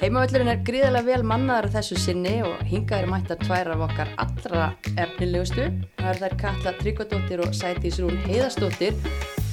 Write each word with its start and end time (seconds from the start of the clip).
Heimavöllurinn 0.00 0.48
er 0.48 0.60
gríðarlega 0.64 1.04
vel 1.04 1.24
mannaðar 1.28 1.66
á 1.68 1.74
þessu 1.74 1.98
sinni 2.00 2.38
og 2.40 2.62
hingað 2.64 3.02
er 3.02 3.10
mættar 3.10 3.36
tvær 3.42 3.68
af 3.74 3.82
okkar 3.84 4.08
allra 4.22 4.68
efnilegustu. 4.94 5.66
Það 5.98 6.08
er 6.08 6.20
þær 6.22 6.36
Katla 6.40 6.72
Tryggvadóttir 6.78 7.42
og 7.44 7.52
Sætís 7.58 7.98
Rún 8.00 8.16
Heiðastóttir. 8.24 8.96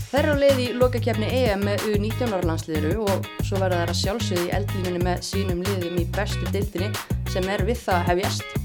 Þær 0.07 0.21
eru 0.21 0.37
á 0.39 0.41
leið 0.45 0.61
í 0.63 0.69
lokakefni 0.79 1.33
EM 1.41 1.67
með 1.67 1.83
U19 1.89 2.37
árlandsliðru 2.39 2.93
og 3.03 3.27
svo 3.41 3.59
verða 3.59 3.81
þær 3.81 3.91
að 3.91 3.99
sjálfsögði 4.05 4.47
í 4.47 4.55
eldlífinni 4.61 5.03
með 5.03 5.27
sínum 5.33 5.67
liðum 5.67 5.99
í 5.99 6.07
bestu 6.15 6.55
deildinni 6.55 6.89
sem 7.35 7.51
er 7.51 7.67
við 7.67 7.83
það 7.83 8.07
hefjast. 8.13 8.57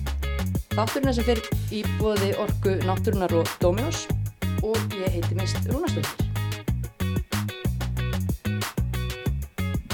Þátturinn 0.78 1.10
er 1.10 1.18
sem 1.18 1.30
fyrir 1.32 1.50
í 1.74 1.82
bóði 1.98 2.32
orku 2.46 2.78
náttúrunar 2.86 3.38
og 3.42 3.56
Dominos 3.58 4.06
og 4.62 4.78
ég 5.02 5.18
heiti 5.18 5.34
mist 5.34 5.58
Rúnastóttir. 5.66 6.30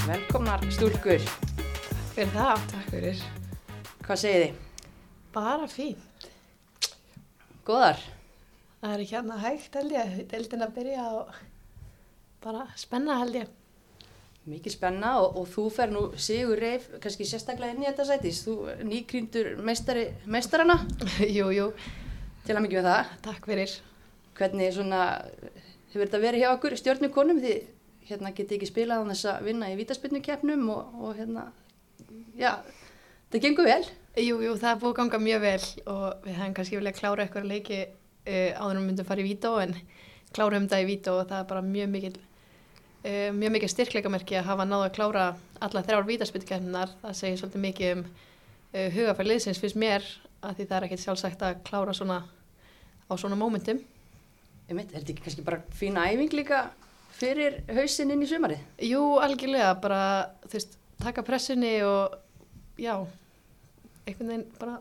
Velkomnar 0.05 0.61
stúlkur. 0.69 1.48
Fyrir 2.19 2.33
það, 2.35 2.63
takk 2.67 2.87
fyrir. 2.91 3.19
Hvað 4.03 4.17
segið 4.19 4.41
þið? 4.41 4.55
Bara 5.31 5.67
fín. 5.71 6.01
Góðar? 7.63 8.01
Það 8.81 8.95
er 8.95 9.03
ekki 9.05 9.15
hérna 9.15 9.37
hægt 9.39 9.77
held 9.79 9.93
ég, 9.95 10.17
deildin 10.33 10.65
að 10.65 10.73
byrja 10.75 11.05
og 11.15 11.37
bara 12.43 12.65
spenna 12.81 13.15
held 13.21 13.37
ég. 13.39 13.53
Mikið 14.51 14.75
spenna 14.75 15.13
og, 15.21 15.37
og 15.39 15.47
þú 15.53 15.63
fer 15.77 15.93
nú 15.93 16.01
Sigur 16.19 16.59
Reif, 16.59 16.89
kannski 16.99 17.29
sérstaklega 17.29 17.77
inn 17.77 17.85
í 17.85 17.87
þetta 17.87 18.09
sætis. 18.09 18.43
Þú 18.49 18.57
nýkrýndur 18.89 19.53
meistari, 19.63 20.09
meistarana 20.27 20.75
jú, 21.37 21.47
jú, 21.55 21.69
til 22.43 22.57
að 22.57 22.65
mikið 22.65 22.81
með 22.81 22.89
það. 22.89 23.15
takk 23.29 23.49
fyrir. 23.53 23.77
Hvernig 24.41 24.75
svona, 24.75 25.05
hefur 25.93 26.03
þetta 26.03 26.23
verið 26.27 26.43
hjá 26.43 26.49
okkur 26.51 26.77
stjórnukonum 26.83 27.39
því 27.47 27.55
hérna 28.11 28.35
getið 28.35 28.59
ekki 28.59 28.71
spilað 28.73 29.07
á 29.07 29.09
þess 29.13 29.31
að 29.37 29.49
vinna 29.53 29.71
í 29.71 29.79
vítaspilnukeppnum 29.79 30.69
og, 30.75 30.99
og 30.99 31.15
hérna, 31.15 31.47
já, 32.39 32.51
það 33.31 33.43
gengur 33.45 33.67
vel. 33.69 33.83
Jú, 34.19 34.39
jú, 34.43 34.55
það 34.59 34.71
er 34.71 34.79
búið 34.81 34.91
að 34.91 34.97
ganga 34.99 35.19
mjög 35.23 35.43
vel 35.43 35.67
og 35.93 36.23
við 36.25 36.39
hefum 36.39 36.55
kannski 36.57 36.79
viljað 36.79 36.97
klára 36.97 37.25
eitthvað 37.25 37.49
leiki 37.49 37.77
uh, 37.85 38.49
áður 38.57 38.71
en 38.71 38.79
við 38.79 38.87
myndum 38.87 39.07
fara 39.07 39.23
í 39.23 39.27
vító 39.27 39.51
en 39.61 39.75
klárum 40.35 40.65
það 40.71 40.83
í 40.83 40.89
vító 40.89 41.13
og 41.19 41.29
það 41.29 41.43
er 41.43 41.51
bara 41.51 41.65
mjög 41.65 41.91
mikil, 41.93 42.15
uh, 43.05 43.29
mjög 43.37 43.53
mikil 43.55 43.69
styrkleikamerki 43.75 44.39
að 44.39 44.49
hafa 44.49 44.65
náðu 44.67 44.87
að 44.87 44.95
klára 44.97 45.27
alla 45.67 45.85
þrjár 45.85 46.09
vítaspilnkefninar. 46.09 46.97
Það 47.03 47.15
segir 47.21 47.39
svolítið 47.43 47.65
mikið 47.67 47.93
um 47.93 48.03
uh, 48.09 48.89
hugafæri 48.97 49.31
liðsins 49.31 49.61
fyrst 49.61 49.79
mér 49.79 50.09
að 50.39 50.59
því 50.59 50.67
það 50.67 50.75
er 50.79 50.89
ekkert 50.89 51.05
sjálfsagt 51.05 51.45
að 51.45 51.63
klára 51.69 51.95
svona 51.95 52.19
á 53.09 53.13
svona 53.17 53.39
mómentum. 53.39 53.81
Ég 54.69 54.77
veit, 54.77 54.91
er 54.91 55.01
þetta 55.01 55.13
ekki 55.15 55.25
kannski 55.25 55.45
bara 55.45 55.63
fína 55.75 56.09
æfing 56.11 56.33
líka 56.37 56.67
fyrir 57.19 57.61
hausinn 57.73 58.13
inn 58.13 58.23
í 58.23 58.29
sumarið? 58.29 58.61
Jú, 58.85 59.01
algjörlega, 59.21 59.73
bara, 59.81 60.01
þú 60.45 60.55
veist, 60.55 60.78
taka 61.03 61.23
pressunni 61.27 61.75
og, 61.87 62.15
já, 62.79 62.95
einhvern 64.05 64.31
veginn 64.33 64.47
bara 64.59 64.79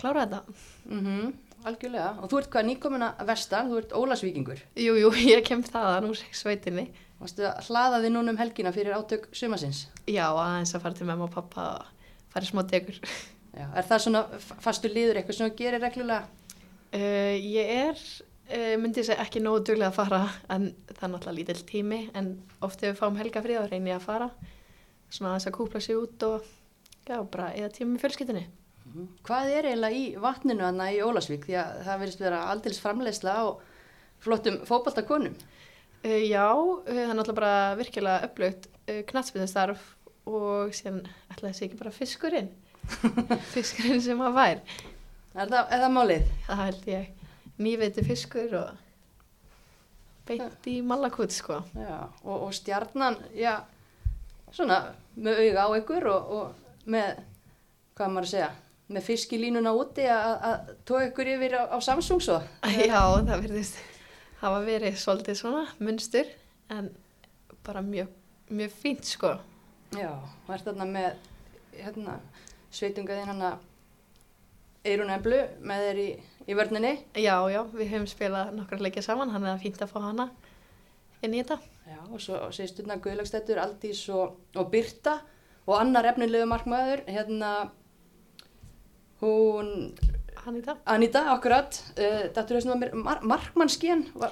klára 0.00 0.26
þetta. 0.26 0.60
Mm 0.90 1.34
algjörlega. 1.66 2.10
Og 2.22 2.30
þú 2.30 2.40
ert 2.40 2.50
hvað 2.52 2.66
nýkomin 2.68 3.04
að 3.06 3.22
vestan, 3.30 3.70
þú 3.70 3.80
ert 3.80 3.94
Ólasvíkingur. 3.98 4.60
Jú, 4.78 4.92
jú, 5.00 5.10
ég 5.32 5.42
kem 5.46 5.64
þaðan 5.66 6.10
úr 6.10 6.20
sveitinni. 6.36 6.84
Varstu 7.20 7.46
að 7.48 7.70
hlaða 7.70 8.02
þið 8.04 8.12
núna 8.12 8.34
um 8.34 8.38
helgina 8.40 8.72
fyrir 8.76 8.96
átök 8.96 9.28
sumasins? 9.34 9.86
Já, 10.04 10.26
aðeins 10.28 10.74
að 10.76 10.84
fara 10.84 10.98
til 10.98 11.08
mamma 11.08 11.26
og 11.28 11.32
pappa 11.32 11.66
og 11.78 12.06
fara 12.34 12.44
í 12.46 12.50
smá 12.50 12.62
degur. 12.68 12.98
Já, 13.56 13.64
er 13.72 13.86
það 13.88 14.02
svona 14.04 14.22
f- 14.36 14.56
fastur 14.60 14.92
liður 14.92 15.16
eitthvað 15.22 15.38
sem 15.38 15.48
þú 15.48 15.56
gerir 15.62 15.80
reglulega? 15.80 16.26
Uh, 16.92 17.34
ég 17.40 17.70
er, 17.72 18.02
uh, 18.52 18.74
myndi 18.82 19.00
ég 19.00 19.08
segja, 19.08 19.24
ekki 19.24 19.40
nógu 19.42 19.62
duglega 19.64 19.88
að 19.88 19.96
fara, 19.96 20.20
en 20.52 20.68
það 20.92 21.06
er 21.08 21.12
náttúrulega 21.14 21.38
lítill 21.38 21.64
tími, 21.70 22.02
en 22.20 22.28
oft 22.64 22.84
ef 22.84 22.92
við 22.92 23.00
fáum 23.00 23.16
helgafrið 23.18 23.62
þá 23.62 23.70
reynir 23.72 23.94
ég 23.94 23.96
að 23.98 24.04
fara, 24.06 24.28
svona 25.10 25.32
aðeins 25.32 25.48
að 25.50 25.56
kúpla 25.58 25.82
sig 25.82 25.98
út 25.98 26.26
og, 26.26 26.46
já, 27.06 27.18
bara 27.22 27.52
eða 27.54 27.72
tíma 27.74 27.98
í 27.98 28.02
fjölskyldinni. 28.02 28.46
Hvað 29.26 29.50
er 29.52 29.68
eiginlega 29.68 29.98
í 29.98 30.04
vatninu 30.22 30.64
hana 30.64 30.86
í 30.94 31.02
Ólasvík? 31.04 31.44
Því 31.48 31.56
að 31.60 31.80
það 31.86 32.00
verðist 32.02 32.22
vera 32.22 32.44
aldils 32.52 32.78
framleiðsla 32.80 33.34
á 33.34 33.44
flottum 34.24 34.60
fótballtakonum. 34.68 35.34
Uh, 36.04 36.22
já, 36.22 36.46
uh, 36.54 36.86
það 36.86 37.02
er 37.02 37.18
náttúrulega 37.18 37.40
bara 37.40 37.76
virkilega 37.80 38.30
upplögt 38.30 38.68
uh, 38.86 39.02
knatsbyðastarf 39.10 39.84
og 40.26 40.72
síðan 40.76 41.02
ætlaði 41.32 41.50
þessi 41.50 41.66
ekki 41.66 41.80
bara 41.82 41.94
fiskurinn. 41.94 42.50
fiskurinn 43.54 44.02
sem 44.04 44.22
að 44.22 44.38
vær. 44.38 44.64
Er 45.36 45.52
það, 45.52 45.62
er 45.74 45.84
það 45.84 45.94
málið? 45.98 46.34
Það 46.46 46.62
held 46.64 46.90
ég. 46.92 47.08
Nýveiti 47.56 48.04
fiskur 48.06 48.58
og 48.60 48.82
beint 50.26 50.68
í 50.70 50.78
malakút, 50.84 51.34
sko. 51.34 51.60
Já, 51.76 51.98
og, 52.24 52.36
og 52.48 52.54
stjarnan, 52.56 53.18
já, 53.36 53.58
svona 54.54 54.78
með 55.16 55.42
auga 55.46 55.66
á 55.66 55.68
ykkur 55.80 56.08
og, 56.12 56.30
og 56.36 56.86
með, 56.92 57.20
hvað 57.96 58.14
maður 58.14 58.28
að 58.28 58.32
segja, 58.34 58.52
með 58.86 59.06
fiskilínuna 59.08 59.74
úti 59.74 60.06
að 60.06 60.32
að 60.50 60.72
tóa 60.86 61.04
ykkur 61.08 61.30
yfir 61.34 61.58
á, 61.58 61.62
á 61.74 61.78
Samsung 61.82 62.22
svo. 62.22 62.38
Já, 62.86 63.00
það 63.26 63.46
verðist 63.48 63.80
hafa 64.42 64.62
verið 64.66 64.98
svolítið 65.00 65.38
svona 65.40 65.64
munstur 65.82 66.28
en 66.72 66.90
bara 67.66 67.82
mjög, 67.82 68.10
mjög 68.52 68.74
fínt, 68.82 69.08
sko. 69.08 69.36
Já, 69.96 70.10
og 70.12 70.52
er 70.54 70.64
þarna 70.66 70.86
með, 70.90 71.30
hérna, 71.80 72.18
sveitungaðinn 72.74 73.32
hana 73.32 73.56
Eirun 74.86 75.10
Emblu 75.10 75.38
með 75.66 75.86
þér 75.88 76.02
í, 76.02 76.08
í 76.46 76.56
vörninni. 76.58 76.92
Já, 77.18 77.34
já, 77.50 77.62
við 77.72 77.90
höfum 77.94 78.10
spilað 78.10 78.52
nokkra 78.54 78.78
leikja 78.82 79.02
saman, 79.06 79.32
hann 79.34 79.48
er 79.48 79.62
fínt 79.62 79.82
að 79.82 79.90
fá 79.94 79.98
hana 80.04 80.28
inn 81.24 81.34
í 81.34 81.40
þetta. 81.42 81.58
Já, 81.86 81.98
og 82.10 82.20
svo 82.22 82.38
segistuna 82.54 82.98
Guðlagstættur, 83.02 83.60
Aldís 83.62 84.02
og, 84.12 84.36
og 84.58 84.70
Birta 84.72 85.20
og 85.66 85.78
annar 85.78 86.08
efnilegu 86.12 86.46
markmaður, 86.50 87.02
hérna, 87.10 87.52
hún, 89.22 89.72
það. 90.44 90.82
Anita, 90.92 91.24
akkurat, 91.34 91.80
uh, 91.96 92.26
dættur 92.34 92.58
þessum 92.58 92.76
að 92.76 92.82
mér, 92.84 92.94
mar 93.06 93.22
markmannskén, 93.26 94.06
hva, 94.14 94.30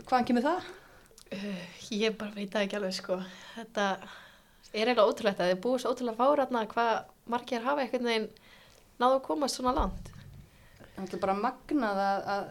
hvaðan 0.00 0.28
kemur 0.30 0.46
það? 0.46 0.68
Uh, 1.34 1.64
ég 1.94 2.16
bara 2.18 2.34
veit 2.34 2.50
það 2.54 2.66
ekki 2.66 2.78
alveg, 2.80 2.96
sko. 2.98 3.20
Þetta 3.54 3.88
er 4.74 4.80
eiginlega 4.80 5.06
ótrúlegt 5.06 5.42
að 5.42 5.52
þið 5.52 5.62
búið 5.66 5.82
svo 5.82 5.94
ótrúlega 5.94 6.18
fáratna 6.18 6.64
hvað 6.72 6.92
margir 7.30 7.62
hafa 7.64 7.84
einhvern 7.84 8.10
veginn 8.10 8.28
náðu 8.98 9.18
að 9.20 9.24
komast 9.28 9.58
svona 9.60 9.74
langt. 9.76 10.10
Það 10.94 11.16
er 11.16 11.22
bara 11.22 11.38
magnað 11.38 12.00
að, 12.04 12.28
að 12.34 12.48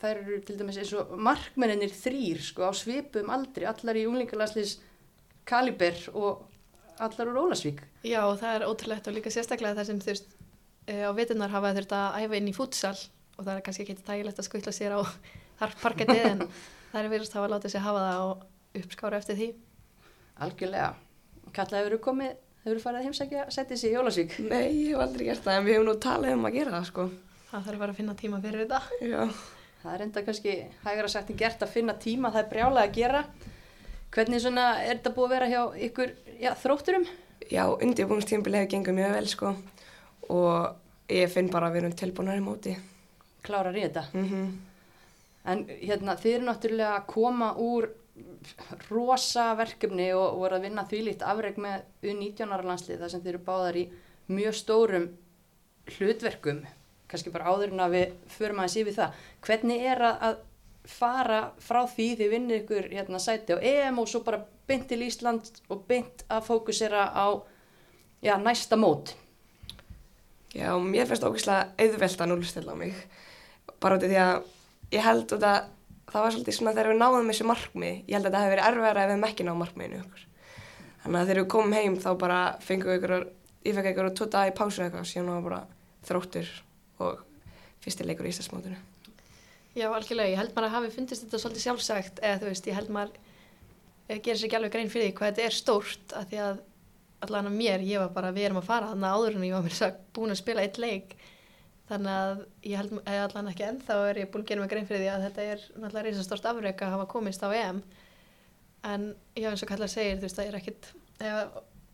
þær 0.00 0.20
eru 0.22 0.40
til 0.46 0.56
dæmis 0.58 0.78
eins 0.80 0.92
og 0.98 1.12
markmenninir 1.16 1.92
þrýr, 1.94 2.42
sko, 2.42 2.68
á 2.68 2.72
svipum 2.76 3.30
aldri, 3.34 3.66
allar 3.68 3.98
í 3.98 4.06
unglingalandslis 4.08 4.78
Kaliber 5.48 5.98
og 6.14 6.44
allar 6.98 7.30
úr 7.32 7.40
Ólasvík. 7.42 7.82
Já, 8.06 8.22
og 8.24 8.38
það 8.40 8.56
er 8.56 8.66
ótrúlegt 8.68 9.08
og 9.10 9.16
líka 9.16 9.32
sérstaklega 9.32 9.76
það 9.78 9.88
sem 9.90 10.00
þú 10.02 10.10
veist 10.12 10.30
uh, 10.34 11.04
á 11.08 11.10
veturnar 11.16 11.52
hafa 11.52 11.74
þurft 11.76 11.94
að 11.96 12.18
æfa 12.22 12.38
inn 12.38 12.50
í 12.50 12.56
fútsal 12.56 12.96
og 13.34 13.42
það 13.42 13.54
er 13.56 13.64
kannski 13.66 13.84
ekki 13.84 13.96
tægilegt 14.06 14.40
að 14.40 14.48
skutla 14.48 14.74
sér 14.74 14.96
á 14.96 15.00
þar 15.60 15.76
parkettið 15.82 16.24
en 16.30 16.44
það 16.46 17.00
er 17.00 17.10
verið 17.12 17.28
að 17.28 17.38
hafa 17.40 17.52
látið 17.54 17.74
sér 17.74 17.86
hafa 17.88 18.06
það 18.06 18.28
og 18.28 18.80
uppskára 18.84 19.20
eftir 19.20 19.40
því. 19.40 19.50
Algjörlega. 20.44 20.94
Kalla 21.54 21.82
hefur 21.82 22.00
komið, 22.08 22.38
hefur 22.64 22.80
farið 22.82 23.00
að 23.00 23.08
heimsækja 23.08 23.42
að 23.44 23.52
setja 23.58 23.78
sig 23.78 23.92
í 23.92 23.98
Ólasvík. 24.00 24.38
Nei, 24.48 24.64
ég 24.70 24.94
hef 24.94 25.04
aldrei 25.04 25.28
gert 25.28 25.44
það 25.44 25.58
en 25.58 25.68
við 25.68 25.78
hefum 25.78 25.90
nú 25.90 25.98
talað 26.02 26.38
um 26.38 26.48
að 26.48 26.56
gera 26.58 26.74
það 26.78 26.88
sko. 26.90 27.10
Það 27.50 27.68
þarf 27.68 27.84
bara 27.84 27.94
að 27.94 28.00
finna 28.00 28.16
tíma 28.18 28.40
fyrir 28.42 28.64
þetta. 28.64 28.80
Já. 29.06 29.20
Það 29.84 29.94
er 29.94 30.02
enda 30.06 30.24
kannski 30.24 30.52
hægara 30.80 31.12
sagt 31.12 31.30
en 31.30 31.36
gert 31.36 31.62
að 31.62 31.74
finna 31.74 31.94
tíma, 32.00 32.32
það 32.32 32.40
er 32.40 32.50
brjálega 32.54 32.88
að 32.88 32.94
gera. 32.96 33.24
Hvernig 34.14 34.40
svona 34.40 34.66
er 34.80 34.94
þetta 34.96 35.12
búið 35.12 35.26
að 35.26 35.34
vera 35.34 35.48
hjá 35.50 35.62
ykkur 35.88 36.12
já, 36.40 36.50
þrótturum? 36.62 37.08
Já, 37.52 37.64
undirbúinstímbil 37.68 38.54
hefur 38.56 38.70
gengið 38.72 38.96
mjög 38.96 39.16
vel 39.18 39.26
sko 39.28 39.56
og 40.32 41.10
ég 41.12 41.28
finn 41.28 41.50
bara 41.52 41.68
að 41.68 41.76
við 41.76 41.82
erum 41.82 41.98
tilbúinari 42.00 42.44
móti. 42.44 42.78
Klárar 43.44 43.76
í 43.76 43.84
þetta. 43.84 44.06
Mm 44.16 44.54
En 45.44 45.66
hérna, 45.68 46.14
þið 46.16 46.38
eru 46.38 46.46
náttúrulega 46.46 46.92
að 46.96 47.08
koma 47.10 47.50
úr 47.60 47.90
rosa 48.88 49.50
verkefni 49.58 50.06
og 50.16 50.38
voru 50.40 50.56
að 50.56 50.64
vinna 50.68 50.86
þvílíkt 50.88 51.24
afreg 51.26 51.58
með 51.60 51.82
U19 52.00 52.54
ára 52.54 52.64
landslið 52.70 53.02
þar 53.02 53.12
sem 53.12 53.24
þið 53.24 53.32
eru 53.34 53.40
báðar 53.44 53.76
í 53.76 53.82
mjög 54.32 54.56
stórum 54.56 55.08
hlutverkum, 55.98 56.62
kannski 57.10 57.32
bara 57.34 57.52
áður 57.52 57.74
en 57.74 57.84
að 57.84 57.96
við 57.96 58.14
förum 58.34 58.60
aðeins 58.62 58.76
yfir 58.80 58.96
það. 58.96 59.18
Hvernig 59.44 59.86
er 59.90 60.04
að, 60.08 60.24
að 60.28 60.38
fara 60.94 61.40
frá 61.64 61.82
því 61.88 62.08
þið 62.20 62.32
vinnir 62.32 62.62
ykkur 62.62 62.88
hérna, 62.92 63.20
sæti 63.22 63.56
á 63.56 63.58
EM 63.60 64.00
og 64.02 64.08
svo 64.10 64.22
bara 64.24 64.42
beint 64.68 64.88
til 64.88 65.02
Ísland 65.04 65.48
og 65.72 65.84
beint 65.88 66.24
að 66.32 66.48
fókusera 66.48 67.06
á 67.12 67.26
já, 68.24 68.34
næsta 68.40 68.76
mót? 68.80 69.14
Já, 70.54 70.70
mér 70.78 71.08
finnst 71.10 71.24
ógeðslega 71.26 71.72
auðvelt 71.82 72.20
að 72.20 72.30
núlstilla 72.30 72.76
mig. 72.78 72.98
Bara 73.82 73.98
út 73.98 74.04
af 74.06 74.12
því 74.12 74.20
að 74.22 74.36
ég 74.94 75.04
held 75.04 75.32
út 75.34 75.48
að 75.48 75.70
það 76.12 76.20
var 76.26 76.34
svolítið 76.34 76.58
svona 76.58 76.74
þegar 76.76 76.92
við 76.92 77.00
náðum 77.00 77.32
þessu 77.32 77.48
markmið, 77.48 77.96
ég 78.06 78.14
held 78.14 78.28
að 78.28 78.36
það 78.36 78.44
hefði 78.44 78.54
verið 78.54 78.68
erfæra 78.68 79.02
ef 79.02 79.08
við 79.08 79.14
hefum 79.14 79.26
ekki 79.28 79.48
náð 79.48 79.58
markmiðinu 79.62 80.02
ykkur. 80.02 80.28
Þannig 81.04 81.20
að 81.20 81.26
þegar 81.30 81.40
við 81.40 81.48
komum 81.54 81.74
heim 81.78 81.96
þá 82.00 82.10
bara 82.20 82.38
fengum 82.64 82.92
við 82.92 83.00
ykkur, 83.00 83.16
ég 83.64 83.78
fekk 83.78 83.90
ykkur 83.90 84.12
tvo 84.20 84.28
dag 84.30 84.52
í 84.52 84.54
pásu 84.60 84.84
eitthvað, 84.84 85.08
síðan 85.10 85.32
var 85.34 85.44
bara 85.48 85.60
þróttur 86.06 86.52
og 87.02 87.22
fyrsti 87.84 88.06
leikur 88.06 88.28
í 88.28 88.32
Íslandsmótinu. 88.32 88.78
Já, 89.74 89.88
algjörlega, 89.90 90.30
ég 90.30 90.38
held 90.38 90.52
maður 90.54 90.68
að 90.68 90.76
hafi 90.76 90.92
fundist 90.94 91.24
þetta 91.24 91.40
svolítið 91.42 91.64
sjálfsagt 91.64 92.20
eða 92.22 92.40
þú 92.42 92.50
veist, 92.50 92.68
ég 92.70 92.76
held 92.78 92.92
maður 92.94 93.16
eh, 94.06 94.20
gerir 94.20 94.38
sér 94.38 94.48
ekki 94.48 94.58
alveg 94.60 94.74
grein 94.76 94.92
fyrir 94.92 95.08
því 95.08 95.16
hvað 95.18 95.32
þetta 95.32 95.46
er 95.48 95.56
stórt 95.56 96.14
að 96.14 96.28
því 96.30 96.40
að 96.44 96.60
allan 97.24 97.50
að 97.50 97.56
mér, 97.58 97.84
ég 97.88 98.02
var 98.02 98.12
bara, 98.14 98.32
við 98.36 98.48
erum 98.48 98.60
að 98.60 98.68
fara 98.68 98.90
þannig 98.92 99.08
að 99.08 99.18
áður 99.18 99.38
en 99.38 99.46
ég 99.48 99.56
var 99.56 99.64
mér 99.66 99.76
sagt 99.78 100.04
búin 100.14 100.34
að 100.34 100.40
spila 100.40 100.64
eitt 100.64 100.80
leik. 100.82 101.16
Þannig 101.88 102.14
að 102.14 102.42
ég 102.64 102.80
held 102.80 102.94
eða 103.02 103.26
allan 103.26 103.50
ekki 103.50 103.66
ennþá 103.66 103.98
er 104.08 104.20
ég 104.22 104.30
búin 104.32 104.44
að 104.44 104.50
gera 104.50 104.62
mig 104.62 104.72
grein 104.72 104.88
fyrir 104.88 105.02
því 105.02 105.10
að 105.12 105.24
þetta 105.26 105.46
er 105.52 105.64
náttúrulega 105.74 106.04
reysastort 106.06 106.48
afreg 106.48 106.84
að 106.84 106.94
hafa 106.94 107.10
komist 107.10 107.44
á 107.44 107.48
EM. 107.52 107.82
En 108.94 109.06
já 109.36 109.50
eins 109.50 109.64
og 109.64 109.70
kallar 109.72 109.92
segir 109.92 110.20
þú 110.20 110.28
veist 110.28 110.38
það 110.38 110.50
er 110.50 110.58
ekkit 110.60 110.88
eða, 111.18 111.42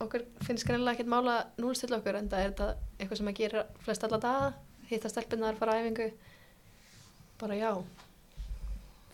okkur 0.04 0.26
finnst 0.46 0.66
greinlega 0.68 0.98
ekkit 0.98 1.10
mála 1.10 1.36
núlstill 1.60 1.94
okkur 1.96 2.20
en 2.20 2.30
það 2.30 2.44
er 2.44 2.52
þetta 2.52 2.68
eitthvað 2.98 3.20
sem 3.20 3.32
að 3.32 3.40
gera 3.40 3.64
flest 3.84 4.06
alla 4.06 4.20
daga, 4.22 4.52
hitta 4.90 5.10
stelpunar, 5.10 5.58
fara 5.58 5.78
á 5.78 5.80
æfingu 5.80 6.10
bara 7.40 7.56
já, 7.56 7.72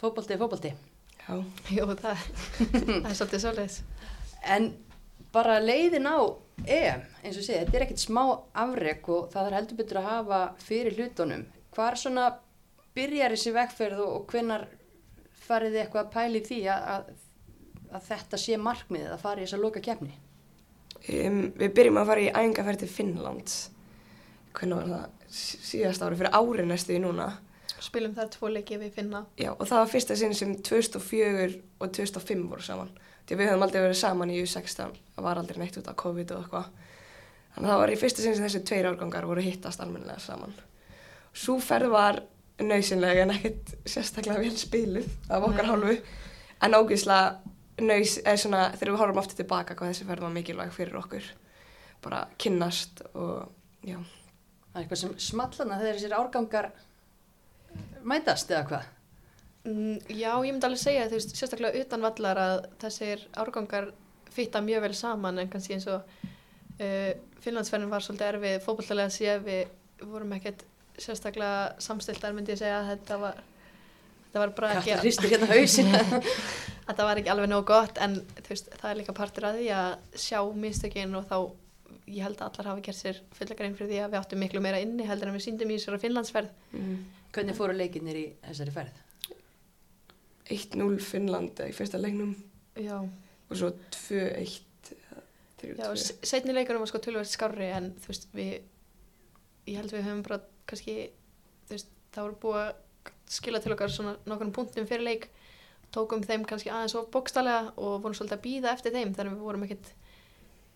Fótbolti, 0.01 0.37
fótbolti. 0.37 0.73
Já, 1.27 1.37
jú 1.77 1.87
það, 1.97 2.25
það 2.59 3.07
er 3.11 3.15
svolítið 3.17 3.41
svoleiðis 3.45 3.79
En 4.47 4.67
bara 5.33 5.57
leiðin 5.63 6.09
á 6.09 6.19
EM, 6.67 7.03
eins 7.23 7.39
og 7.39 7.45
sé, 7.45 7.61
þetta 7.61 7.79
er 7.79 7.85
ekkert 7.87 8.03
smá 8.03 8.23
afrek 8.57 9.09
og 9.13 9.31
það 9.33 9.49
er 9.49 9.57
heldur 9.59 9.81
betur 9.81 10.01
að 10.01 10.09
hafa 10.11 10.41
fyrir 10.63 10.97
hlutunum. 10.97 11.47
Hvar 11.77 11.99
svona 12.01 12.29
byrjar 12.97 13.35
þessi 13.35 13.53
vegferð 13.57 14.05
og, 14.05 14.13
og 14.21 14.31
hvenar 14.33 14.69
farið 15.47 15.75
þið 15.75 15.83
eitthvað 15.83 16.05
að 16.05 16.15
pæli 16.15 16.45
því 16.47 16.61
að, 16.73 16.87
að, 16.95 17.11
að 17.99 18.07
þetta 18.13 18.41
sé 18.41 18.61
markmiðið 18.69 19.17
að 19.17 19.27
fara 19.27 19.43
í 19.43 19.47
þess 19.47 19.59
að 19.59 19.67
loka 19.67 19.85
kefni? 19.85 20.15
um, 21.07 21.41
við 21.59 21.75
byrjum 21.77 22.01
að 22.01 22.11
fara 22.11 22.25
í 22.25 22.31
æfingarferð 22.33 22.83
til 22.83 22.91
Finnlands. 22.91 23.57
Hvernig 24.57 24.79
var 24.81 24.87
það? 24.93 25.11
Sí- 25.37 25.59
Síðast 25.71 26.03
ári, 26.07 26.17
fyrir 26.17 26.33
ári 26.39 26.65
næstu 26.67 26.95
í 26.97 27.01
núna. 27.03 27.33
spilum 27.87 28.15
þar 28.17 28.31
tvo 28.33 28.49
leiki 28.49 28.79
við 28.81 28.93
finna 28.95 29.27
Já, 29.37 29.51
og 29.53 29.67
það 29.69 29.79
var 29.83 29.91
fyrsta 29.93 30.17
sinn 30.17 30.33
sem 30.35 30.55
2004 30.57 31.61
og 31.81 31.91
2005 31.93 32.47
voru 32.49 32.63
saman. 32.65 32.89
Því 33.27 33.37
við 33.37 33.49
höfum 33.51 33.63
aldrei 33.67 33.83
verið 33.83 33.99
saman 34.01 34.31
í 34.31 34.39
U16, 34.43 34.95
það 35.17 35.23
var 35.27 35.37
aldrei 35.39 35.59
neitt 35.61 35.77
út 35.77 35.89
af 35.91 35.97
COVID 35.97 36.31
og 36.33 36.43
eitthvað. 36.45 36.71
Þannig 37.55 37.69
að 37.69 37.73
það 37.75 37.81
var 37.83 37.91
í 37.93 37.99
fyrsta 38.01 38.23
sinn 38.23 38.37
sem 38.37 38.45
þessi 38.47 38.63
tveir 38.69 38.89
árgangar 38.91 39.27
voru 39.29 39.43
hittast 39.45 39.81
almennilega 39.81 40.19
saman. 40.21 40.55
Sú 41.35 41.59
ferð 41.61 41.91
var 41.93 42.23
nöysinlega 42.59 43.23
en 43.27 43.31
ekkert 43.35 43.75
sérstaklega 43.85 44.39
vel 44.41 44.57
spiluð 44.57 45.09
af 45.29 45.43
okkar 45.51 45.69
hálfu. 45.69 45.99
En 46.63 46.73
ógeðslega 46.73 47.37
nöys, 47.85 48.17
eða 48.25 48.39
svona 48.41 48.63
þegar 48.73 48.93
við 48.95 49.01
horfum 49.03 49.19
aftur 49.21 49.37
tilbaka 49.43 49.75
hvað 49.77 49.93
þessi 49.93 50.07
ferð 50.09 50.25
var 50.25 50.33
mikilvæg 50.33 50.73
fyrir 50.73 50.97
okkur. 51.03 51.27
Bara 52.03 52.27
kynnast 52.39 53.03
og 53.15 53.51
já. 53.85 53.99
Það 54.77 54.83
er 54.83 54.85
eitthvað 54.85 54.99
sem 55.01 55.13
smallana 55.25 55.77
þegar 55.81 55.95
þessir 55.97 56.15
árgangar 56.19 56.67
mætast 58.05 58.51
eða 58.53 58.65
hvað? 58.69 58.89
Mm, 59.65 59.95
já, 60.13 60.29
ég 60.45 60.53
myndi 60.53 60.69
alveg 60.69 60.83
segja, 60.83 61.07
þú 61.09 61.17
veist, 61.17 61.33
sérstaklega 61.39 61.81
utan 61.81 62.05
vallar 62.05 62.41
að 62.43 62.67
þessir 62.85 63.23
árgangar 63.41 63.89
fitta 64.37 64.61
mjög 64.61 64.85
vel 64.85 64.93
saman 64.99 65.41
en 65.41 65.49
kannski 65.49 65.79
eins 65.79 65.89
og 65.89 66.05
uh, 66.05 67.11
Finnlandsferðin 67.41 67.89
var 67.89 68.05
svolítið 68.05 68.29
erfið, 68.35 68.61
fótballtalega 68.67 69.17
sé 69.17 69.39
við 69.49 70.05
vorum 70.13 70.37
ekkert 70.37 70.67
sérstaklega 71.01 71.81
samstiltar 71.89 72.37
myndi 72.37 72.53
ég 72.53 72.61
segja 72.61 72.83
að 72.83 72.93
þetta 72.93 73.21
var 73.25 73.43
þetta 74.27 74.45
var 74.45 74.57
bara 74.61 74.75
ekki 74.77 74.93
hérna 75.33 76.21
þetta 76.91 77.09
var 77.09 77.23
ekki 77.23 77.33
alveg 77.33 77.49
nóg 77.49 77.65
gott 77.73 78.05
en 78.05 78.21
veist, 78.45 78.69
það 78.77 78.91
er 78.91 79.01
líka 79.01 79.17
partur 79.17 79.49
að 79.49 79.63
því 79.63 79.73
að 79.81 80.21
sjá 80.29 80.43
mistökin 80.53 81.17
og 81.17 81.33
þá 81.33 81.39
ég 82.07 82.23
held 82.23 82.39
að 82.41 82.49
allar 82.53 82.69
hafa 82.71 82.85
gert 82.87 82.97
sér 83.01 83.21
fulla 83.35 83.55
grein 83.59 83.75
fyrir 83.79 83.91
því 83.91 84.01
að 84.05 84.13
við 84.15 84.21
áttum 84.21 84.39
miklu 84.45 84.61
meira 84.63 84.79
inni 84.83 85.07
heldur 85.09 85.29
en 85.33 85.35
við 85.39 85.45
síndum 85.49 85.71
í 85.75 85.79
þessari 85.81 86.03
Finnlandsferð 86.05 86.51
Mm. 86.77 86.97
Hvernig 87.37 87.57
fóru 87.59 87.75
leikinnir 87.77 88.17
í 88.17 88.27
þessari 88.47 88.73
ferð? 88.73 89.03
1-0 90.51 91.01
Finnland 91.03 91.59
í 91.67 91.73
fyrsta 91.75 91.99
leiknum 92.01 92.35
Já, 92.79 92.99
og 93.03 93.57
svo 93.59 93.71
2-1 93.91 94.93
eða 94.93 95.23
3-2. 95.59 95.75
Já, 95.81 95.91
s- 95.97 96.15
seinni 96.29 96.55
leikunum 96.55 96.83
var 96.85 96.91
sko 96.91 97.01
tölvöld 97.03 97.31
skárri 97.31 97.71
en 97.75 97.91
þú 98.05 98.13
veist, 98.13 98.27
við 98.37 98.53
ég 99.67 99.81
held 99.81 99.91
við 99.97 100.05
höfum 100.07 100.23
bara 100.27 100.39
kannski 100.69 100.97
þú 101.67 101.75
veist, 101.75 101.89
það 102.15 102.29
voru 102.29 102.39
búið 102.45 102.61
að 102.63 103.13
skila 103.37 103.61
til 103.65 103.73
okkar 103.75 103.91
svona 103.91 104.17
nokkurn 104.29 104.53
punktum 104.55 104.87
fyrir 104.87 105.03
leik 105.09 105.29
tókum 105.95 106.23
þeim 106.23 106.45
kannski 106.47 106.71
aðeins 106.71 106.95
of 107.01 107.09
bókstallega 107.11 107.73
og 107.77 108.03
vorum 108.05 108.15
svolítið 108.15 108.37
að 108.39 108.45
býða 108.47 108.75
eftir 108.77 108.93
þeim 108.95 109.15
þannig 109.17 109.35
við 109.35 109.47
vorum 109.49 109.65
ekkert 109.67 109.91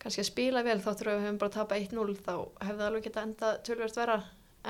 kannski 0.01 0.23
að 0.25 0.31
spila 0.31 0.63
vel 0.67 0.79
þáttur 0.81 1.11
að 1.13 1.19
við 1.19 1.27
höfum 1.27 1.41
bara 1.43 1.55
tapað 1.57 1.83
1-0 1.87 2.15
þá 2.25 2.33
hefði 2.65 2.79
það 2.81 2.87
alveg 2.89 3.05
geta 3.09 3.25
enda 3.27 3.51
tölvöld 3.67 3.99
vera 4.01 4.17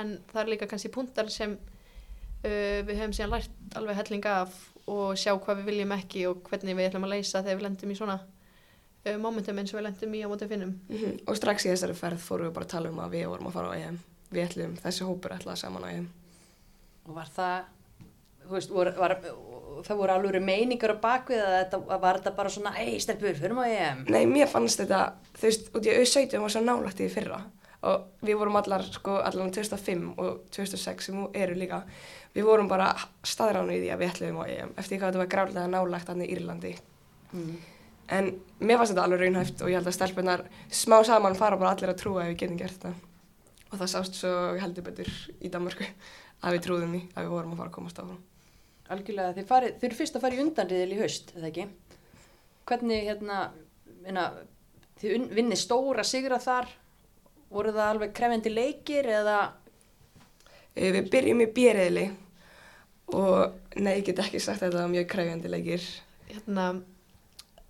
en 0.01 0.11
það 0.33 0.43
er 0.43 0.51
líka 0.55 0.69
kannski 0.71 0.91
punktar 0.95 1.31
sem 1.31 1.55
uh, 1.55 2.81
við 2.87 2.97
höfum 2.99 3.15
síðan 3.17 3.35
lært 3.37 3.79
alveg 3.79 4.01
hellinga 4.01 4.35
af 4.45 4.59
og 4.91 5.17
sjá 5.21 5.33
hvað 5.39 5.61
við 5.61 5.71
viljum 5.71 5.95
ekki 5.95 6.27
og 6.31 6.43
hvernig 6.49 6.77
við 6.79 6.89
ætlum 6.91 7.07
að 7.07 7.15
leysa 7.15 7.43
þegar 7.45 7.59
við 7.61 7.67
lendum 7.69 7.91
í 7.95 7.99
svona 7.99 8.17
uh, 8.21 9.17
momentum 9.23 9.59
eins 9.63 9.75
og 9.75 9.79
við 9.81 9.87
lendum 9.87 10.15
í 10.19 10.23
á 10.27 10.29
móti 10.33 10.49
finnum 10.51 10.73
Mhm. 10.91 11.19
Og 11.31 11.37
strax 11.39 11.67
í 11.67 11.71
þessari 11.73 11.95
ferð 11.99 12.25
fórum 12.25 12.49
við 12.51 12.57
bara 12.59 12.67
að 12.67 12.73
tala 12.75 12.91
um 12.91 12.99
að 13.05 13.15
við 13.15 13.29
vorum 13.31 13.51
að 13.51 13.59
fara 13.59 13.71
á 13.71 13.79
EM. 13.79 14.01
Við 14.31 14.47
ætlum, 14.49 14.75
þessi 14.83 15.07
hópur 15.07 15.35
ætlaði 15.35 15.59
saman 15.63 15.87
á 15.87 15.89
EM. 15.91 16.09
Og 17.07 17.15
var 17.15 17.31
það, 17.35 17.65
veist, 18.57 18.75
var, 18.75 18.93
var, 18.99 19.17
það 19.87 20.03
voru 20.03 20.15
alveg 20.15 20.45
meiningar 20.45 20.95
á 20.97 21.03
bakvið 21.03 21.41
að 21.45 21.57
þetta 21.57 21.81
var 22.05 22.21
þetta 22.21 22.35
bara 22.37 22.53
svona, 22.57 22.75
ei, 22.83 22.99
stelpur, 23.03 23.39
förum 23.39 23.63
á 23.63 23.67
EM. 23.69 24.05
Nei, 24.11 24.23
mér 24.31 24.51
fannst 24.51 24.83
þetta, 24.83 25.01
þú 25.39 25.49
veist, 25.49 25.73
út 25.75 25.89
í 25.89 25.97
auðsætum 25.97 26.47
var 26.47 26.55
svo 26.55 26.63
nálægt 26.65 27.03
í 27.05 27.11
fyrra. 27.13 27.41
Og 27.89 28.25
við 28.27 28.37
vorum 28.37 28.59
allar, 28.61 28.85
sko, 28.93 29.17
allan 29.25 29.53
2005 29.57 30.09
og 30.21 30.41
2006 30.53 31.07
sem 31.09 31.21
eru 31.33 31.57
líka. 31.57 31.81
Við 32.37 32.45
vorum 32.45 32.69
bara 32.69 32.93
staðránu 33.25 33.73
í 33.73 33.81
því 33.81 33.93
að 33.95 34.03
við 34.03 34.11
ætlum 34.13 34.41
á 34.43 34.45
EM. 34.53 34.75
Eftir 34.77 35.01
hvað 35.01 35.15
þetta 35.15 35.23
var 35.23 35.31
gráðlega 35.35 35.71
nálægt 35.73 36.13
í 36.13 36.29
Írlandi. 36.35 36.75
Mm. 37.33 37.55
En 38.11 38.33
mér 38.59 38.81
fannst 38.81 38.93
þetta 38.93 39.05
alveg 39.07 39.23
raunhæft 39.23 39.63
og 39.63 39.71
ég 39.71 39.79
held 39.79 39.89
að 39.89 39.97
stelpunar 39.97 40.43
smá 40.75 40.99
saman 41.07 41.39
fara 41.39 41.59
bara 41.61 41.77
allir 41.77 41.93
að 41.93 42.01
trúa 42.03 42.25
ef 42.25 42.33
við 42.33 42.41
getum 42.43 42.59
gert 42.61 42.83
þetta. 42.83 42.93
Og 43.71 43.79
það 43.79 43.93
sást 43.93 44.19
svo 44.19 44.33
heldur 44.59 44.87
betur 44.89 45.13
í 45.39 45.51
Danmarku 45.53 45.87
að 46.43 46.57
við 46.57 46.65
trúðum 46.67 46.97
í 46.99 47.05
að 47.15 47.29
við 47.29 47.37
vorum 47.37 47.55
að 47.55 47.63
fara 47.63 47.71
að 47.71 47.77
komast 47.79 48.03
áfram. 48.03 48.19
Algjörlega, 48.91 49.35
þið, 49.37 49.47
farið, 49.47 49.75
þið 49.79 49.89
eru 49.91 49.99
fyrst 50.01 50.17
að 50.19 50.25
fara 50.25 50.37
í 50.37 50.43
undanriðil 50.45 50.95
í 50.97 51.01
haust, 51.01 51.33
eða 51.37 51.51
ekki? 51.53 51.67
Hvernig, 52.71 53.05
hérna, 53.07 53.39
minna, 54.05 54.25
þið 55.03 55.29
vinnið 55.39 55.61
stóra 55.63 56.05
sigra 56.07 56.39
þar, 56.43 56.69
voru 57.51 57.73
það 57.75 57.91
alveg 57.95 58.15
krefendi 58.19 58.53
leikir 58.55 59.11
eða, 59.21 59.39
Eh, 60.79 60.93
Við 60.95 61.09
byrjum 61.11 61.41
í 61.43 61.47
bjeriðli 61.51 62.05
og 63.19 63.57
nei, 63.83 63.97
ég 63.99 64.05
get 64.07 64.21
ekki 64.23 64.39
sagt 64.39 64.61
að 64.63 64.69
þetta 64.69 64.83
var 64.85 64.93
mjög 64.93 65.09
kræfjandi 65.11 65.51
leikir. 65.51 65.87
hérna, 66.31 66.67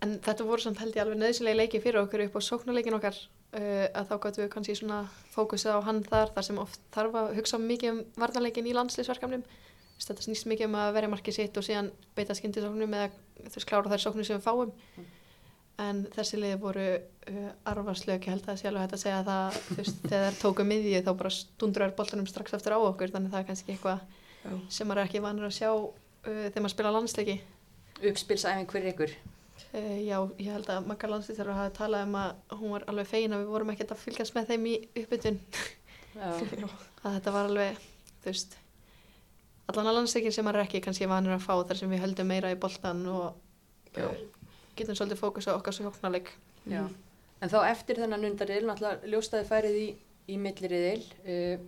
en 0.05 0.11
þetta 0.21 0.45
voru 0.45 0.61
samt 0.61 0.77
held 0.83 0.93
ég 0.93 1.01
alveg 1.01 1.17
nöðsynlega 1.17 1.57
leiki 1.63 1.81
fyrir 1.81 2.03
okkur 2.03 2.21
upp 2.27 2.37
á 2.37 2.41
sóknarleikin 2.45 2.93
okkar 2.99 3.17
uh, 3.17 3.87
að 3.89 4.05
þá 4.11 4.13
gáttum 4.21 4.43
við 4.43 4.51
kannski 4.53 4.75
svona 4.77 4.99
fókusið 5.33 5.73
á 5.73 5.79
hann 5.87 6.03
þar 6.05 6.29
þar 6.35 6.45
sem 6.45 6.61
oft 6.61 6.79
þarf 6.93 7.17
að 7.23 7.33
hugsa 7.39 7.57
mikið 7.57 7.89
um 7.95 8.03
varnarleikin 8.21 8.69
í 8.69 8.75
landslýsverkefnum 8.77 9.43
þetta 10.09 10.25
snýst 10.25 10.47
mikið 10.49 10.69
um 10.69 10.77
að 10.81 10.93
verja 10.97 11.09
markið 11.11 11.37
sitt 11.37 11.57
og 11.59 11.65
síðan 11.65 11.89
beita 12.17 12.35
skyndisóknum 12.37 12.95
eða 12.97 13.09
þú 13.41 13.55
veist 13.55 13.67
klára 13.69 13.91
þær 13.91 14.03
sóknum 14.05 14.27
sem 14.27 14.39
við 14.39 14.45
fáum. 14.45 14.71
En 15.81 16.03
þessi 16.13 16.37
liði 16.37 16.57
voru 16.61 16.85
uh, 16.93 17.51
arvarslög, 17.71 18.21
ég 18.21 18.35
held 18.35 18.49
að 18.51 18.59
sé 18.59 18.69
alveg 18.69 18.83
hægt 18.85 18.95
að 18.97 19.03
segja 19.03 19.21
það 19.25 19.59
þú 19.67 19.77
veist, 19.79 20.01
þegar 20.11 20.37
tóku 20.41 20.65
miðju 20.67 21.03
þá 21.07 21.11
bara 21.23 21.33
stundrar 21.33 21.95
boltanum 21.97 22.29
strax 22.29 22.57
eftir 22.57 22.75
á 22.77 22.79
okkur. 22.79 23.13
Þannig 23.13 23.31
að 23.31 23.35
það 23.35 23.43
er 23.43 23.49
kannski 23.49 23.75
eitthvað 23.75 24.05
Já. 24.41 24.53
sem 24.77 24.89
maður 24.89 25.03
er 25.03 25.09
ekki 25.09 25.23
vanur 25.25 25.49
að 25.49 25.57
sjá 25.57 25.69
uh, 25.71 25.91
þegar 26.25 26.65
maður 26.65 26.75
spila 26.75 26.95
landsleiki. 26.97 27.37
Uppspilsæfing 28.11 28.73
fyrir 28.73 28.93
ykkur? 28.93 29.15
Uh, 29.71 29.97
já, 30.03 30.17
ég 30.41 30.49
held 30.51 30.69
að 30.73 30.89
Magga 30.89 31.09
Landslýttar 31.09 31.53
hafi 31.55 31.75
talað 31.77 32.07
um 32.07 32.17
að 32.19 32.57
hún 32.59 32.75
var 32.75 32.85
alveg 32.91 33.09
fegin 33.09 33.37
að 33.37 33.45
við 33.45 33.53
vorum 33.55 33.71
ekkert 33.73 33.93
að 33.95 34.01
fylgjast 34.03 34.35
með 34.37 34.51
þeim 34.51 34.67
í 34.67 34.75
uppbytun. 35.03 35.39
Að 36.21 37.13
þetta 37.15 37.31
var 37.31 37.47
alveg, 37.47 37.77
þú 38.19 38.27
veist 38.27 38.57
allan 39.71 39.89
að 39.89 39.97
landsleikin 39.99 40.35
sem 40.35 40.45
maður 40.45 40.61
er 40.61 40.67
ekki 40.69 40.83
kannski 40.85 41.09
vanur 41.09 41.37
að 41.37 41.45
fá 41.47 41.53
þar 41.55 41.79
sem 41.81 41.91
við 41.91 42.03
höldum 42.05 42.29
meira 42.31 42.53
í 42.53 42.59
boltan 42.59 43.01
og 43.09 43.97
Já. 43.97 44.07
getum 44.77 44.97
svolítið 44.97 45.21
fókus 45.23 45.49
á 45.49 45.55
okkar 45.57 45.75
svo 45.75 45.87
hjóknarleik 45.89 46.31
Já. 46.69 46.85
En 47.41 47.49
þá 47.49 47.61
eftir 47.71 47.97
þennan 47.97 48.27
undarriðil, 48.29 48.67
náttúrulega 48.69 49.09
ljóstaði 49.09 49.47
færið 49.49 49.77
í, 49.79 49.85
í 50.29 50.35
milliriðil. 50.41 51.05
Uh, 51.25 51.63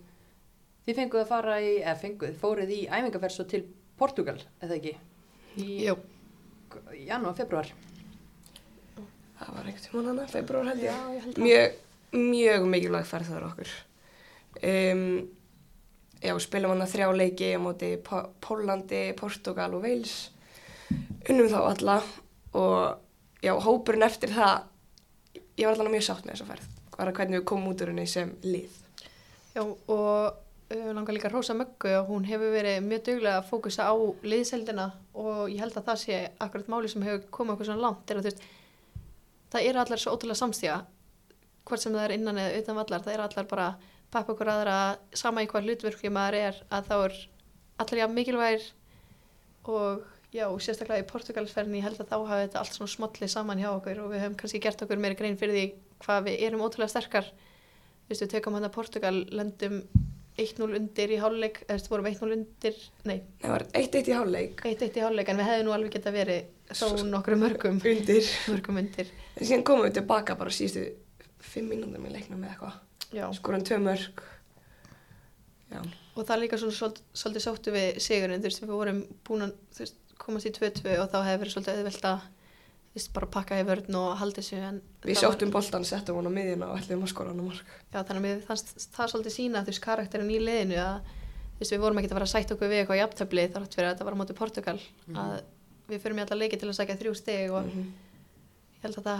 þið 0.86 0.98
fenguð 1.00 1.22
að 1.24 1.32
fara 1.32 1.56
í, 1.62 1.72
eða 1.80 1.94
fenguð, 2.02 2.36
fóruð 2.38 2.70
í 2.70 2.80
æfingarferð 2.86 3.34
svo 3.34 3.46
til 3.50 3.64
Portugal, 3.98 4.36
eða 4.62 4.76
ekki? 4.78 4.92
Jú, 5.58 5.96
janúar, 7.08 7.34
februar. 7.38 7.72
Það 9.34 9.50
var 9.56 9.66
einhvern 9.66 9.86
tímann 9.88 10.10
hana, 10.12 10.28
februar 10.30 10.70
held 10.70 10.84
ég. 10.84 11.00
ég 11.16 11.24
held 11.26 11.40
að 11.40 11.48
Mjög, 11.48 11.80
mjög 12.14 12.68
mikilvæg 12.70 13.08
ferð 13.10 13.32
þar 13.34 13.48
okkur. 13.48 13.74
Um, 14.70 15.02
já, 16.24 16.32
spilum 16.40 16.72
hana 16.74 16.86
þrjá 16.90 17.08
leiki 17.16 17.50
á 17.54 17.60
móti 17.62 17.90
Pó- 18.04 18.28
Pólandi, 18.44 19.02
Portugal 19.18 19.74
og 19.76 19.84
Wales. 19.84 20.14
Unnum 21.28 21.50
þá 21.52 21.58
alla 21.70 21.98
og 22.54 23.42
já, 23.44 23.52
hópurinn 23.66 24.06
eftir 24.06 24.32
það, 24.34 24.64
ég 25.58 25.66
var 25.68 25.76
allan 25.76 25.92
mjög 25.94 26.06
sátt 26.08 26.24
með 26.26 26.36
þessa 26.38 26.48
ferð. 26.52 26.70
Bara 26.94 27.12
hvernig 27.16 27.40
við 27.40 27.46
komum 27.50 27.72
út 27.72 27.82
úr 27.84 27.90
henni 27.92 28.06
sem 28.10 28.32
lið. 28.46 28.80
Já, 29.54 29.62
og 29.62 29.94
uh, 29.94 30.90
langar 30.94 31.14
líka 31.14 31.28
að 31.30 31.36
rósa 31.36 31.54
möggu 31.58 31.92
og 32.00 32.08
hún 32.10 32.26
hefur 32.28 32.52
verið 32.54 32.80
mjög 32.86 33.04
duglega 33.08 33.40
að 33.40 33.48
fókusa 33.50 33.86
á 33.90 33.94
liðseldina 34.26 34.88
og 35.14 35.44
ég 35.52 35.60
held 35.62 35.76
að 35.78 35.88
það 35.90 36.00
sé 36.02 36.20
akkurat 36.42 36.70
máli 36.72 36.90
sem 36.90 37.04
hefur 37.06 37.26
komið 37.34 37.54
okkur 37.56 37.68
svona 37.70 37.84
langt 37.86 38.10
er 38.10 38.18
að 38.20 38.26
þú 38.26 38.30
veist, 38.32 38.46
það 39.54 39.68
eru 39.70 39.82
allar 39.84 40.02
svo 40.02 40.14
ótrúlega 40.16 40.40
samstíða 40.42 40.78
hvort 41.64 41.80
sem 41.84 41.94
það 41.94 42.04
er 42.08 42.14
innan 42.18 42.40
eða 42.42 42.62
utan 42.62 42.78
vallar, 42.80 43.04
það 43.06 43.14
er 43.14 43.22
allar 43.24 43.46
bara 43.50 43.68
pappa 44.14 44.34
okkur 44.34 44.50
aðra, 44.54 44.78
sama 45.16 45.44
í 45.44 45.50
hvað 45.50 45.68
hlutverki 45.68 46.12
maður 46.14 46.40
er, 46.40 46.58
að 46.70 46.90
þá 46.90 46.96
er 46.96 47.20
allar 47.82 48.00
já 48.00 48.06
mikilvægir 48.10 48.66
og 49.74 50.04
já, 50.34 50.46
sérstaklega 50.62 51.04
í 51.04 51.08
Portugalsferðinni 51.08 51.82
held 51.84 52.00
að 52.02 52.10
þá 52.10 52.16
hafi 52.30 52.46
þetta 52.46 52.60
allt 52.60 52.76
svona 52.78 52.94
smollið 52.94 53.32
saman 53.32 53.60
hjá 53.62 53.70
okkur 53.72 54.02
og 54.04 54.12
við 54.12 54.24
höfum 54.24 54.38
kannski 54.40 54.62
gert 54.62 54.82
okkur 54.84 55.00
meira 55.02 55.18
grein 55.18 55.38
fyrir 55.40 55.56
því 55.56 55.66
hvað 56.04 56.26
við 56.28 56.42
erum 56.48 56.64
ótrúlega 56.66 56.92
sterkar. 56.92 57.30
Þú 58.04 58.12
veist, 58.12 58.24
við 58.24 58.32
tekum 58.34 58.58
hann 58.58 58.66
að 58.66 58.74
Portugal 58.74 59.14
lendum 59.32 59.78
1-0 60.34 60.74
undir 60.76 61.12
í 61.14 61.20
hálfleik 61.22 61.60
eða 61.62 61.68
þú 61.70 61.76
veist, 61.76 61.90
vorum 61.92 62.08
1-0 62.10 62.34
undir, 62.36 62.80
nei. 63.06 63.20
Það 63.42 63.54
var 63.54 63.64
1-1 63.80 64.10
í 64.10 64.16
hálfleik. 64.18 64.64
1-1 64.72 64.98
í 64.98 65.04
hálfleik 65.04 65.30
en 65.30 65.40
við 65.40 65.48
hefðum 65.50 65.68
nú 65.68 65.76
alveg 65.76 65.94
geta 65.94 66.14
verið 66.14 66.74
þó 66.74 66.86
nokkru 67.06 67.38
mörgum. 67.38 67.78
undir. 67.78 68.32
mörgum 68.50 68.80
undir. 68.82 69.12
En 69.38 69.46
síðan 69.46 69.64
komum 69.70 69.86
við 69.86 70.00
tilbaka 70.00 70.36
bara 70.40 70.54
síðustu 70.54 70.88
5 71.54 71.70
mínúndum 71.70 72.10
í 72.10 72.16
leiknum 72.16 72.42
eða 72.42 72.56
eitthvað. 72.56 72.80
Já. 73.12 73.26
Skorum 73.34 73.62
tvö 73.64 73.78
mörg. 73.82 74.22
Já. 75.74 75.80
og 76.14 76.22
það 76.22 76.34
er 76.36 76.40
líka 76.44 76.58
svona 76.60 76.74
svolítið, 76.76 77.02
svolítið 77.18 77.42
sóttu 77.42 77.72
við 77.74 77.96
sigurinn, 78.04 78.38
þú 78.42 78.46
veist, 78.46 78.60
við 78.62 78.68
vorum 78.70 78.98
búin 79.26 79.42
að 79.48 79.54
veist, 79.78 79.96
komast 80.22 80.46
í 80.46 80.52
2-2 80.54 80.98
og 81.02 81.08
þá 81.10 81.16
hefði 81.26 81.40
verið 81.42 81.54
svolítið 81.54 81.74
auðvelt 81.80 82.04
að 82.06 82.20
þú 82.20 82.94
veist, 82.94 83.12
bara 83.16 83.26
pakka 83.34 83.58
í 83.58 83.64
vörn 83.66 83.96
og 83.98 84.16
halda 84.20 84.38
þessu 84.38 84.60
en 84.62 84.78
Við 85.02 85.16
það 85.18 85.32
var- 85.34 85.50
boltan, 85.56 85.84
settum 85.84 86.16
hann 86.20 86.30
á 86.30 86.36
miðjuna 86.36 86.68
og 86.70 86.78
ætlum 86.78 87.02
að 87.02 87.10
skora 87.10 87.28
hann 87.32 87.40
á 87.42 87.46
mark. 87.48 87.66
já, 87.90 87.98
þannig 88.06 88.22
að 88.30 88.44
fannst 88.46 88.66
það 88.94 89.10
svolítið 89.10 89.34
sína 89.34 89.64
þú 89.64 89.72
veist, 89.72 89.82
karakterin 89.82 90.30
í 90.30 90.38
liðinu 90.38 90.78
að 90.78 91.00
þú 91.02 91.58
veist, 91.58 91.72
við 91.74 91.80
vorum 91.82 91.98
ekki 91.98 92.06
að 92.12 92.16
fara 92.18 92.24
að 92.28 92.34
sætta 92.36 92.54
okkur 92.54 92.68
við 92.70 92.78
eitthvað 92.84 93.02
jafntöfli 93.02 93.48
þátt 93.50 93.74
fyrir 93.74 93.88
að 93.88 93.94
þetta 93.96 94.04
var 94.04 94.14
á 94.14 94.20
móti 94.22 94.34
Portugal 94.38 94.78
að 95.14 95.42
við 95.88 95.98
fyrum 96.04 96.18
í 96.18 96.22
alla 96.22 96.38
leiki 96.38 96.56
til 96.60 96.68
að 96.70 96.78
sækja 96.78 96.98
þrjú 97.02 97.14
stig 97.18 97.50
og 97.50 97.64
Mhm. 97.66 97.82
ég 98.78 98.82
held 98.82 98.94
að 98.94 99.04
það 99.04 99.18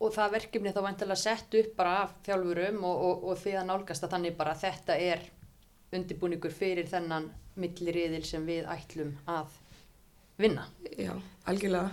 og 0.00 0.14
það 0.14 0.32
verkefni 0.38 0.72
þá 0.72 0.80
vantilega 0.86 1.20
sett 1.20 1.54
upp 1.60 1.74
bara 1.76 1.96
af 2.06 2.14
þjálfurum 2.26 2.78
og, 2.88 3.02
og, 3.08 3.24
og 3.30 3.38
því 3.42 3.54
að 3.60 3.66
nálgast 3.68 4.06
að 4.06 4.14
þannig 4.14 4.36
bara 4.38 4.54
þetta 4.56 4.96
er 4.96 5.26
undirbúningur 5.92 6.54
fyrir 6.54 6.86
þennan 6.88 7.26
milliriðil 7.60 8.22
sem 8.24 8.44
við 8.46 8.68
ætlum 8.70 9.10
að 9.28 9.56
vinna. 10.40 10.64
Já, 10.96 11.12
algjörlega. 11.50 11.90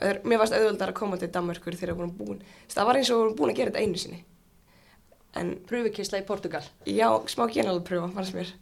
Er- 0.00 0.20
Mér 0.22 0.38
varst 0.38 0.54
auðvöldar 0.54 0.92
að 0.92 0.98
koma 1.00 1.16
til 1.18 1.30
Danmörkur 1.34 1.74
þegar 1.74 1.94
við 1.96 1.98
vorum 2.04 2.12
búin. 2.20 2.42
Það 2.70 2.86
var 2.86 2.98
eins 3.00 3.10
og 3.10 3.16
við 3.16 3.22
vorum 3.24 3.38
búin 3.40 3.50
að 3.54 3.56
gera 3.58 3.72
þetta 3.72 3.82
einu 3.86 3.98
sinni. 4.04 4.20
En 5.40 5.50
Pröfukisla 5.66 6.20
í 6.22 6.26
Portugal. 6.26 6.62
já, 6.86 7.08
smá 7.26 7.46
genalpröfa 7.50 7.86
pröfa 7.88 8.14
fannst 8.14 8.34
mér. 8.34 8.52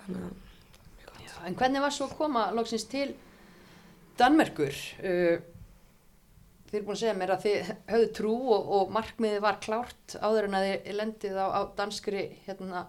Þannig 0.00 0.24
að, 0.26 0.34
Já, 1.26 1.32
en 1.46 1.54
hvernig 1.54 1.80
var 1.84 1.94
svo 1.94 2.06
að 2.08 2.16
koma 2.18 2.50
loksins 2.56 2.84
til 2.90 3.14
Danmerkur? 4.18 4.74
Uh, 5.02 5.38
þið 6.70 6.78
er 6.78 6.86
búin 6.86 6.96
að 6.96 7.02
segja 7.02 7.16
mér 7.18 7.34
að 7.34 7.44
þið 7.46 7.70
höfðu 7.90 8.08
trú 8.18 8.34
og, 8.54 8.70
og 8.78 8.94
markmiðið 8.94 9.44
var 9.44 9.60
klárt 9.64 10.16
áður 10.22 10.48
en 10.48 10.56
að 10.58 10.66
þið 10.68 10.96
lendið 11.00 11.40
á, 11.42 11.46
á 11.50 11.60
danskri 11.78 12.24
hérna, 12.46 12.84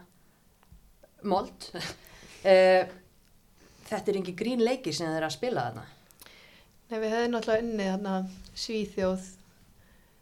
mold. 1.28 1.70
uh, 2.46 2.84
þetta 3.92 4.14
er 4.14 4.22
ekki 4.22 4.38
grín 4.38 4.64
leiki 4.64 4.94
sem 4.96 5.10
þið 5.10 5.20
er 5.20 5.28
að 5.28 5.36
spila 5.36 5.68
þarna. 5.68 5.86
Nei, 6.92 6.98
við 7.00 7.14
hefðum 7.16 7.36
náttúrulega 7.36 7.66
unnið 7.66 7.94
þarna 7.94 8.16
Svíþjóð 8.62 9.30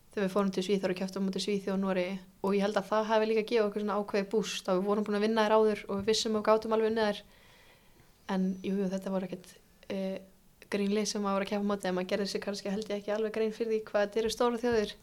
þegar 0.09 0.25
við 0.25 0.33
fórum 0.33 0.51
til 0.53 0.63
Svíþjóð 0.65 0.91
og 0.91 0.99
kæftum 0.99 1.25
mútið 1.25 1.45
Svíþjóð 1.45 1.75
og 1.75 1.81
Nóri 1.83 2.07
og 2.39 2.55
ég 2.55 2.63
held 2.65 2.77
að 2.79 2.87
það 2.89 3.07
hefði 3.09 3.29
líka 3.29 3.43
gefið 3.49 3.65
okkur 3.67 3.83
svona 3.83 3.97
ákveði 3.99 4.27
búst 4.31 4.69
og 4.69 4.79
við 4.79 4.87
vorum 4.89 5.05
búin 5.07 5.17
að 5.19 5.25
vinna 5.25 5.45
þær 5.45 5.55
áður 5.57 5.83
og 5.85 5.99
við 5.99 6.09
vissum 6.09 6.37
og 6.39 6.45
gátum 6.47 6.75
alveg 6.75 6.91
unnið 6.91 7.09
þær 7.09 7.21
en 8.35 8.45
jú, 8.65 8.75
þetta 8.93 9.13
voru 9.13 9.29
ekkert 9.29 9.53
e, 9.89 9.99
grínlið 10.73 11.07
sem 11.09 11.23
maður 11.23 11.39
var 11.39 11.45
að 11.45 11.51
kæfa 11.51 11.67
mútið 11.69 11.89
en 11.89 11.97
maður 11.97 12.11
gerði 12.13 12.27
sér 12.31 12.43
kannski 12.45 12.73
held 12.73 12.89
ég 12.89 12.99
ekki 12.99 13.13
alveg 13.15 13.35
grein 13.35 13.55
fyrir 13.55 13.73
því 13.73 13.81
hvað 13.89 14.05
þetta 14.05 14.21
eru 14.21 14.31
stóra 14.35 14.61
þjóðir. 14.63 14.95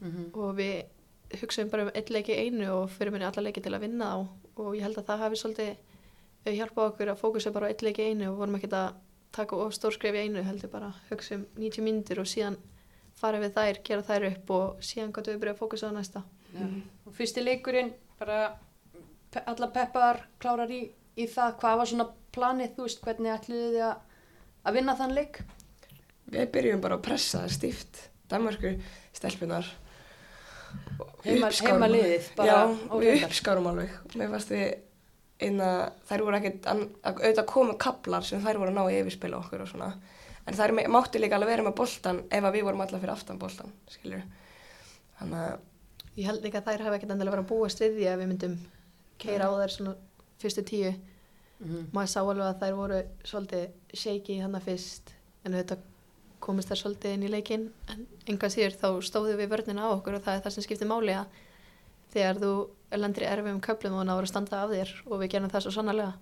Mm 0.00 0.10
-hmm. 0.12 0.26
og 0.36 0.56
við 0.56 1.40
hugsaðum 1.40 1.70
bara 1.70 1.84
um 1.86 1.90
einn 1.94 2.12
leiki 2.12 2.34
einu 2.36 2.66
og 2.72 2.90
fyrir 2.90 3.12
minni 3.12 3.26
alla 3.26 3.42
leiki 3.42 3.60
til 3.60 3.74
að 3.74 3.80
vinna 3.80 4.12
á 4.12 4.16
og 4.56 4.76
ég 4.76 4.82
held 4.82 4.98
að 4.98 5.06
það 5.08 5.22
hafi 5.24 5.36
svolítið 5.36 5.70
eh, 6.44 6.54
hjálpað 6.54 6.88
okkur 6.90 7.10
að 7.10 7.20
fókusa 7.22 7.52
bara 7.52 7.66
á 7.66 7.70
einn 7.72 7.84
leiki 7.86 8.02
einu 8.02 8.30
og 8.30 8.38
vorum 8.38 8.54
ekkert 8.54 8.72
að 8.72 8.94
taka 9.32 9.56
of 9.56 9.74
stór 9.74 9.92
skref 9.92 10.14
í 10.14 10.24
einu 10.26 10.42
heldur 10.42 10.70
bara 10.70 10.92
hugsa 11.10 11.34
um 11.34 11.46
90 11.56 11.84
mínútur 11.84 12.20
og 12.22 12.28
síðan 12.30 12.56
fara 13.16 13.40
við 13.40 13.56
þær, 13.56 13.80
gera 13.84 14.04
þær 14.06 14.28
upp 14.30 14.52
og 14.56 14.84
síðan 14.84 15.12
gott 15.16 15.30
við 15.30 15.40
byrja 15.42 15.56
að 15.56 15.60
fókusa 15.60 15.90
á 15.90 15.96
næsta. 15.96 16.22
Og 17.06 17.14
fyrsti 17.16 17.44
leikurinn, 17.44 17.92
bara 18.20 18.58
alla 19.44 19.68
peppar 19.72 20.22
klárar 20.40 20.72
í, 20.72 20.82
í 21.16 21.26
það, 21.28 21.56
hvað 21.60 21.80
var 21.80 21.90
svona 21.90 22.06
planið, 22.36 22.74
þú 22.76 22.86
veist, 22.86 23.02
hvernig 23.04 23.34
ætluðu 23.34 23.70
þið 23.74 23.84
að, 23.88 24.05
að 24.66 24.80
vinna 24.80 24.96
þann 24.98 25.14
leik? 25.16 25.40
við 26.32 26.48
byrjum 26.54 26.80
bara 26.82 26.98
að 26.98 27.04
pressa 27.06 27.44
það 27.44 27.52
stíft. 27.54 28.00
Danmörkur, 28.30 28.80
stelpunar. 29.14 29.68
Heima- 31.22 31.50
alveg. 31.86 32.26
bara 32.36 32.48
Já, 32.48 32.58
við 32.90 33.24
uppskárum 33.26 33.68
alveg. 33.70 33.90
Mér 34.14 34.30
fannst 34.30 34.50
við 34.50 34.66
einna, 35.46 35.92
þær 36.08 36.24
voru 36.26 36.36
ekkert, 36.40 36.66
auðvitað 37.04 37.46
komu 37.46 37.76
kaplar 37.78 38.24
sem 38.24 38.42
þær 38.42 38.58
voru 38.58 38.72
að 38.72 38.78
ná 38.78 38.90
í 38.90 39.00
yfirspila 39.02 39.38
okkur 39.38 39.62
og 39.62 39.68
svona. 39.68 39.92
En 40.46 40.54
þær 40.54 40.74
máttu 40.88 41.20
líka 41.20 41.36
alveg 41.36 41.48
vera 41.48 41.62
með 41.66 41.76
boltan 41.76 42.24
ef 42.30 42.44
að 42.44 42.52
við 42.52 42.62
vorum 42.66 42.80
alla 42.80 42.98
fyrir 42.98 43.12
aftan 43.12 43.38
boltan, 43.38 43.72
skilur. 43.90 44.22
Þannig 45.20 45.42
að, 45.46 45.58
Ég 46.16 46.24
held 46.24 46.42
líka 46.42 46.62
að 46.62 46.64
þær 46.70 46.84
hafi 46.86 46.96
ekkert 46.96 47.10
endilega 47.12 47.36
verið 47.36 47.44
að 47.44 47.48
búast 47.50 47.80
við 47.80 47.96
því 47.98 48.04
að 48.08 48.20
við 48.20 48.28
myndum 48.30 48.58
keira 49.18 49.48
á 49.48 49.52
þær 49.52 49.72
svona 49.74 49.96
fyrstu 50.40 50.62
tíu 50.64 50.94
Mm 51.58 51.68
-hmm. 51.68 51.84
maður 51.92 52.10
sá 52.12 52.20
alveg 52.20 52.46
að 52.46 52.60
þær 52.60 52.74
voru 52.76 53.02
svolítið 53.24 53.68
shaky 53.94 54.40
hann 54.40 54.60
fyrst 54.60 55.14
en 55.44 55.54
auðvitað 55.54 55.78
komist 56.40 56.68
þær 56.68 56.80
svolítið 56.82 57.14
inn 57.14 57.22
í 57.22 57.30
leikinn 57.32 57.70
en 57.88 58.06
enga 58.28 58.48
síður 58.48 58.76
þá 58.82 58.88
stóðu 59.02 59.36
við 59.36 59.48
vörnina 59.48 59.88
á 59.88 59.94
okkur 59.96 60.14
og 60.14 60.22
það 60.22 60.34
er 60.34 60.42
það 60.42 60.52
sem 60.52 60.62
skiptir 60.62 60.88
máli 60.88 61.14
að 61.16 61.26
þegar 62.12 62.36
þú 62.36 62.52
lendir 62.92 63.22
í 63.22 63.26
erfum 63.26 63.60
köflum 63.60 63.98
og 63.98 64.06
náður 64.06 64.22
að 64.22 64.28
standa 64.28 64.62
af 64.62 64.70
þér 64.70 64.90
og 65.06 65.20
við 65.20 65.30
gerum 65.30 65.50
það 65.50 65.62
svo 65.62 65.70
sannarlega 65.70 66.12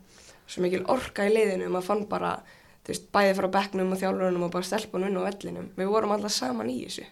svo 0.46 0.64
mikil 0.64 0.84
orka 0.92 1.26
í 1.26 1.32
liðinu, 1.32 1.68
maður 1.72 1.88
fann 1.88 2.06
bara, 2.10 2.32
þú 2.84 2.92
veist, 2.92 3.10
bæði 3.14 3.36
frá 3.38 3.50
bekknum 3.58 3.92
og 3.94 4.00
þjálfurunum 4.00 4.46
og 4.46 4.54
bara 4.54 4.68
stelpunum 4.68 5.20
og 5.20 5.28
vellinum. 5.28 5.68
Við 5.78 5.92
vorum 5.92 6.14
alltaf 6.14 6.34
saman 6.34 6.72
í 6.72 6.80
þessu. 6.84 7.06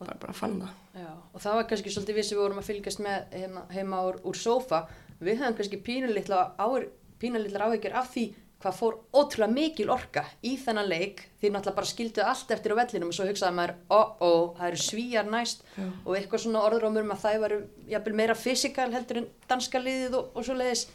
Bara, 0.00 0.16
bara 0.20 0.34
fann 0.36 0.58
það. 0.62 0.74
Já, 1.04 1.10
og 1.14 1.42
það 1.42 1.56
var 1.58 1.66
kannski 1.70 1.94
svolítið 1.94 2.18
við 2.18 2.28
sem 2.28 2.36
við 2.36 2.42
vorum 2.44 2.60
að 2.60 2.68
fylgjast 2.70 3.02
með 3.02 3.38
heima, 3.40 3.64
heima 3.74 4.02
úr, 4.08 4.20
úr 4.26 4.38
sófa. 4.38 4.84
Við 5.20 5.40
höfum 5.40 5.58
kannski 5.58 5.80
pínulitla 5.86 6.44
áhyggjur 6.58 6.90
pínulitlar 7.24 7.66
áhyggjur 7.66 7.98
af 7.98 8.10
því 8.14 8.26
hvað 8.64 8.76
fór 8.78 8.94
ótrúlega 9.12 9.52
mikil 9.52 9.90
orka 9.92 10.24
í 10.46 10.54
þennan 10.60 10.88
leik. 10.88 11.22
Því 11.40 11.50
náttúrulega 11.52 11.76
bara 11.76 11.90
skildu 11.90 12.24
allt 12.24 12.52
eftir 12.54 12.72
á 12.72 12.80
vellinum 12.80 13.10
og 13.10 13.16
svo 13.16 13.26
hugsaði 13.28 13.56
maður, 13.58 13.74
ó, 13.92 14.00
ó, 14.24 14.30
það 14.56 14.68
eru 14.70 14.80
svíjar 14.80 15.28
næst. 15.28 15.64
Já. 15.76 15.88
og 16.04 16.16
eitthvað 16.16 16.44
svona 16.46 16.64
orðrómur 16.64 17.04
um 17.04 17.12
að 17.12 17.24
það 17.26 17.40
varu 17.44 17.58
jafnvel 17.90 18.16
meira 18.22 18.36
fysikal 18.38 18.88
heldur 18.94 19.20
en 19.20 19.28
danska 19.50 19.82
liðið 19.82 20.16
og, 20.20 20.30
og 20.32 20.46
svo 20.46 20.56
leiðis 20.56 20.86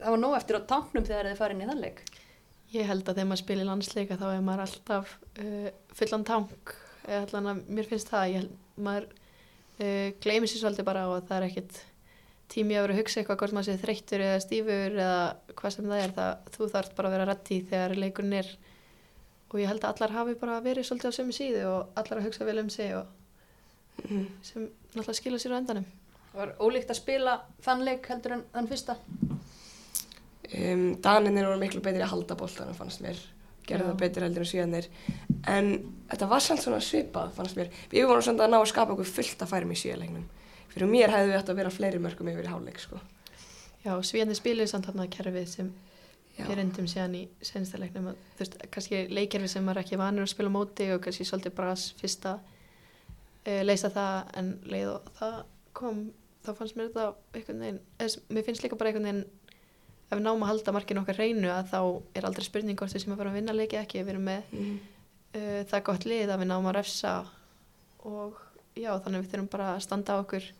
það 0.00 0.10
var 0.10 0.22
nóg 0.24 0.36
eftir 0.40 0.58
á 0.58 0.68
táknum 0.74 1.06
þegar 1.06 1.30
þið 1.30 1.40
farið 1.40 1.56
inn 1.56 1.64
í 1.64 1.70
þann 1.70 1.84
leik. 1.84 2.04
Ég 2.74 2.88
held 2.90 3.06
að 3.06 3.20
þegar 3.20 3.30
maður 3.30 3.44
spilir 3.44 3.68
landsleika 3.68 4.18
þá 4.18 4.26
er 4.32 4.44
maður 4.44 4.64
alltaf 4.66 5.16
uh, 5.38 5.68
fullan 5.94 6.26
tank. 6.26 6.74
Eða 7.04 7.22
allan 7.28 7.50
að 7.52 7.66
mér 7.76 7.88
finnst 7.88 8.10
það 8.10 8.30
ég 8.32 8.40
held, 8.42 8.54
maður 8.88 9.10
uh, 9.14 10.08
gleymir 10.24 10.50
sér 10.50 10.64
svolítið 10.64 10.88
bara 10.88 11.06
og 11.12 11.28
það 11.28 11.36
er 11.38 11.48
ekkit 11.52 11.82
tími 12.54 12.76
að 12.78 12.84
vera 12.86 12.94
að 12.94 13.00
hugsa 13.02 13.20
eitthvað 13.20 13.40
hvort 13.42 13.54
maður 13.56 13.68
sé 13.68 13.76
þreyttur 13.82 14.22
eða 14.28 14.42
stífur 14.44 14.94
eða 14.94 15.18
hvað 15.58 15.74
sem 15.76 15.88
það 15.90 16.04
er 16.04 16.14
það, 16.18 16.32
þú 16.56 16.68
þarf 16.74 16.94
bara 16.98 17.08
að 17.10 17.14
vera 17.16 17.26
rætti 17.32 17.58
þegar 17.70 17.94
leikurinn 18.04 18.38
er. 18.40 18.52
Og 19.54 19.60
ég 19.62 19.68
held 19.70 19.84
að 19.84 19.92
allar 19.94 20.14
hafi 20.18 20.34
bara 20.40 20.60
verið 20.64 20.86
svolítið 20.88 21.10
á 21.10 21.18
sömu 21.18 21.34
síðu 21.36 21.64
og 21.70 21.98
allar 22.00 22.20
að 22.22 22.26
hugsa 22.30 22.46
vel 22.48 22.58
um 22.64 22.70
sig 22.70 22.94
og 22.98 23.06
Mhm. 23.94 24.24
sem 24.42 24.64
náttúrulega 24.94 25.14
skilja 25.14 25.38
sér 25.38 25.52
á 25.54 25.58
endanum. 25.60 25.84
Það 26.32 26.40
var 26.40 26.50
ólíkt 26.58 26.90
að 26.90 26.96
spila 26.98 27.34
þann 27.62 27.84
leik 27.86 28.06
heldur 28.10 28.32
en 28.34 28.42
þann 28.52 28.66
fyrsta. 28.68 28.96
Um, 30.54 30.82
Daninir 31.02 31.46
voru 31.48 31.58
miklu 31.60 31.80
betri 31.82 32.02
að 32.04 32.10
halda 32.12 32.34
boltanum 32.38 32.74
fannst 32.76 33.00
mér, 33.02 33.16
gerði 33.66 33.86
það 33.88 34.00
betur 34.02 34.22
heldur 34.26 34.42
en 34.44 34.50
svíðanir 34.50 34.88
en 35.50 35.70
þetta 36.10 36.28
var 36.28 36.42
samt 36.44 36.60
svona 36.62 36.80
svipað 36.84 37.32
fannst 37.38 37.56
mér, 37.58 37.70
við 37.90 38.06
vorum 38.10 38.22
samt 38.26 38.42
að 38.44 38.50
ná 38.52 38.58
að 38.60 38.68
skapa 38.70 38.92
okkur 38.92 39.08
fullt 39.08 39.40
að 39.46 39.50
færum 39.54 39.72
í 39.72 39.78
svíðalegnum 39.80 40.26
fyrir 40.74 40.90
mér 40.90 41.12
hefði 41.14 41.30
við 41.32 41.38
átt 41.40 41.50
að 41.54 41.58
vera 41.62 41.70
fleiri 41.74 42.02
mörgum 42.02 42.30
yfir 42.32 42.48
í 42.48 42.52
hálfleik 42.52 42.80
sko. 42.82 43.00
Já, 43.84 43.92
svíðandi 44.00 44.36
spilir 44.38 44.66
samt 44.70 44.86
þarna 44.88 45.06
kerfið 45.12 45.46
sem 45.50 45.72
Já. 46.38 46.46
við 46.48 46.56
reyndum 46.58 46.86
síðan 46.90 47.14
í 47.18 47.22
senstalegnum 47.44 48.08
að 48.10 48.16
þú 48.34 48.40
veist, 48.42 48.54
kannski 48.74 49.02
leikkerfi 49.12 49.48
sem 49.52 49.68
er 49.70 49.80
ekki 49.84 49.98
vanur 50.00 50.24
að 50.26 50.32
spila 50.32 50.50
móti 50.50 50.88
og 50.94 51.02
kannski 51.04 51.26
svolítið 51.28 51.54
bras 51.54 51.84
fyrsta 52.00 52.32
uh, 52.40 53.62
leysa 53.62 53.90
það 53.94 54.32
en 54.40 54.48
leið 54.72 54.88
og 54.96 55.10
það 55.20 55.36
kom 55.78 56.00
þá 56.44 56.50
fannst 56.58 56.76
mér 56.80 56.88
þetta 56.90 57.04
einhvern 57.38 57.62
veginn 57.64 57.78
eða, 58.02 58.24
mér 58.34 58.46
finnst 58.48 58.64
líka 58.64 58.76
bara 58.80 58.90
einhvern 58.90 59.06
veginn 59.10 59.22
ef 60.10 60.16
við 60.18 60.24
náum 60.26 60.42
að 60.44 60.50
halda 60.52 60.74
markinu 60.76 61.00
okkar 61.04 61.16
reynu 61.22 61.48
að 61.54 61.70
þá 61.70 61.78
er 62.18 62.26
aldrei 62.28 62.44
spurning 62.48 62.76
hvort 62.80 62.92
við 62.96 63.04
sem 63.04 63.14
að 63.14 63.22
fara 63.22 63.30
að 63.32 63.38
vinna 63.38 63.54
leiki 63.56 63.78
ekki 63.80 64.02
við 64.02 64.12
erum 64.16 64.26
með 64.32 64.50
Mm. 64.54 64.74
uh, 65.38 65.62
það 65.70 65.86
gott 65.92 66.04
lið 66.08 66.34
að 66.34 66.42
við 66.42 66.50
náum 66.50 66.68
að 66.70 66.76
refsa 66.80 67.14
og 68.04 68.36
já 68.76 68.90
þannig 68.98 69.16
að 69.18 69.22
við 69.24 69.30
þurfum 69.32 69.48
bara 69.54 69.70
að 69.76 69.82
standa 69.86 70.18
á 70.18 70.22
okkur 70.24 70.50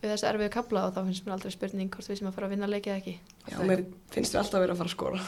við 0.00 0.12
þessu 0.14 0.28
erfiðu 0.30 0.52
kapla 0.56 0.88
og 0.88 0.96
þá 0.96 1.00
finnst 1.04 1.26
mér 1.26 1.36
aldrei 1.36 1.54
spurning 1.54 1.94
hvort 1.94 2.10
við 2.10 2.20
sem 2.20 2.28
að 2.30 2.36
fara 2.36 2.48
að 2.48 2.54
vinna 2.56 2.68
leiki 2.70 2.92
ekki 2.94 3.16
Já, 3.50 3.58
mér 3.60 3.84
finnst 4.14 4.34
við 4.34 4.42
alltaf 4.42 4.58
að 4.58 4.64
vera 4.66 4.76
að 4.76 4.80
fara 4.80 4.90
að 4.90 4.96
skora 4.96 5.20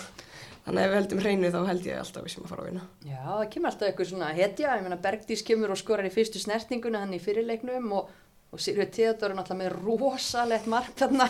Þannig 0.63 0.79
að 0.79 0.85
ef 0.85 0.91
við 0.93 0.99
heldum 1.01 1.21
hreinu 1.25 1.49
þá 1.51 1.61
held 1.67 1.87
ég 1.89 1.97
alltaf 1.99 2.23
við 2.23 2.33
sem 2.37 2.43
að 2.45 2.51
fara 2.53 2.63
að 2.63 2.67
vinna. 2.69 2.83
Já, 3.03 3.23
það 3.27 3.49
kemur 3.51 3.69
alltaf 3.73 3.89
eitthvað 3.89 4.09
svona 4.13 4.29
hetja, 4.37 4.75
ég 4.79 4.85
meina 4.85 4.99
Bergdís 5.03 5.43
kemur 5.47 5.73
og 5.75 5.79
skorar 5.81 6.07
í 6.07 6.13
fyrstu 6.15 6.39
snertinguna 6.39 7.01
hann 7.03 7.17
í 7.17 7.19
fyrirleiknum 7.23 7.89
og, 7.99 8.13
og 8.55 8.63
Sirvi 8.63 8.87
Theodor 8.95 9.33
er 9.33 9.39
náttúrulega 9.41 9.59
með 9.59 9.75
rosalegt 9.89 10.69
mark 10.71 10.95
þarna 11.01 11.27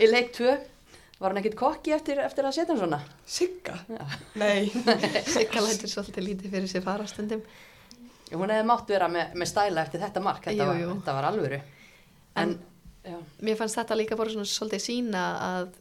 í 0.00 0.08
leik 0.08 0.32
2. 0.38 0.54
Var 1.20 1.28
hann 1.34 1.40
ekkit 1.42 1.58
kokki 1.60 1.92
eftir, 1.94 2.22
eftir 2.24 2.48
að 2.48 2.56
setja 2.56 2.72
hann 2.72 2.80
svona? 2.80 3.02
Sigga? 3.28 3.76
Nei. 4.40 4.72
Sigga 5.34 5.60
lætur 5.66 5.92
svolítið 5.92 6.30
lítið 6.30 6.56
já, 13.04 13.16
Mér 13.40 13.56
fannst 13.60 13.78
þetta 13.78 13.98
líka 13.98 14.16
bara 14.16 14.30
svona 14.30 14.48
svolítið 14.48 14.84
sína 14.86 15.24
að 15.48 15.72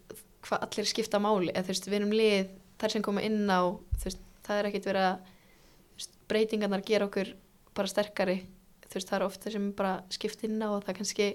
hvað 0.48 0.66
allir 0.66 0.90
skipta 0.90 1.20
máli, 1.22 1.52
eða 1.54 1.68
þú 1.68 1.74
veist, 1.74 1.88
við 1.88 2.00
erum 2.00 2.16
lið, 2.18 2.50
þær 2.82 2.96
sem 2.96 3.06
koma 3.06 3.22
inn 3.22 3.44
á, 3.46 3.62
þú 4.00 4.08
veist, 4.10 4.24
það 4.48 4.58
er 4.62 4.70
ekkit 4.72 4.90
verið 4.90 5.08
að 5.12 6.10
breytingarnar 6.32 6.82
gera 6.88 7.06
okkur 7.06 7.34
bara 7.78 7.92
sterkari, 7.92 8.40
þú 8.88 8.98
veist, 8.98 9.10
það 9.12 9.20
er 9.20 9.26
ofta 9.28 9.54
sem 9.54 9.70
bara 9.78 9.94
skipt 10.10 10.44
inn 10.48 10.58
á 10.66 10.70
og 10.74 10.82
það 10.88 10.98
kannski 10.98 11.28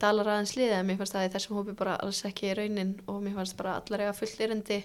dalar 0.00 0.28
aðeins 0.28 0.56
liðið, 0.56 0.74
en 0.76 0.88
mér 0.88 0.98
fannst 1.00 1.14
það 1.16 1.26
í 1.26 1.32
þessum 1.34 1.56
hópi 1.60 1.74
bara 1.78 1.94
alls 2.04 2.20
ekki 2.28 2.50
raunin. 2.56 2.90
Og 3.08 3.22
mér 3.24 3.36
fannst 3.38 3.56
bara 3.56 3.78
allar 3.80 4.02
eiga 4.04 4.16
fullt 4.16 4.42
erindi 4.44 4.80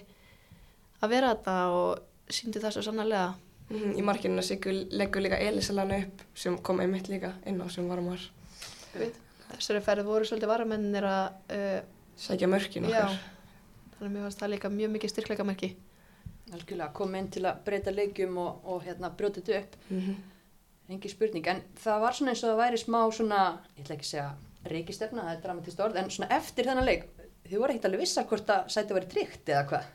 að 1.04 1.12
vera 1.12 1.34
þetta 1.34 1.56
og 1.76 2.32
síndi 2.32 2.62
það 2.62 2.76
svo 2.76 2.86
sannarlega. 2.86 3.34
Mhm, 3.68 3.92
Í 3.98 4.02
markinu 4.06 4.42
Siggu 4.46 4.72
leggur 4.94 5.24
líka 5.24 5.40
Elisalana 5.42 5.98
upp 6.04 6.22
sem 6.34 6.56
kom 6.58 6.80
einmitt 6.80 7.08
líka 7.12 7.34
inn 7.44 7.60
á 7.60 7.66
sem 7.68 7.88
varum 7.88 8.12
var 8.14 8.22
Þessari 9.54 9.82
ferð 9.86 10.08
voru 10.08 10.26
svolítið 10.28 10.50
varamennir 10.50 11.06
að 11.08 11.56
uh, 11.56 11.80
sækja 12.20 12.48
mörkin 12.50 12.88
Já, 12.90 13.02
okkar. 13.04 13.18
þannig 13.96 14.08
að 14.08 14.14
mér 14.16 14.24
fannst 14.26 14.40
það 14.42 14.52
líka 14.54 14.70
mjög 14.74 14.94
mikið 14.96 15.12
styrkleikamerki. 15.14 15.68
algjörlega, 16.52 16.92
kom 16.94 17.14
inn 17.18 17.28
til 17.34 17.42
að 17.48 17.60
breyta 17.66 17.90
leikjum 17.94 18.36
og, 18.38 18.66
og 18.70 18.82
hérna 18.86 19.10
brjóta 19.18 19.40
þetta 19.42 19.60
upp. 19.62 19.76
Mhm. 19.90 20.16
Engi 20.94 21.10
spurning, 21.10 21.46
en 21.50 21.62
það 21.82 22.02
var 22.04 22.14
svona 22.14 22.30
eins 22.30 22.42
og 22.44 22.52
það 22.52 22.60
væri 22.60 22.78
smá 22.78 22.98
svona, 23.10 23.38
ég 23.74 23.82
ætla 23.82 23.94
ekki 23.96 24.04
að 24.06 24.10
segja 24.12 24.26
reykistefna, 24.70 25.24
það 25.26 25.32
er 25.32 25.40
dramatist 25.42 25.80
orð, 25.82 25.96
en 25.98 26.10
svona 26.14 26.28
eftir 26.36 26.68
þennan 26.68 26.86
leik, 26.86 27.08
þið 27.46 27.58
voru 27.58 27.74
ekkert 27.74 27.88
alveg 27.88 28.02
vissa 28.04 28.22
hvort 28.30 28.52
að 28.54 28.68
sæti 28.70 28.94
væri 28.94 29.08
tryggt 29.10 29.50
eða 29.50 29.64
hvað? 29.72 29.88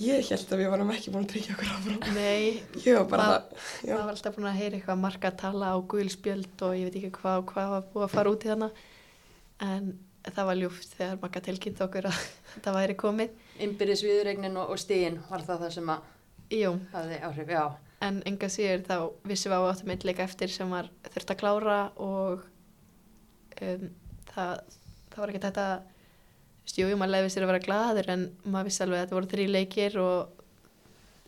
Ég 0.00 0.28
held 0.30 0.52
að 0.54 0.60
við 0.62 0.70
varum 0.72 0.90
ekki 0.94 1.12
búin 1.14 1.24
að 1.26 1.30
tryggja 1.34 1.54
okkur 1.54 1.70
áfram. 1.74 2.00
Nei, 2.16 2.62
Ég 2.86 2.96
var 2.98 3.06
bara 3.12 3.26
Það- 3.28 3.60
það, 3.84 3.92
var 4.00 4.10
alltaf 4.14 4.34
búin 4.38 4.48
að 4.50 4.58
heyra 4.62 4.78
eitthvað 4.80 5.02
marga 5.04 5.30
að 5.30 5.38
tala 5.44 5.70
á 5.70 5.76
gulspjöld 5.94 6.64
og 6.68 6.74
ég 6.78 6.88
veit 6.90 6.98
ekki 7.02 7.12
hvað 7.20 7.38
og 7.42 7.52
hvað 7.52 7.70
var 7.74 7.86
búið 7.94 8.06
að 8.08 8.14
fara 8.16 8.32
út 8.34 8.44
í 8.48 8.52
hana. 8.54 8.70
En 9.64 9.92
það 10.24 10.48
var 10.50 10.58
ljúft 10.58 10.94
þegar 10.98 11.18
makka 11.22 11.40
tilkynnt 11.46 11.80
okkur 11.84 12.08
að 12.10 12.18
þetta 12.54 12.74
væri 12.78 12.96
komið. 13.04 13.34
Innbyrðis 13.64 14.02
viðregnin 14.06 14.56
og, 14.60 14.70
og 14.74 14.80
stíin 14.82 15.20
var 15.30 15.44
það 15.46 15.64
það 15.66 15.74
sem 15.78 15.94
að 15.94 16.10
Jú, 16.54 16.70
hafði 16.92 17.16
áhrif, 17.24 17.48
já. 17.54 17.62
en 18.04 18.18
enga 18.28 18.48
síður 18.52 18.82
þá 18.84 18.96
vissum 19.30 19.52
við 19.54 19.62
á 19.64 19.68
áttum 19.72 19.92
eitt 19.94 20.04
leika 20.04 20.24
eftir 20.26 20.50
sem 20.52 20.68
var 20.70 20.90
þurft 21.08 21.30
að 21.32 21.38
klára 21.40 21.76
og 22.04 22.42
um, 23.64 23.86
það, 24.28 24.60
það 25.14 25.22
var 25.22 25.32
ekki 25.32 25.40
þetta, 25.46 25.64
þú 25.72 25.93
veist, 26.64 26.78
jú, 26.78 26.88
jú, 26.88 26.96
maður 26.98 27.14
leiði 27.14 27.34
sér 27.34 27.46
að 27.46 27.52
vera 27.52 27.64
glaður 27.66 28.10
en 28.14 28.24
maður 28.44 28.70
vissi 28.70 28.84
alveg 28.84 28.98
að 28.98 29.04
þetta 29.04 29.18
voru 29.18 29.30
þrý 29.34 29.46
leikir 29.52 29.98
og 30.02 30.42